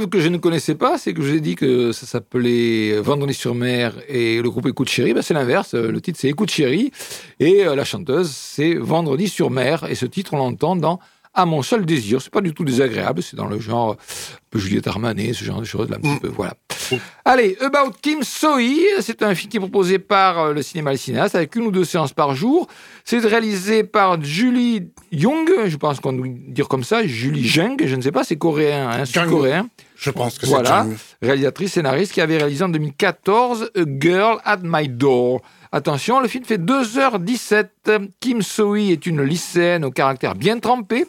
que 0.00 0.20
je 0.20 0.28
ne 0.28 0.38
connaissais 0.38 0.74
pas, 0.74 0.98
c'est 0.98 1.12
que 1.14 1.22
je 1.22 1.30
vous 1.30 1.36
ai 1.36 1.40
dit 1.40 1.54
que 1.54 1.92
ça 1.92 2.06
s'appelait 2.06 3.00
Vendredi 3.00 3.34
sur 3.34 3.54
mer 3.54 3.94
et 4.08 4.40
le 4.40 4.50
groupe 4.50 4.66
Écoute 4.66 4.88
Chérie. 4.88 5.14
Ben 5.14 5.22
c'est 5.22 5.34
l'inverse. 5.34 5.74
Le 5.74 6.00
titre, 6.00 6.18
c'est 6.20 6.28
Écoute 6.28 6.50
Chérie 6.50 6.90
et 7.40 7.66
euh, 7.66 7.74
la 7.74 7.84
chanteuse, 7.84 8.30
c'est 8.30 8.74
Vendredi 8.74 9.28
sur 9.28 9.50
mer. 9.50 9.86
Et 9.88 9.94
ce 9.94 10.06
titre, 10.06 10.34
on 10.34 10.38
l'entend 10.38 10.76
dans 10.76 10.98
À 11.34 11.46
mon 11.46 11.62
seul 11.62 11.86
désir. 11.86 12.20
C'est 12.20 12.32
pas 12.32 12.40
du 12.40 12.52
tout 12.52 12.64
désagréable. 12.64 13.22
C'est 13.22 13.36
dans 13.36 13.46
le 13.46 13.58
genre 13.58 13.96
peu 14.50 14.58
Juliette 14.58 14.86
Armanet, 14.86 15.32
ce 15.32 15.44
genre 15.44 15.60
de 15.60 15.64
choses. 15.64 15.88
Là, 15.88 15.96
un 15.96 16.00
petit 16.00 16.16
mm. 16.16 16.20
peu, 16.20 16.28
voilà. 16.28 16.54
Allez, 17.24 17.56
About 17.60 17.92
Kim 18.02 18.22
Sohee, 18.22 18.84
c'est 19.00 19.22
un 19.22 19.34
film 19.34 19.50
qui 19.50 19.56
est 19.56 19.60
proposé 19.60 19.98
par 19.98 20.38
euh, 20.38 20.52
le 20.52 20.62
cinéma 20.62 20.90
et 20.90 20.94
le 20.94 20.98
cinéaste 20.98 21.34
avec 21.34 21.56
une 21.56 21.62
ou 21.62 21.70
deux 21.70 21.84
séances 21.84 22.12
par 22.12 22.34
jour. 22.34 22.68
C'est 23.04 23.18
réalisé 23.20 23.82
par 23.82 24.22
Julie 24.22 24.90
Young, 25.10 25.50
je 25.66 25.76
pense 25.76 26.00
qu'on 26.00 26.12
doit 26.12 26.26
dire 26.28 26.68
comme 26.68 26.84
ça, 26.84 27.06
Julie 27.06 27.46
Jung, 27.46 27.82
je 27.84 27.96
ne 27.96 28.02
sais 28.02 28.12
pas, 28.12 28.24
c'est 28.24 28.36
coréen, 28.36 28.90
hein, 28.90 29.04
c'est 29.06 29.26
coréen. 29.26 29.68
Je 29.96 30.10
pense 30.10 30.38
que 30.38 30.46
c'est 30.46 30.52
Voilà, 30.52 30.86
réalisatrice, 31.22 31.72
scénariste 31.72 32.12
qui 32.12 32.20
avait 32.20 32.36
réalisé 32.36 32.64
en 32.64 32.68
2014 32.68 33.70
A 33.74 33.80
Girl 34.00 34.38
at 34.44 34.58
My 34.62 34.88
Door. 34.88 35.40
Attention, 35.70 36.20
le 36.20 36.28
film 36.28 36.44
fait 36.44 36.58
2h17. 36.58 38.08
Kim 38.20 38.42
Sohee 38.42 38.90
est 38.90 39.06
une 39.06 39.22
lycéenne 39.22 39.84
au 39.84 39.90
caractère 39.90 40.34
bien 40.34 40.58
trempé. 40.58 41.06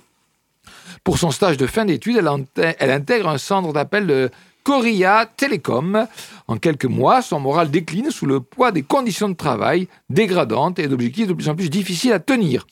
Pour 1.04 1.18
son 1.18 1.32
stage 1.32 1.58
de 1.58 1.68
fin 1.68 1.86
d'études, 1.86 2.18
elle, 2.56 2.92
intègre 2.92 3.28
un 3.28 3.38
centre 3.38 3.74
d'appel 3.74 4.08
de 4.08 4.32
Korea 4.64 5.26
Telecom. 5.26 6.08
En 6.48 6.58
quelques 6.58 6.86
mois, 6.86 7.22
son 7.22 7.40
moral 7.40 7.70
décline 7.70 8.10
sous 8.10 8.26
le 8.26 8.40
poids 8.40 8.72
des 8.72 8.84
conditions 8.84 9.28
de 9.28 9.36
travail 9.36 9.88
dégradantes 10.10 10.80
et 10.80 10.88
d'objectifs 10.88 11.28
de 11.28 11.34
plus 11.34 11.50
en 11.50 11.56
plus 11.56 11.70
difficiles 11.70 12.14
à 12.14 12.20
tenir. 12.20 12.66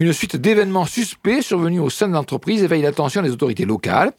Une 0.00 0.12
suite 0.12 0.36
d'événements 0.36 0.84
suspects 0.84 1.42
survenus 1.42 1.80
au 1.80 1.88
sein 1.88 2.08
de 2.08 2.12
l'entreprise 2.12 2.62
éveille 2.62 2.82
l'attention 2.82 3.22
des 3.22 3.30
autorités 3.30 3.64
locales. 3.64 4.12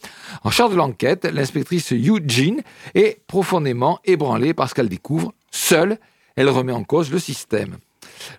En 0.43 0.49
charge 0.49 0.71
de 0.71 0.77
l'enquête, 0.77 1.25
l'inspectrice 1.25 1.91
Eugene 1.91 2.61
est 2.95 3.19
profondément 3.27 3.99
ébranlée 4.05 4.53
parce 4.53 4.73
qu'elle 4.73 4.89
découvre, 4.89 5.33
seule, 5.51 5.99
elle 6.35 6.49
remet 6.49 6.71
en 6.71 6.83
cause 6.83 7.11
le 7.11 7.19
système. 7.19 7.77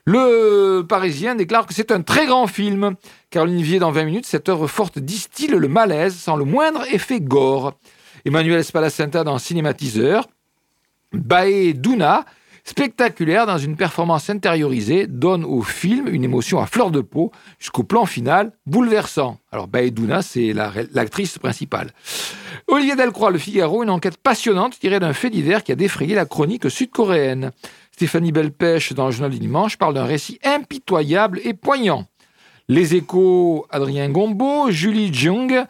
Le 0.04 0.82
Parisien 0.82 1.34
déclare 1.34 1.66
que 1.66 1.74
c'est 1.74 1.92
un 1.92 2.02
très 2.02 2.26
grand 2.26 2.46
film. 2.46 2.94
Caroline 3.30 3.62
Vier, 3.62 3.78
dans 3.78 3.90
20 3.90 4.04
minutes, 4.04 4.26
cette 4.26 4.48
œuvre 4.48 4.66
forte 4.66 4.98
distille 4.98 5.48
le 5.48 5.68
malaise 5.68 6.16
sans 6.16 6.36
le 6.36 6.44
moindre 6.44 6.84
effet 6.92 7.20
gore. 7.20 7.74
Emmanuel 8.24 8.64
Spalacenta 8.64 9.24
dans 9.24 9.38
Cinématiseur. 9.38 10.28
Bae 11.12 11.72
Duna, 11.72 12.26
spectaculaire 12.64 13.46
dans 13.46 13.56
une 13.56 13.76
performance 13.76 14.28
intériorisée, 14.28 15.06
donne 15.06 15.44
au 15.44 15.62
film 15.62 16.08
une 16.08 16.24
émotion 16.24 16.60
à 16.60 16.66
fleur 16.66 16.90
de 16.90 17.00
peau 17.00 17.32
jusqu'au 17.58 17.84
plan 17.84 18.04
final 18.04 18.52
bouleversant. 18.66 19.38
Alors 19.50 19.68
Bae 19.68 19.90
Duna, 19.90 20.20
c'est 20.22 20.52
l'actrice 20.52 21.38
principale. 21.38 21.92
Olivier 22.66 22.96
Delcroix, 22.96 23.30
Le 23.30 23.38
Figaro, 23.38 23.82
une 23.82 23.88
enquête 23.88 24.18
passionnante 24.18 24.78
tirée 24.78 25.00
d'un 25.00 25.14
fait 25.14 25.30
divers 25.30 25.64
qui 25.64 25.72
a 25.72 25.74
défrayé 25.74 26.14
la 26.14 26.26
chronique 26.26 26.70
sud-coréenne. 26.70 27.52
Stéphanie 27.98 28.30
Belpèche, 28.30 28.92
dans 28.92 29.06
le 29.06 29.10
journal 29.10 29.32
du 29.32 29.40
dimanche, 29.40 29.76
parle 29.76 29.94
d'un 29.94 30.04
récit 30.04 30.38
impitoyable 30.44 31.40
et 31.42 31.52
poignant. 31.52 32.06
Les 32.68 32.94
échos, 32.94 33.66
Adrien 33.70 34.08
Gombeau, 34.08 34.70
Julie 34.70 35.12
Jung, 35.12 35.64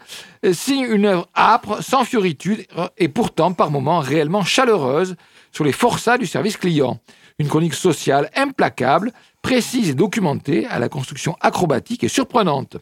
signent 0.52 0.92
une 0.92 1.06
œuvre 1.06 1.26
âpre, 1.34 1.82
sans 1.82 2.04
fioritude 2.04 2.66
et 2.98 3.08
pourtant 3.08 3.54
par 3.54 3.70
moments 3.70 4.00
réellement 4.00 4.44
chaleureuse 4.44 5.16
sur 5.52 5.64
les 5.64 5.72
forçats 5.72 6.18
du 6.18 6.26
service 6.26 6.58
client. 6.58 6.98
Une 7.38 7.48
chronique 7.48 7.72
sociale 7.72 8.28
implacable, 8.36 9.12
précise 9.40 9.88
et 9.88 9.94
documentée, 9.94 10.66
à 10.66 10.78
la 10.78 10.90
construction 10.90 11.34
acrobatique 11.40 12.04
et 12.04 12.08
surprenante. 12.08 12.76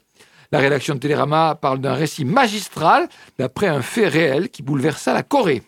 La 0.50 0.58
rédaction 0.58 0.96
de 0.96 0.98
Télérama 0.98 1.54
parle 1.54 1.78
d'un 1.78 1.94
récit 1.94 2.24
magistral 2.24 3.08
d'après 3.38 3.68
un 3.68 3.82
fait 3.82 4.08
réel 4.08 4.48
qui 4.48 4.64
bouleversa 4.64 5.14
la 5.14 5.22
Corée. 5.22 5.62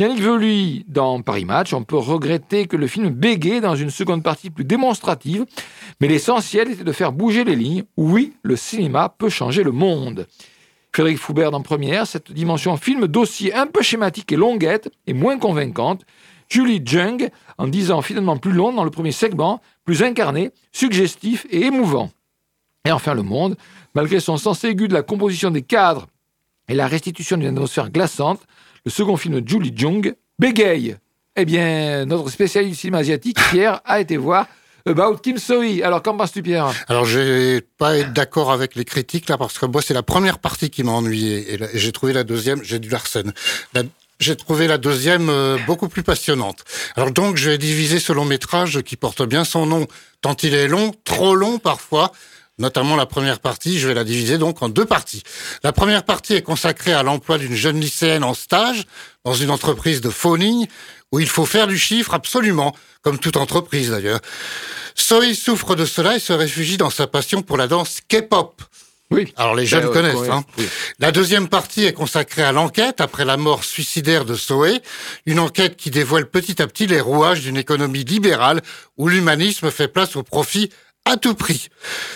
Yannick 0.00 0.20
Veluy, 0.20 0.84
dans 0.86 1.22
Paris 1.22 1.44
Match, 1.44 1.72
on 1.72 1.82
peut 1.82 1.96
regretter 1.96 2.68
que 2.68 2.76
le 2.76 2.86
film 2.86 3.08
bégaye 3.08 3.60
dans 3.60 3.74
une 3.74 3.90
seconde 3.90 4.22
partie 4.22 4.48
plus 4.48 4.64
démonstrative, 4.64 5.44
mais 6.00 6.06
l'essentiel 6.06 6.70
était 6.70 6.84
de 6.84 6.92
faire 6.92 7.10
bouger 7.10 7.42
les 7.42 7.56
lignes. 7.56 7.82
Oui, 7.96 8.34
le 8.44 8.54
cinéma 8.54 9.12
peut 9.18 9.28
changer 9.28 9.64
le 9.64 9.72
monde. 9.72 10.28
Frédéric 10.94 11.18
Foubert 11.18 11.50
dans 11.50 11.62
Première, 11.62 12.06
cette 12.06 12.30
dimension 12.30 12.76
film 12.76 13.08
dossier 13.08 13.52
un 13.52 13.66
peu 13.66 13.82
schématique 13.82 14.30
et 14.30 14.36
longuette 14.36 14.88
et 15.08 15.14
moins 15.14 15.36
convaincante. 15.36 16.04
Julie 16.48 16.80
Jung, 16.84 17.28
en 17.58 17.66
disant 17.66 18.00
finalement 18.00 18.36
plus 18.36 18.52
long 18.52 18.72
dans 18.72 18.84
le 18.84 18.90
premier 18.92 19.12
segment, 19.12 19.60
plus 19.84 20.04
incarné, 20.04 20.52
suggestif 20.70 21.44
et 21.50 21.62
émouvant. 21.62 22.12
Et 22.84 22.92
enfin 22.92 23.14
Le 23.14 23.22
Monde, 23.22 23.56
malgré 23.96 24.20
son 24.20 24.36
sens 24.36 24.62
aigu 24.62 24.86
de 24.86 24.94
la 24.94 25.02
composition 25.02 25.50
des 25.50 25.62
cadres 25.62 26.06
et 26.68 26.74
la 26.74 26.86
restitution 26.86 27.36
d'une 27.36 27.48
atmosphère 27.48 27.90
glaçante, 27.90 28.40
le 28.88 28.90
second 28.90 29.18
film 29.18 29.42
de 29.42 29.46
Julie 29.46 29.74
Jung, 29.76 30.14
bégaye. 30.38 30.96
Eh 31.36 31.44
bien, 31.44 32.06
notre 32.06 32.30
spécialiste 32.30 32.72
du 32.72 32.80
cinéma 32.80 32.98
asiatique, 32.98 33.36
Pierre, 33.50 33.82
a 33.84 34.00
été 34.00 34.16
voir 34.16 34.46
About 34.86 35.18
Kim 35.18 35.36
Sohee. 35.36 35.82
Alors, 35.82 36.02
qu'en 36.02 36.16
penses-tu, 36.16 36.42
Pierre? 36.42 36.72
Alors, 36.88 37.04
je 37.04 37.18
vais 37.18 37.60
pas 37.60 37.98
être 37.98 38.14
d'accord 38.14 38.50
avec 38.50 38.76
les 38.76 38.86
critiques, 38.86 39.28
là, 39.28 39.36
parce 39.36 39.58
que 39.58 39.66
moi, 39.66 39.82
c'est 39.82 39.92
la 39.92 40.02
première 40.02 40.38
partie 40.38 40.70
qui 40.70 40.84
m'a 40.84 40.92
ennuyé. 40.92 41.52
Et 41.52 41.58
j'ai 41.74 41.92
trouvé 41.92 42.14
la 42.14 42.24
deuxième, 42.24 42.62
j'ai 42.62 42.78
du 42.78 42.88
Larsen. 42.88 43.30
J'ai 44.20 44.36
trouvé 44.36 44.66
la 44.66 44.78
deuxième 44.78 45.28
euh, 45.28 45.58
beaucoup 45.66 45.88
plus 45.88 46.02
passionnante. 46.02 46.64
Alors 46.96 47.10
donc, 47.10 47.36
je 47.36 47.50
vais 47.50 47.58
diviser 47.58 48.00
ce 48.00 48.14
long 48.14 48.24
métrage 48.24 48.80
qui 48.80 48.96
porte 48.96 49.22
bien 49.22 49.44
son 49.44 49.66
nom, 49.66 49.86
tant 50.22 50.34
il 50.42 50.54
est 50.54 50.66
long, 50.66 50.94
trop 51.04 51.34
long 51.36 51.58
parfois, 51.58 52.10
notamment 52.58 52.96
la 52.96 53.06
première 53.06 53.40
partie, 53.40 53.78
je 53.78 53.88
vais 53.88 53.94
la 53.94 54.04
diviser 54.04 54.38
donc 54.38 54.62
en 54.62 54.68
deux 54.68 54.84
parties. 54.84 55.22
La 55.62 55.72
première 55.72 56.04
partie 56.04 56.34
est 56.34 56.42
consacrée 56.42 56.92
à 56.92 57.02
l'emploi 57.02 57.38
d'une 57.38 57.54
jeune 57.54 57.80
lycéenne 57.80 58.24
en 58.24 58.34
stage 58.34 58.84
dans 59.24 59.34
une 59.34 59.50
entreprise 59.50 60.00
de 60.00 60.10
phoning 60.10 60.66
où 61.12 61.20
il 61.20 61.28
faut 61.28 61.46
faire 61.46 61.66
du 61.66 61.78
chiffre 61.78 62.14
absolument, 62.14 62.74
comme 63.02 63.18
toute 63.18 63.36
entreprise 63.36 63.90
d'ailleurs. 63.90 64.20
Zoe 64.98 65.34
souffre 65.34 65.74
de 65.74 65.84
cela 65.86 66.16
et 66.16 66.20
se 66.20 66.32
réfugie 66.32 66.76
dans 66.76 66.90
sa 66.90 67.06
passion 67.06 67.42
pour 67.42 67.56
la 67.56 67.66
danse 67.68 67.98
K-pop. 68.08 68.60
Oui. 69.10 69.32
Alors 69.36 69.54
les 69.54 69.64
jeunes 69.64 69.86
Euh, 69.86 69.90
connaissent. 69.92 70.16
ouais, 70.16 70.28
Hein. 70.30 70.44
oui. 70.58 70.66
La 70.98 71.12
deuxième 71.12 71.48
partie 71.48 71.84
est 71.86 71.94
consacrée 71.94 72.42
à 72.42 72.52
l'enquête 72.52 73.00
après 73.00 73.24
la 73.24 73.38
mort 73.38 73.64
suicidaire 73.64 74.26
de 74.26 74.34
Zoé, 74.34 74.82
une 75.24 75.38
enquête 75.38 75.76
qui 75.78 75.90
dévoile 75.90 76.28
petit 76.28 76.60
à 76.60 76.66
petit 76.66 76.86
les 76.86 77.00
rouages 77.00 77.40
d'une 77.40 77.56
économie 77.56 78.04
libérale 78.04 78.60
où 78.98 79.08
l'humanisme 79.08 79.70
fait 79.70 79.88
place 79.88 80.14
au 80.16 80.22
profit 80.22 80.68
à 81.08 81.16
tout 81.16 81.34
prix. 81.34 81.68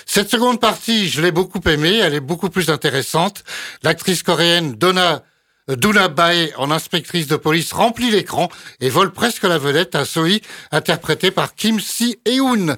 Cette 0.06 0.30
seconde 0.30 0.60
partie, 0.60 1.08
je 1.08 1.22
l'ai 1.22 1.32
beaucoup 1.32 1.60
aimée, 1.68 1.96
elle 1.96 2.14
est 2.14 2.20
beaucoup 2.20 2.50
plus 2.50 2.68
intéressante. 2.68 3.42
L'actrice 3.82 4.22
coréenne 4.22 4.74
Donna 4.74 5.22
euh, 5.70 5.76
Duna 5.76 6.08
Bae, 6.08 6.50
en 6.56 6.70
inspectrice 6.70 7.28
de 7.28 7.36
police, 7.36 7.72
remplit 7.72 8.10
l'écran 8.10 8.48
et 8.80 8.90
vole 8.90 9.12
presque 9.12 9.44
la 9.44 9.58
vedette 9.58 9.94
à 9.94 10.04
Sohee, 10.04 10.42
interprétée 10.72 11.30
par 11.30 11.54
Kim 11.54 11.78
Si-eun. 11.78 12.76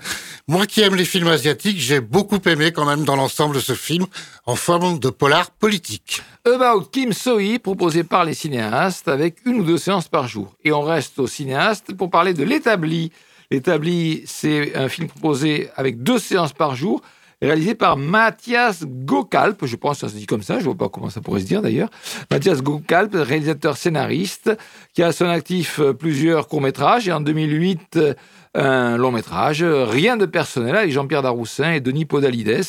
Moi 0.49 0.67
qui 0.67 0.83
aime 0.83 0.95
les 0.95 1.07
films 1.07 1.29
asiatiques, 1.29 1.81
j'ai 1.81 2.01
beaucoup 2.01 2.41
aimé 2.47 2.73
quand 2.73 2.85
même 2.85 3.05
dans 3.05 3.17
l'ensemble 3.17 3.61
ce 3.61 3.75
film, 3.75 4.07
en 4.45 4.55
forme 4.55 4.99
de 4.99 5.09
polar 5.09 5.51
politique. 5.51 6.23
About 6.45 6.91
Kim 6.93 7.13
Sohee, 7.15 7.59
proposé 7.59 8.05
par 8.05 8.25
les 8.25 8.35
cinéastes 8.35 9.09
avec 9.09 9.39
une 9.47 9.61
ou 9.61 9.65
deux 9.65 9.79
séances 9.79 10.09
par 10.09 10.29
jour. 10.29 10.55
Et 10.63 10.71
on 10.71 10.83
reste 10.83 11.19
aux 11.19 11.27
cinéastes 11.27 11.95
pour 11.95 12.11
parler 12.11 12.35
de 12.35 12.45
L'établi. 12.45 13.11
L'établi, 13.51 14.23
c'est 14.27 14.75
un 14.77 14.89
film 14.89 15.09
proposé 15.09 15.69
avec 15.77 16.03
deux 16.03 16.19
séances 16.19 16.53
par 16.53 16.75
jour, 16.75 17.03
réalisé 17.43 17.75
par 17.75 17.97
Mathias 17.97 18.85
Gokalp. 18.85 19.67
Je 19.67 19.77
pense 19.77 20.01
que 20.01 20.07
ça 20.07 20.13
se 20.13 20.19
dit 20.19 20.27
comme 20.27 20.43
ça, 20.43 20.59
je 20.59 20.65
vois 20.65 20.75
pas 20.75 20.89
comment 20.89 21.11
ça 21.11 21.21
pourrait 21.21 21.41
se 21.41 21.47
dire 21.47 21.63
d'ailleurs. 21.63 21.91
Mathias 22.31 22.63
Gokalp, 22.63 23.15
réalisateur 23.15 23.77
scénariste, 23.77 24.57
qui 24.95 25.03
a 25.03 25.09
à 25.09 25.13
son 25.13 25.29
actif 25.29 25.79
euh, 25.81 25.93
plusieurs 25.93 26.49
courts-métrages 26.49 27.09
et 27.09 27.13
en 27.13 27.21
2008 27.21 27.97
euh, 27.97 28.15
un 28.55 28.97
long 28.97 29.11
métrage, 29.11 29.63
euh, 29.63 29.85
Rien 29.85 30.17
de 30.17 30.27
personnel, 30.27 30.77
avec 30.77 30.93
Jean-Pierre 30.93 31.23
Daroussin 31.23 31.73
et 31.73 31.81
Denis 31.81 32.05
Podalides. 32.05 32.65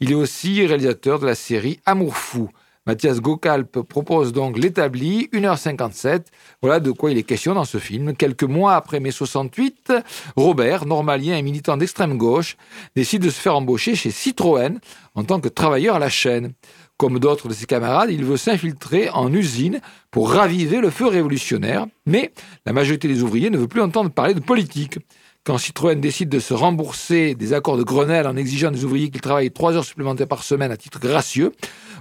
Il 0.00 0.10
est 0.10 0.14
aussi 0.14 0.66
réalisateur 0.66 1.18
de 1.18 1.26
la 1.26 1.34
série 1.34 1.80
Amour 1.86 2.16
fou. 2.16 2.50
Mathias 2.86 3.20
Gokalp 3.20 3.82
propose 3.82 4.32
donc 4.32 4.58
l'établi, 4.58 5.28
1h57. 5.34 6.24
Voilà 6.62 6.80
de 6.80 6.90
quoi 6.90 7.10
il 7.10 7.18
est 7.18 7.24
question 7.24 7.54
dans 7.54 7.66
ce 7.66 7.76
film. 7.76 8.16
Quelques 8.16 8.44
mois 8.44 8.74
après 8.74 9.00
mai 9.00 9.10
68, 9.10 9.92
Robert, 10.34 10.86
normalien 10.86 11.36
et 11.36 11.42
militant 11.42 11.76
d'extrême 11.76 12.16
gauche, 12.16 12.56
décide 12.96 13.22
de 13.22 13.28
se 13.30 13.38
faire 13.38 13.54
embaucher 13.54 13.94
chez 13.94 14.10
Citroën 14.10 14.78
en 15.14 15.24
tant 15.24 15.40
que 15.40 15.48
travailleur 15.48 15.96
à 15.96 15.98
la 15.98 16.08
chaîne. 16.08 16.52
Comme 16.96 17.18
d'autres 17.18 17.48
de 17.48 17.54
ses 17.54 17.66
camarades, 17.66 18.10
il 18.10 18.24
veut 18.24 18.36
s'infiltrer 18.36 19.10
en 19.10 19.32
usine 19.32 19.80
pour 20.10 20.32
raviver 20.32 20.80
le 20.80 20.90
feu 20.90 21.06
révolutionnaire, 21.06 21.86
mais 22.06 22.32
la 22.66 22.72
majorité 22.72 23.08
des 23.08 23.22
ouvriers 23.22 23.50
ne 23.50 23.58
veut 23.58 23.68
plus 23.68 23.80
entendre 23.80 24.10
parler 24.10 24.34
de 24.34 24.40
politique. 24.40 24.98
Quand 25.44 25.56
Citroën 25.56 25.98
décide 25.98 26.28
de 26.28 26.38
se 26.38 26.52
rembourser 26.52 27.34
des 27.34 27.54
accords 27.54 27.78
de 27.78 27.82
Grenelle 27.82 28.26
en 28.26 28.36
exigeant 28.36 28.70
des 28.70 28.84
ouvriers 28.84 29.10
qu'ils 29.10 29.22
travaillent 29.22 29.50
trois 29.50 29.72
heures 29.74 29.84
supplémentaires 29.84 30.28
par 30.28 30.42
semaine 30.42 30.70
à 30.70 30.76
titre 30.76 31.00
gracieux, 31.00 31.52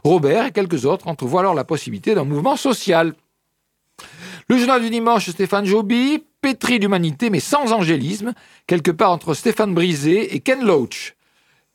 Robert 0.04 0.48
et 0.48 0.52
quelques 0.52 0.86
autres 0.86 1.08
entrevoient 1.08 1.40
alors 1.40 1.54
la 1.54 1.64
possibilité 1.64 2.16
d'un 2.16 2.26
mouvement 2.26 2.58
social. 2.58 3.14
Le 4.50 4.58
journal 4.58 4.82
du 4.82 4.90
dimanche, 4.90 5.30
Stéphane 5.30 5.66
Joby, 5.66 6.24
pétri 6.42 6.80
d'humanité 6.80 7.30
mais 7.30 7.40
sans 7.40 7.72
angélisme, 7.72 8.34
quelque 8.68 8.92
part 8.92 9.12
entre 9.12 9.34
Stéphane 9.34 9.74
Brisé 9.74 10.36
et 10.36 10.42
Ken 10.42 10.66
Loach. 10.66 11.16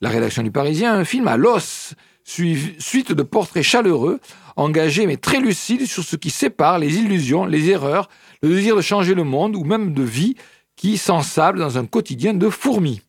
La 0.01 0.09
rédaction 0.09 0.43
du 0.43 0.51
Parisien, 0.51 0.93
un 0.93 1.05
film 1.05 1.27
à 1.27 1.35
l'os, 1.35 1.95
suite 2.25 3.11
de 3.11 3.23
portraits 3.23 3.63
chaleureux, 3.63 4.19
engagés 4.55 5.07
mais 5.07 5.17
très 5.17 5.39
lucides 5.39 5.87
sur 5.87 6.03
ce 6.03 6.15
qui 6.15 6.29
sépare 6.29 6.77
les 6.77 6.97
illusions, 6.97 7.45
les 7.45 7.69
erreurs, 7.69 8.07
le 8.43 8.49
désir 8.49 8.75
de 8.75 8.81
changer 8.81 9.15
le 9.15 9.23
monde 9.23 9.55
ou 9.55 9.63
même 9.63 9.93
de 9.93 10.03
vie 10.03 10.35
qui 10.75 10.97
s'ensable 10.97 11.59
dans 11.59 11.77
un 11.77 11.85
quotidien 11.85 12.33
de 12.33 12.49
fourmis. 12.49 13.01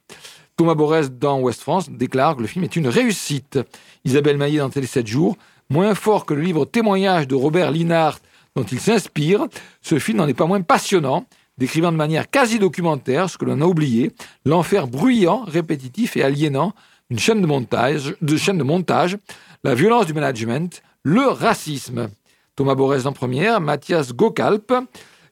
Thomas 0.57 0.75
Borès 0.75 1.11
dans 1.11 1.41
Ouest 1.41 1.61
France 1.61 1.91
déclare 1.91 2.37
que 2.37 2.43
le 2.43 2.47
film 2.47 2.65
est 2.65 2.77
une 2.77 2.89
réussite. 2.89 3.59
Isabelle 4.05 4.39
Maillet 4.39 4.59
dans 4.59 4.71
Télé 4.71 4.87
7 4.87 5.07
jours, 5.07 5.37
moins 5.69 5.95
fort 5.95 6.25
que 6.25 6.35
le 6.35 6.43
livre 6.43 6.65
Témoignage 6.65 7.29
de 7.29 7.35
Robert 7.35 7.71
Linhart 7.71 8.21
dont 8.57 8.65
il 8.65 8.81
s'inspire, 8.81 9.47
ce 9.83 9.99
film 9.99 10.19
n'en 10.19 10.27
est 10.27 10.35
pas 10.35 10.47
moins 10.47 10.63
passionnant, 10.63 11.27
décrivant 11.59 11.93
de 11.93 11.97
manière 11.97 12.31
quasi 12.31 12.59
documentaire 12.59 13.29
ce 13.29 13.39
que 13.39 13.45
l'on 13.45 13.61
a 13.61 13.67
oublié, 13.67 14.13
l'enfer 14.47 14.89
bruyant, 14.89 15.45
répétitif 15.45 16.17
et 16.17 16.23
aliénant 16.23 16.73
d'une 17.11 17.19
chaîne 17.19 17.41
de 17.41 17.47
montage, 17.47 18.17
de 18.21 18.37
chaîne 18.37 18.59
de 18.59 18.65
montage, 18.65 19.19
la 19.63 19.75
violence 19.75 20.07
du 20.07 20.15
management, 20.15 20.83
le 21.03 21.29
racisme. 21.29 22.09
Thomas 22.57 22.75
Borès 22.75 23.07
en 23.07 23.13
première, 23.13 23.61
Mathias 23.61 24.13
Gokalp, 24.13 24.73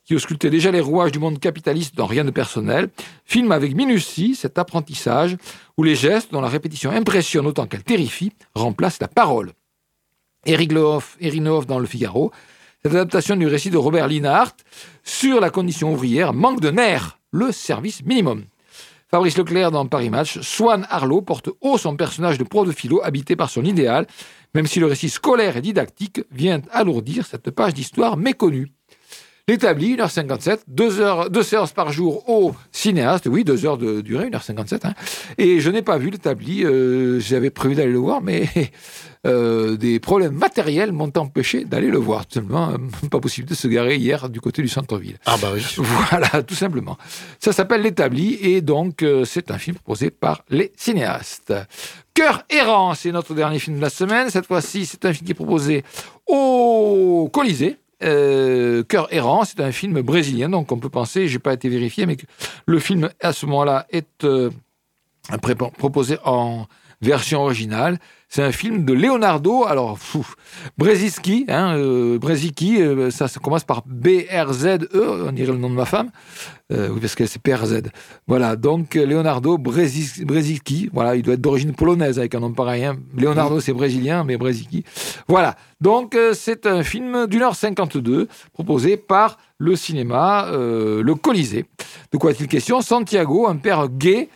qui 0.05 0.15
auscultait 0.15 0.51
déjà 0.51 0.71
les 0.71 0.81
rouages 0.81 1.13
du 1.13 1.19
monde 1.19 1.41
capitaliste 1.41 1.95
dans 1.95 2.07
Rien 2.07 2.25
de 2.25 2.31
personnel, 2.31 2.91
filme 3.25 3.53
avec 3.53 3.75
minutie 3.75 4.35
cet 4.35 4.59
apprentissage 4.59 5.37
où 5.77 5.83
les 5.83 5.95
gestes, 5.95 6.33
dont 6.33 6.41
la 6.41 6.49
répétition 6.49 6.91
impressionne 6.91 7.47
autant 7.47 7.67
qu'elle 7.67 7.85
terrifie, 7.85 8.33
remplacent 8.55 9.01
la 9.01 9.09
parole. 9.09 9.53
Eric 10.47 10.73
Lehoff, 10.73 11.17
Erinhoff 11.21 11.67
dans 11.67 11.79
Le 11.79 11.87
Figaro, 11.87 12.31
cette 12.83 12.93
adaptation 12.93 13.37
du 13.37 13.47
récit 13.47 13.71
de 13.71 13.79
Robert 13.79 14.09
Linhart 14.09 14.57
sur 15.05 15.41
la 15.41 15.49
condition 15.49 15.95
ouvrière 15.95 16.35
manque 16.35 16.61
de 16.61 16.71
nerfs, 16.71 17.19
le 17.31 17.51
service 17.51 18.05
minimum. 18.05 18.45
Fabrice 19.11 19.39
Leclerc 19.39 19.71
dans 19.71 19.87
Paris 19.87 20.11
Match, 20.11 20.41
Swan 20.41 20.87
Arlo 20.91 21.23
porte 21.23 21.49
haut 21.61 21.79
son 21.79 21.97
personnage 21.97 22.37
de 22.37 22.45
prof 22.45 22.67
de 22.67 22.73
philo 22.73 23.01
habité 23.03 23.37
par 23.37 23.49
son 23.49 23.65
idéal, 23.65 24.07
même 24.55 24.67
si 24.67 24.81
le 24.81 24.87
récit 24.87 25.09
scolaire 25.09 25.57
et 25.57 25.63
didactique 25.63 26.23
vient 26.31 26.61
alourdir 26.71 27.25
cette 27.25 27.51
page 27.51 27.75
d'histoire 27.75 28.17
méconnue. 28.17 28.73
L'établi, 29.47 29.95
1h57, 29.95 30.61
2, 30.69 31.01
heures, 31.03 31.29
deux 31.29 31.43
séances 31.43 31.75
par 31.75 31.93
jour 31.93 32.27
au 32.31 32.55
cinéaste, 32.73 33.27
oui, 33.31 33.45
2 33.45 33.67
heures 33.67 33.77
de 33.77 34.01
durée, 34.01 34.31
1h57. 34.31 34.87
Hein. 34.87 34.95
Et 35.37 35.61
je 35.61 35.69
n'ai 35.69 35.83
pas 35.83 35.99
vu 35.99 36.09
l'établi, 36.09 36.65
euh, 36.65 37.21
j'avais 37.21 37.51
prévu 37.51 37.75
d'aller 37.75 37.93
le 37.93 37.99
voir, 37.99 38.23
mais 38.23 38.49
euh, 39.27 39.77
des 39.77 40.01
problèmes 40.01 40.33
matériels 40.33 40.93
m'ont 40.93 41.13
empêché 41.15 41.67
d'aller 41.67 41.91
le 41.91 41.99
voir. 41.99 42.25
Tout 42.25 42.37
simplement, 42.37 42.71
euh, 42.71 42.79
pas 43.11 43.21
possible 43.21 43.47
de 43.47 43.55
se 43.55 43.69
garer 43.69 43.97
hier 43.97 44.31
du 44.31 44.41
côté 44.41 44.63
du 44.63 44.69
centre-ville. 44.69 45.19
Ah 45.27 45.37
bah 45.37 45.51
oui. 45.53 45.63
Voilà, 45.77 46.43
tout 46.43 46.55
simplement. 46.55 46.97
Ça 47.39 47.53
s'appelle 47.53 47.83
L'établi 47.83 48.39
et 48.41 48.63
donc 48.63 49.05
c'est 49.27 49.51
un 49.51 49.59
film 49.59 49.77
proposé 49.77 50.11
par 50.11 50.43
les 50.49 50.73
cinéastes. 50.75 51.53
Cœur 52.15 52.45
errant, 52.49 52.95
c'est 52.95 53.13
notre 53.13 53.35
dernier 53.35 53.59
film 53.59 53.77
de 53.77 53.83
la 53.83 53.91
semaine. 53.91 54.31
Cette 54.31 54.47
fois-ci, 54.47 54.87
c'est 54.87 55.05
un 55.05 55.13
film 55.13 55.27
qui 55.27 55.33
est 55.33 55.35
proposé 55.35 55.85
au 56.27 57.29
Colisée. 57.31 57.77
Euh, 58.05 58.83
Cœur 58.83 59.13
errant, 59.13 59.45
c'est 59.45 59.61
un 59.61 59.73
film 59.73 60.01
brésilien, 60.03 60.49
donc 60.49 60.73
on 60.73 60.79
peut 60.79 60.91
penser, 60.91 61.29
j'ai 61.29 61.39
pas 61.39 61.55
été 61.55 61.69
vérifié, 61.69 62.07
mais 62.07 62.17
le 62.67 62.79
film 62.79 63.11
à 63.21 63.33
ce 63.33 63.47
moment-là 63.47 63.87
est 63.91 64.25
euh, 64.25 64.51
proposé 65.79 66.19
en 66.25 66.67
version 67.01 67.43
originale. 67.43 67.99
C'est 68.35 68.43
un 68.43 68.51
film 68.51 68.85
de 68.85 68.93
Leonardo, 68.93 69.65
alors 69.65 69.97
Brzezinski, 70.77 71.45
hein, 71.49 71.77
euh, 71.77 72.19
euh, 72.21 73.11
ça, 73.13 73.29
commence 73.41 73.63
par 73.63 73.85
B-R-Z-E, 73.87 75.29
on 75.29 75.31
dirait 75.31 75.53
le 75.53 75.59
nom 75.59 75.71
de 75.71 75.77
ma 75.77 75.85
femme, 75.85 76.11
euh, 76.73 76.89
oui, 76.93 76.99
parce 77.01 77.15
que 77.15 77.27
c'est 77.27 77.41
PRZ. 77.41 77.83
Voilà, 78.27 78.57
donc 78.57 78.97
Leonardo 78.97 79.57
Brzezinski, 79.57 80.91
voilà, 80.93 81.15
il 81.15 81.23
doit 81.23 81.35
être 81.35 81.41
d'origine 81.41 81.75
polonaise 81.75 82.19
avec 82.19 82.35
un 82.35 82.41
nom 82.41 82.53
pareil. 82.53 82.85
hein. 82.85 82.97
Leonardo, 83.17 83.61
c'est 83.61 83.73
brésilien, 83.73 84.25
mais 84.25 84.37
Brzezinski. 84.37 84.83
Voilà, 85.29 85.55
donc 85.81 86.19
c'est 86.33 86.67
un 86.67 86.83
film 86.83 87.29
d'une 87.29 87.43
heure 87.43 87.55
52 87.55 88.27
proposé 88.53 88.97
par 88.97 89.39
le 89.59 89.77
cinéma, 89.77 90.49
le 90.51 91.15
Colisée. 91.15 91.67
De 92.11 92.19
quoi 92.19 92.33
est-il 92.33 92.49
question? 92.49 92.81
Santiago, 92.81 93.47
un 93.47 93.57
père 93.57 93.89
gay, 93.89 94.29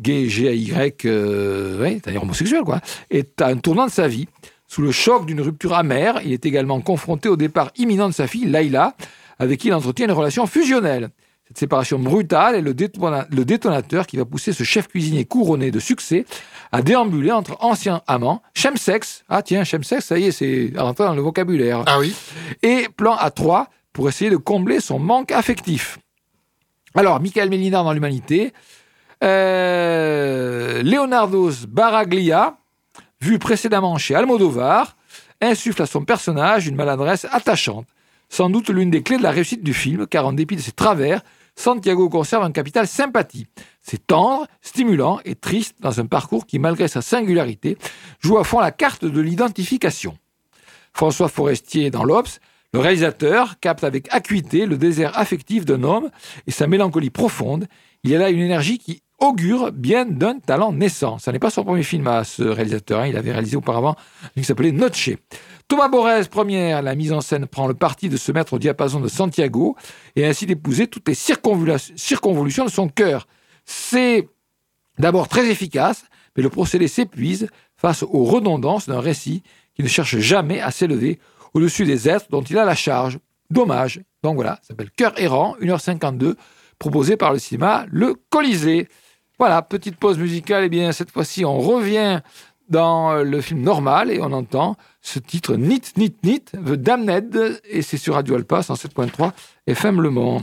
gay 0.00 0.28
G-A-Y, 0.28 1.04
euh, 1.06 1.80
ouais, 1.80 2.00
c'est-à-dire 2.02 2.22
homosexuel, 2.22 2.62
quoi, 2.62 2.80
est 3.10 3.40
à 3.40 3.46
un 3.48 3.56
tournant 3.56 3.86
de 3.86 3.90
sa 3.90 4.08
vie. 4.08 4.26
Sous 4.66 4.82
le 4.82 4.92
choc 4.92 5.26
d'une 5.26 5.40
rupture 5.40 5.74
amère, 5.74 6.20
il 6.24 6.32
est 6.32 6.46
également 6.46 6.80
confronté 6.80 7.28
au 7.28 7.36
départ 7.36 7.70
imminent 7.76 8.08
de 8.08 8.14
sa 8.14 8.26
fille, 8.26 8.46
Laila, 8.46 8.94
avec 9.38 9.60
qui 9.60 9.68
il 9.68 9.74
entretient 9.74 10.06
une 10.06 10.12
relation 10.12 10.46
fusionnelle. 10.46 11.08
Cette 11.48 11.58
séparation 11.58 11.98
brutale 11.98 12.54
est 12.54 12.60
le, 12.60 12.72
détona- 12.74 13.26
le 13.30 13.44
détonateur 13.44 14.06
qui 14.06 14.16
va 14.16 14.24
pousser 14.24 14.52
ce 14.52 14.62
chef 14.62 14.86
cuisinier 14.86 15.24
couronné 15.24 15.72
de 15.72 15.80
succès 15.80 16.24
à 16.70 16.82
déambuler 16.82 17.32
entre 17.32 17.56
anciens 17.58 18.02
amants, 18.06 18.40
chemsex, 18.54 19.24
ah 19.28 19.42
tiens, 19.42 19.64
chemsex, 19.64 20.04
ça 20.04 20.16
y 20.18 20.26
est, 20.26 20.30
c'est 20.30 20.70
à 20.76 20.84
rentrer 20.84 21.02
dans 21.04 21.14
le 21.16 21.22
vocabulaire, 21.22 21.82
Ah 21.86 21.98
oui. 21.98 22.14
et 22.62 22.86
plan 22.96 23.16
à 23.16 23.32
trois 23.32 23.68
pour 23.92 24.08
essayer 24.08 24.30
de 24.30 24.36
combler 24.36 24.78
son 24.78 25.00
manque 25.00 25.32
affectif. 25.32 25.98
Alors, 26.94 27.20
Michael 27.20 27.50
Mélinard 27.50 27.82
dans 27.82 27.92
l'Humanité, 27.92 28.52
euh, 29.22 30.82
Leonardo 30.82 31.50
Baraglia, 31.68 32.56
vu 33.20 33.38
précédemment 33.38 33.98
chez 33.98 34.14
Almodovar, 34.14 34.96
insuffle 35.40 35.82
à 35.82 35.86
son 35.86 36.04
personnage 36.04 36.66
une 36.66 36.76
maladresse 36.76 37.26
attachante. 37.30 37.86
sans 38.28 38.48
doute 38.48 38.70
l'une 38.70 38.90
des 38.90 39.02
clés 39.02 39.18
de 39.18 39.24
la 39.24 39.32
réussite 39.32 39.64
du 39.64 39.74
film, 39.74 40.06
car 40.06 40.24
en 40.24 40.32
dépit 40.32 40.54
de 40.54 40.60
ses 40.60 40.70
travers, 40.70 41.20
Santiago 41.56 42.08
conserve 42.08 42.44
un 42.44 42.52
capital 42.52 42.86
sympathie. 42.86 43.46
C'est 43.82 44.06
tendre, 44.06 44.46
stimulant 44.62 45.20
et 45.24 45.34
triste 45.34 45.76
dans 45.80 46.00
un 46.00 46.06
parcours 46.06 46.46
qui, 46.46 46.58
malgré 46.58 46.88
sa 46.88 47.02
singularité, 47.02 47.76
joue 48.20 48.38
à 48.38 48.44
fond 48.44 48.60
la 48.60 48.70
carte 48.70 49.04
de 49.04 49.20
l'identification. 49.20 50.16
François 50.92 51.28
Forestier 51.28 51.90
dans 51.90 52.04
l'Obs, 52.04 52.40
le 52.72 52.78
réalisateur 52.78 53.58
capte 53.60 53.84
avec 53.84 54.06
acuité 54.14 54.64
le 54.64 54.78
désert 54.78 55.18
affectif 55.18 55.64
d'un 55.64 55.82
homme 55.82 56.10
et 56.46 56.50
sa 56.50 56.66
mélancolie 56.66 57.10
profonde. 57.10 57.66
Il 58.04 58.10
y 58.10 58.16
a 58.16 58.18
là 58.18 58.30
une 58.30 58.40
énergie 58.40 58.78
qui 58.78 59.02
augure 59.20 59.70
bien 59.72 60.06
d'un 60.06 60.38
talent 60.38 60.72
naissant. 60.72 61.18
Ce 61.18 61.30
n'est 61.30 61.38
pas 61.38 61.50
son 61.50 61.64
premier 61.64 61.82
film 61.82 62.06
à 62.06 62.24
ce 62.24 62.42
réalisateur. 62.42 63.00
Hein. 63.00 63.06
Il 63.06 63.16
avait 63.16 63.32
réalisé 63.32 63.56
auparavant 63.56 63.94
un 64.24 64.40
qui 64.40 64.44
s'appelait 64.44 64.72
Noche. 64.72 65.10
Thomas 65.68 65.88
Borès, 65.88 66.26
première, 66.28 66.82
la 66.82 66.94
mise 66.94 67.12
en 67.12 67.20
scène 67.20 67.46
prend 67.46 67.68
le 67.68 67.74
parti 67.74 68.08
de 68.08 68.16
se 68.16 68.32
mettre 68.32 68.54
au 68.54 68.58
diapason 68.58 68.98
de 68.98 69.08
Santiago 69.08 69.76
et 70.16 70.26
ainsi 70.26 70.46
d'épouser 70.46 70.88
toutes 70.88 71.06
les 71.06 71.14
circonvolutions 71.14 72.64
de 72.64 72.70
son 72.70 72.88
cœur. 72.88 73.28
C'est 73.64 74.28
d'abord 74.98 75.28
très 75.28 75.48
efficace, 75.48 76.04
mais 76.36 76.42
le 76.42 76.50
procédé 76.50 76.88
s'épuise 76.88 77.48
face 77.76 78.02
aux 78.02 78.24
redondances 78.24 78.88
d'un 78.88 79.00
récit 79.00 79.42
qui 79.74 79.82
ne 79.82 79.88
cherche 79.88 80.18
jamais 80.18 80.60
à 80.60 80.70
s'élever 80.70 81.20
au-dessus 81.54 81.84
des 81.84 82.08
êtres 82.08 82.26
dont 82.30 82.42
il 82.42 82.58
a 82.58 82.64
la 82.64 82.74
charge. 82.74 83.18
Dommage. 83.50 84.00
Donc 84.22 84.36
voilà, 84.36 84.56
ça 84.62 84.68
s'appelle 84.68 84.90
Cœur 84.90 85.12
errant, 85.18 85.56
1h52, 85.60 86.34
proposé 86.78 87.16
par 87.16 87.32
le 87.32 87.38
cinéma 87.38 87.86
Le 87.90 88.14
Colisée. 88.30 88.88
Voilà, 89.40 89.62
petite 89.62 89.96
pause 89.96 90.18
musicale. 90.18 90.64
Et 90.64 90.68
bien, 90.68 90.92
cette 90.92 91.10
fois-ci, 91.10 91.46
on 91.46 91.58
revient 91.60 92.20
dans 92.68 93.14
le 93.24 93.40
film 93.40 93.62
normal 93.62 94.10
et 94.10 94.20
on 94.20 94.32
entend 94.32 94.76
ce 95.00 95.18
titre 95.18 95.56
Nit 95.56 95.80
Nit 95.96 96.14
Nit, 96.22 96.44
The 96.52 96.74
Damned, 96.74 97.58
et 97.64 97.80
c'est 97.80 97.96
sur 97.96 98.16
Radio 98.16 98.34
Alpa 98.34 98.60
107.3 98.60 99.32
FM 99.66 100.02
Le 100.02 100.10
Mans. 100.10 100.42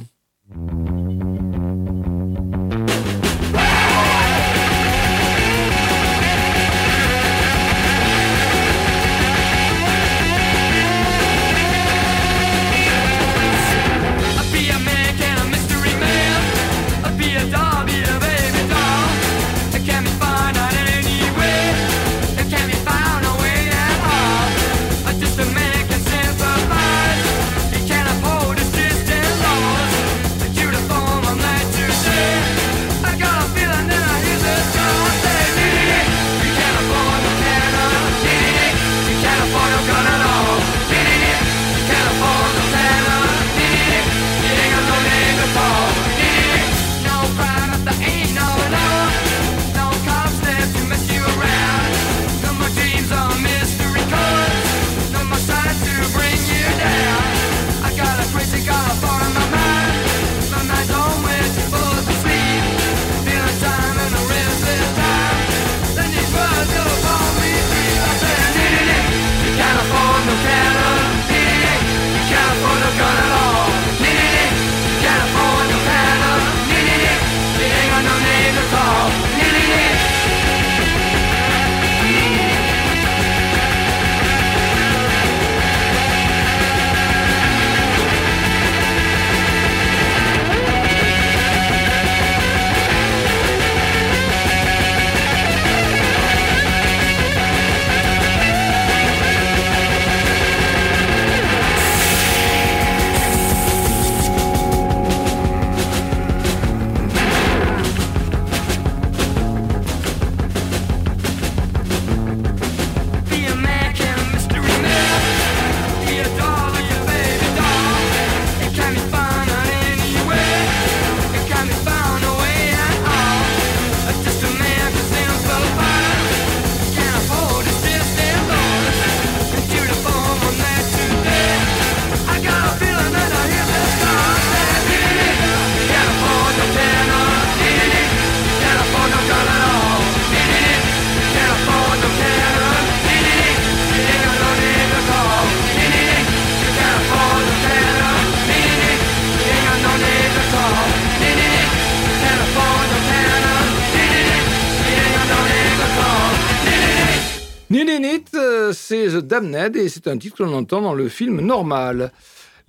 C'est 158.87 159.07
The 159.07 159.17
Damned 159.17 159.75
et 159.75 159.89
c'est 159.89 160.07
un 160.07 160.17
titre 160.17 160.37
que 160.37 160.43
l'on 160.43 160.53
entend 160.53 160.81
dans 160.81 160.93
le 160.93 161.09
film 161.09 161.41
normal. 161.41 162.11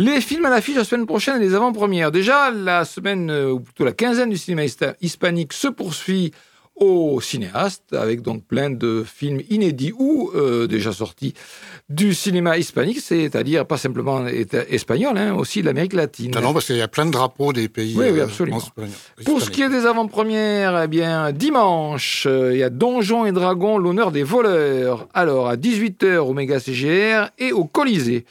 Les 0.01 0.21
films 0.21 0.47
à 0.47 0.51
l'affiche 0.51 0.75
la 0.75 0.83
semaine 0.83 1.07
prochaine 1.07 1.41
et 1.41 1.45
les 1.45 1.55
avant-premières. 1.55 2.11
Déjà, 2.11 2.51
la 2.51 2.85
semaine, 2.85 3.31
euh, 3.31 3.53
ou 3.53 3.61
plutôt 3.61 3.85
la 3.85 3.93
quinzaine 3.93 4.31
du 4.31 4.37
cinéma 4.37 4.62
hispanique 5.01 5.53
se 5.53 5.69
poursuit 5.69 6.33
au 6.81 7.20
cinéaste, 7.20 7.93
avec 7.93 8.22
donc 8.22 8.45
plein 8.45 8.70
de 8.70 9.05
films 9.05 9.41
inédits 9.51 9.93
ou 9.99 10.31
euh, 10.35 10.66
déjà 10.66 10.93
sortis 10.93 11.35
du 11.89 12.14
cinéma 12.14 12.59
hispanique, 12.59 13.01
c'est-à-dire 13.01 13.66
pas 13.66 13.76
simplement 13.76 14.26
espagnol, 14.26 15.16
hein, 15.16 15.35
aussi 15.35 15.62
l'Amérique 15.62 15.95
latine. 15.95 16.33
Ah 16.37 16.41
non, 16.41 16.53
parce 16.53 16.66
qu'il 16.66 16.76
y 16.76 16.83
a 16.83 16.89
plein 16.89 17.07
de 17.07 17.11
drapeaux 17.11 17.53
des 17.53 17.68
pays. 17.68 17.95
Oui, 17.97 18.07
oui 18.12 18.20
euh, 18.20 18.24
absolument. 18.24 18.61
Pour 19.24 19.41
ce 19.41 19.51
qui 19.51 19.62
est 19.62 19.70
des 19.70 19.87
avant-premières, 19.87 20.83
eh 20.83 20.89
bien, 20.89 21.33
dimanche, 21.33 22.26
il 22.26 22.59
y 22.59 22.62
a 22.62 22.70
Donjons 22.70 23.26
et 23.26 23.33
Dragons, 23.33 23.79
l'honneur 23.79 24.12
des 24.12 24.22
voleurs. 24.22 25.09
Alors, 25.14 25.49
à 25.49 25.57
18h 25.57 26.18
au 26.18 26.33
Méga 26.33 26.61
CGR 26.61 27.31
et 27.39 27.53
au 27.53 27.64
Colisée. 27.64 28.24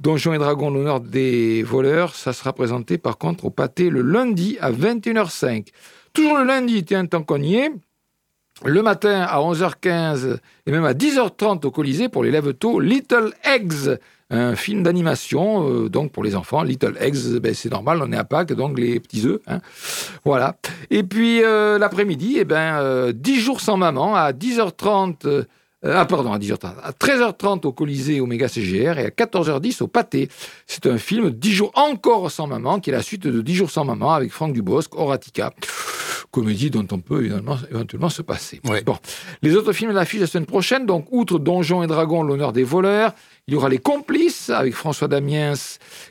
Donjons 0.00 0.32
et 0.32 0.38
Dragons, 0.38 0.70
l'honneur 0.70 1.00
des 1.00 1.64
voleurs, 1.64 2.14
ça 2.14 2.32
sera 2.32 2.52
présenté 2.52 2.98
par 2.98 3.18
contre 3.18 3.46
au 3.46 3.50
pâté 3.50 3.90
le 3.90 4.02
lundi 4.02 4.56
à 4.60 4.70
21h05. 4.70 5.66
Toujours 6.18 6.38
le 6.38 6.46
lundi, 6.46 6.82
tiens, 6.82 7.06
tant 7.06 7.22
qu'on 7.22 7.40
y 7.40 7.54
est, 7.54 7.70
le 8.64 8.82
matin 8.82 9.20
à 9.20 9.38
11h15 9.38 10.38
et 10.66 10.72
même 10.72 10.84
à 10.84 10.92
10h30 10.92 11.64
au 11.64 11.70
Colisée 11.70 12.08
pour 12.08 12.24
les 12.24 12.32
lève 12.32 12.54
tôt, 12.54 12.80
Little 12.80 13.30
Eggs, 13.44 13.96
un 14.28 14.56
film 14.56 14.82
d'animation, 14.82 15.70
euh, 15.70 15.88
donc 15.88 16.10
pour 16.10 16.24
les 16.24 16.34
enfants. 16.34 16.64
Little 16.64 16.96
Eggs, 16.98 17.38
ben, 17.40 17.54
c'est 17.54 17.70
normal, 17.70 18.00
on 18.02 18.10
est 18.10 18.16
à 18.16 18.24
Pâques, 18.24 18.52
donc 18.52 18.80
les 18.80 18.98
petits 18.98 19.28
œufs. 19.28 19.38
Hein. 19.46 19.60
Voilà. 20.24 20.56
Et 20.90 21.04
puis 21.04 21.44
euh, 21.44 21.78
l'après-midi, 21.78 22.38
eh 22.40 22.44
ben, 22.44 23.12
10 23.12 23.38
euh, 23.38 23.40
jours 23.40 23.60
sans 23.60 23.76
maman 23.76 24.16
à 24.16 24.32
10h30 24.32 25.44
euh, 25.84 25.94
ah, 25.96 26.06
pardon, 26.06 26.32
à 26.32 26.38
10h30. 26.38 26.74
À 26.82 26.90
13h30 26.90 27.66
au 27.66 27.72
Colisée, 27.72 28.20
au 28.20 28.26
Méga 28.26 28.48
CGR 28.48 28.98
et 28.98 29.06
à 29.06 29.10
14h10 29.10 29.82
au 29.82 29.86
Pâté. 29.86 30.28
C'est 30.66 30.86
un 30.86 30.98
film 30.98 31.30
10 31.30 31.52
jours 31.52 31.72
encore 31.74 32.30
sans 32.30 32.48
maman, 32.48 32.80
qui 32.80 32.90
est 32.90 32.92
la 32.92 33.02
suite 33.02 33.26
de 33.26 33.40
10 33.40 33.54
jours 33.54 33.70
sans 33.70 33.84
maman 33.84 34.12
avec 34.12 34.32
Franck 34.32 34.52
Dubosc, 34.52 34.94
Horatica. 34.96 35.52
comédie 36.30 36.70
dont 36.70 36.86
on 36.90 36.98
peut 36.98 37.24
éventuellement, 37.24 37.58
éventuellement 37.70 38.08
se 38.08 38.22
passer. 38.22 38.60
Ouais. 38.68 38.82
Bon, 38.82 38.96
les 39.42 39.54
autres 39.54 39.72
films 39.72 39.90
de 39.90 39.96
l'affiche 39.96 40.20
la 40.20 40.26
semaine 40.26 40.46
prochaine, 40.46 40.84
donc 40.84 41.06
outre 41.10 41.38
Donjons 41.38 41.82
et 41.82 41.86
Dragons, 41.86 42.22
l'honneur 42.22 42.52
des 42.52 42.64
voleurs, 42.64 43.14
il 43.48 43.54
y 43.54 43.56
aura 43.56 43.70
Les 43.70 43.78
Complices 43.78 44.50
avec 44.50 44.74
François 44.74 45.08
Damiens 45.08 45.54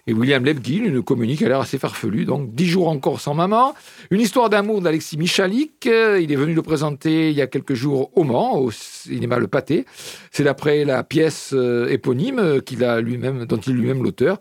et 0.08 0.14
William 0.14 0.44
Lebguil, 0.44 0.80
une 0.80 1.04
comédie 1.04 1.38
qui 1.38 1.46
a 1.46 1.50
l'air 1.50 1.60
assez 1.62 1.78
farfelue. 1.78 2.26
Donc, 2.26 2.56
Dix 2.56 2.66
jours 2.66 2.88
encore 2.88 3.22
sans 3.22 3.36
maman. 3.36 3.76
Une 4.10 4.22
histoire 4.22 4.50
d'amour 4.50 4.82
d'Alexis 4.82 5.18
Michalik. 5.18 5.86
Euh, 5.86 6.20
Il 6.20 6.32
est 6.32 6.36
venu 6.36 6.56
le 6.56 6.64
présenter 6.64 7.30
il 7.30 7.38
y 7.38 7.42
a 7.44 7.46
quelques 7.46 7.76
jours 7.76 8.10
au 8.18 8.24
Mans, 8.24 8.58
au 8.58 8.72
cinéma 8.72 9.38
Le 9.38 9.48
Pâté. 9.48 9.86
C'est 10.32 10.44
d'après 10.44 10.84
la 10.84 11.04
pièce 11.04 11.52
euh, 11.54 11.88
éponyme 11.90 12.60
qu'il 12.64 12.84
a 12.84 13.02
lui-même, 13.02 13.46
dont 13.46 13.58
il 13.58 13.74
est 13.74 13.76
lui-même 13.76 14.02
l'auteur. 14.02 14.40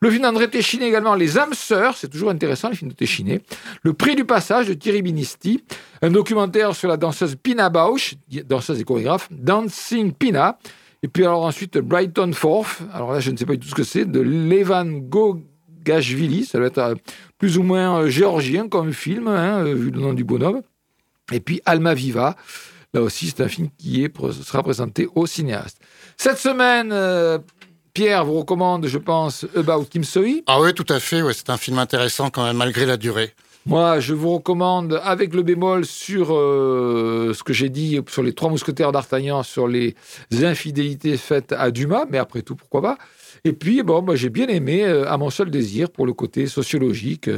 Le 0.00 0.10
film 0.10 0.22
d'André 0.22 0.48
Téchiné 0.48 0.86
également, 0.86 1.14
Les 1.16 1.36
âmes 1.36 1.52
sœurs, 1.52 1.98
c'est 1.98 2.08
toujours 2.08 2.30
intéressant, 2.30 2.70
les 2.70 2.76
films 2.76 2.92
de 2.92 2.96
Téchiné. 2.96 3.42
Le 3.82 3.92
prix 3.92 4.16
du 4.16 4.24
passage 4.24 4.68
de 4.68 4.72
Thierry 4.72 5.02
Binisti. 5.02 5.64
Un 6.00 6.10
documentaire 6.10 6.74
sur 6.74 6.88
la 6.88 6.96
danseuse 6.96 7.36
Pina 7.36 7.68
Bausch, 7.68 8.14
danseuse 8.46 8.80
et 8.80 8.84
chorégraphe, 8.84 9.28
Dancing 9.30 10.12
Pina. 10.14 10.58
Et 11.02 11.08
puis 11.08 11.24
alors 11.24 11.44
ensuite 11.44 11.78
Brighton 11.78 12.32
Forth, 12.32 12.80
alors 12.92 13.12
là 13.12 13.20
je 13.20 13.30
ne 13.30 13.36
sais 13.36 13.46
pas 13.46 13.52
du 13.54 13.60
tout 13.60 13.68
ce 13.68 13.74
que 13.74 13.84
c'est, 13.84 14.04
de 14.04 14.20
Levan 14.20 14.86
Gogashvili, 14.86 16.44
ça 16.44 16.58
doit 16.58 16.66
être 16.66 16.78
euh, 16.78 16.94
plus 17.38 17.56
ou 17.58 17.62
moins 17.62 18.00
euh, 18.00 18.08
géorgien 18.08 18.68
comme 18.68 18.92
film, 18.92 19.28
hein, 19.28 19.64
euh, 19.64 19.74
vu 19.74 19.90
le 19.90 20.00
nom 20.00 20.12
du 20.12 20.24
bonhomme. 20.24 20.62
Et 21.32 21.40
puis 21.40 21.60
Alma 21.64 21.94
Viva, 21.94 22.36
là 22.94 23.02
aussi 23.02 23.28
c'est 23.28 23.42
un 23.42 23.48
film 23.48 23.68
qui 23.78 24.02
est, 24.02 24.12
sera 24.42 24.62
présenté 24.62 25.08
au 25.14 25.26
cinéaste. 25.26 25.78
Cette 26.16 26.38
semaine, 26.38 26.92
Pierre 27.92 28.24
vous 28.24 28.40
recommande, 28.40 28.86
je 28.86 28.98
pense, 28.98 29.46
About 29.54 29.84
Kim 29.84 30.02
Soi. 30.02 30.42
Ah 30.46 30.60
oui, 30.60 30.72
tout 30.74 30.86
à 30.88 30.98
fait. 30.98 31.22
Ouais, 31.22 31.34
c'est 31.34 31.50
un 31.50 31.56
film 31.56 31.78
intéressant 31.78 32.30
quand 32.30 32.44
même, 32.44 32.56
malgré 32.56 32.86
la 32.86 32.96
durée. 32.96 33.34
Moi, 33.68 34.00
je 34.00 34.14
vous 34.14 34.32
recommande, 34.32 34.98
avec 35.04 35.34
le 35.34 35.42
bémol 35.42 35.84
sur 35.84 36.34
euh, 36.34 37.34
ce 37.34 37.42
que 37.42 37.52
j'ai 37.52 37.68
dit 37.68 38.00
sur 38.08 38.22
les 38.22 38.32
trois 38.32 38.48
mousquetaires 38.48 38.92
d'Artagnan, 38.92 39.42
sur 39.42 39.68
les 39.68 39.94
infidélités 40.42 41.18
faites 41.18 41.52
à 41.52 41.70
Dumas, 41.70 42.06
mais 42.08 42.16
après 42.16 42.40
tout, 42.40 42.56
pourquoi 42.56 42.80
pas. 42.80 42.98
Et 43.44 43.52
puis, 43.52 43.82
bon, 43.82 44.00
moi, 44.00 44.16
j'ai 44.16 44.30
bien 44.30 44.46
aimé, 44.48 44.84
euh, 44.84 45.06
à 45.06 45.18
mon 45.18 45.28
seul 45.28 45.50
désir, 45.50 45.90
pour 45.90 46.06
le 46.06 46.14
côté 46.14 46.46
sociologique 46.46 47.28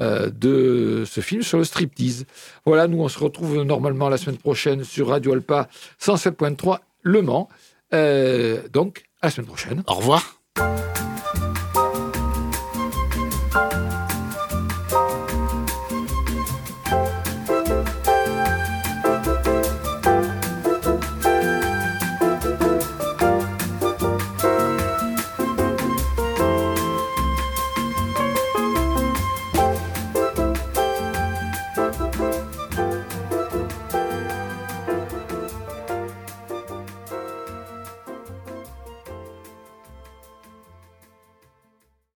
euh, 0.00 0.30
de 0.30 1.02
ce 1.06 1.20
film 1.20 1.42
sur 1.42 1.58
le 1.58 1.64
striptease. 1.64 2.24
Voilà, 2.64 2.86
nous, 2.86 3.02
on 3.02 3.08
se 3.08 3.18
retrouve 3.18 3.60
normalement 3.64 4.08
la 4.08 4.16
semaine 4.16 4.38
prochaine 4.38 4.84
sur 4.84 5.08
Radio 5.08 5.32
Alpa 5.32 5.68
107.3 6.00 6.78
Le 7.02 7.20
Mans. 7.20 7.48
Donc, 8.72 9.06
à 9.20 9.26
la 9.26 9.30
semaine 9.30 9.48
prochaine. 9.48 9.82
Au 9.88 9.94
revoir. 9.94 10.40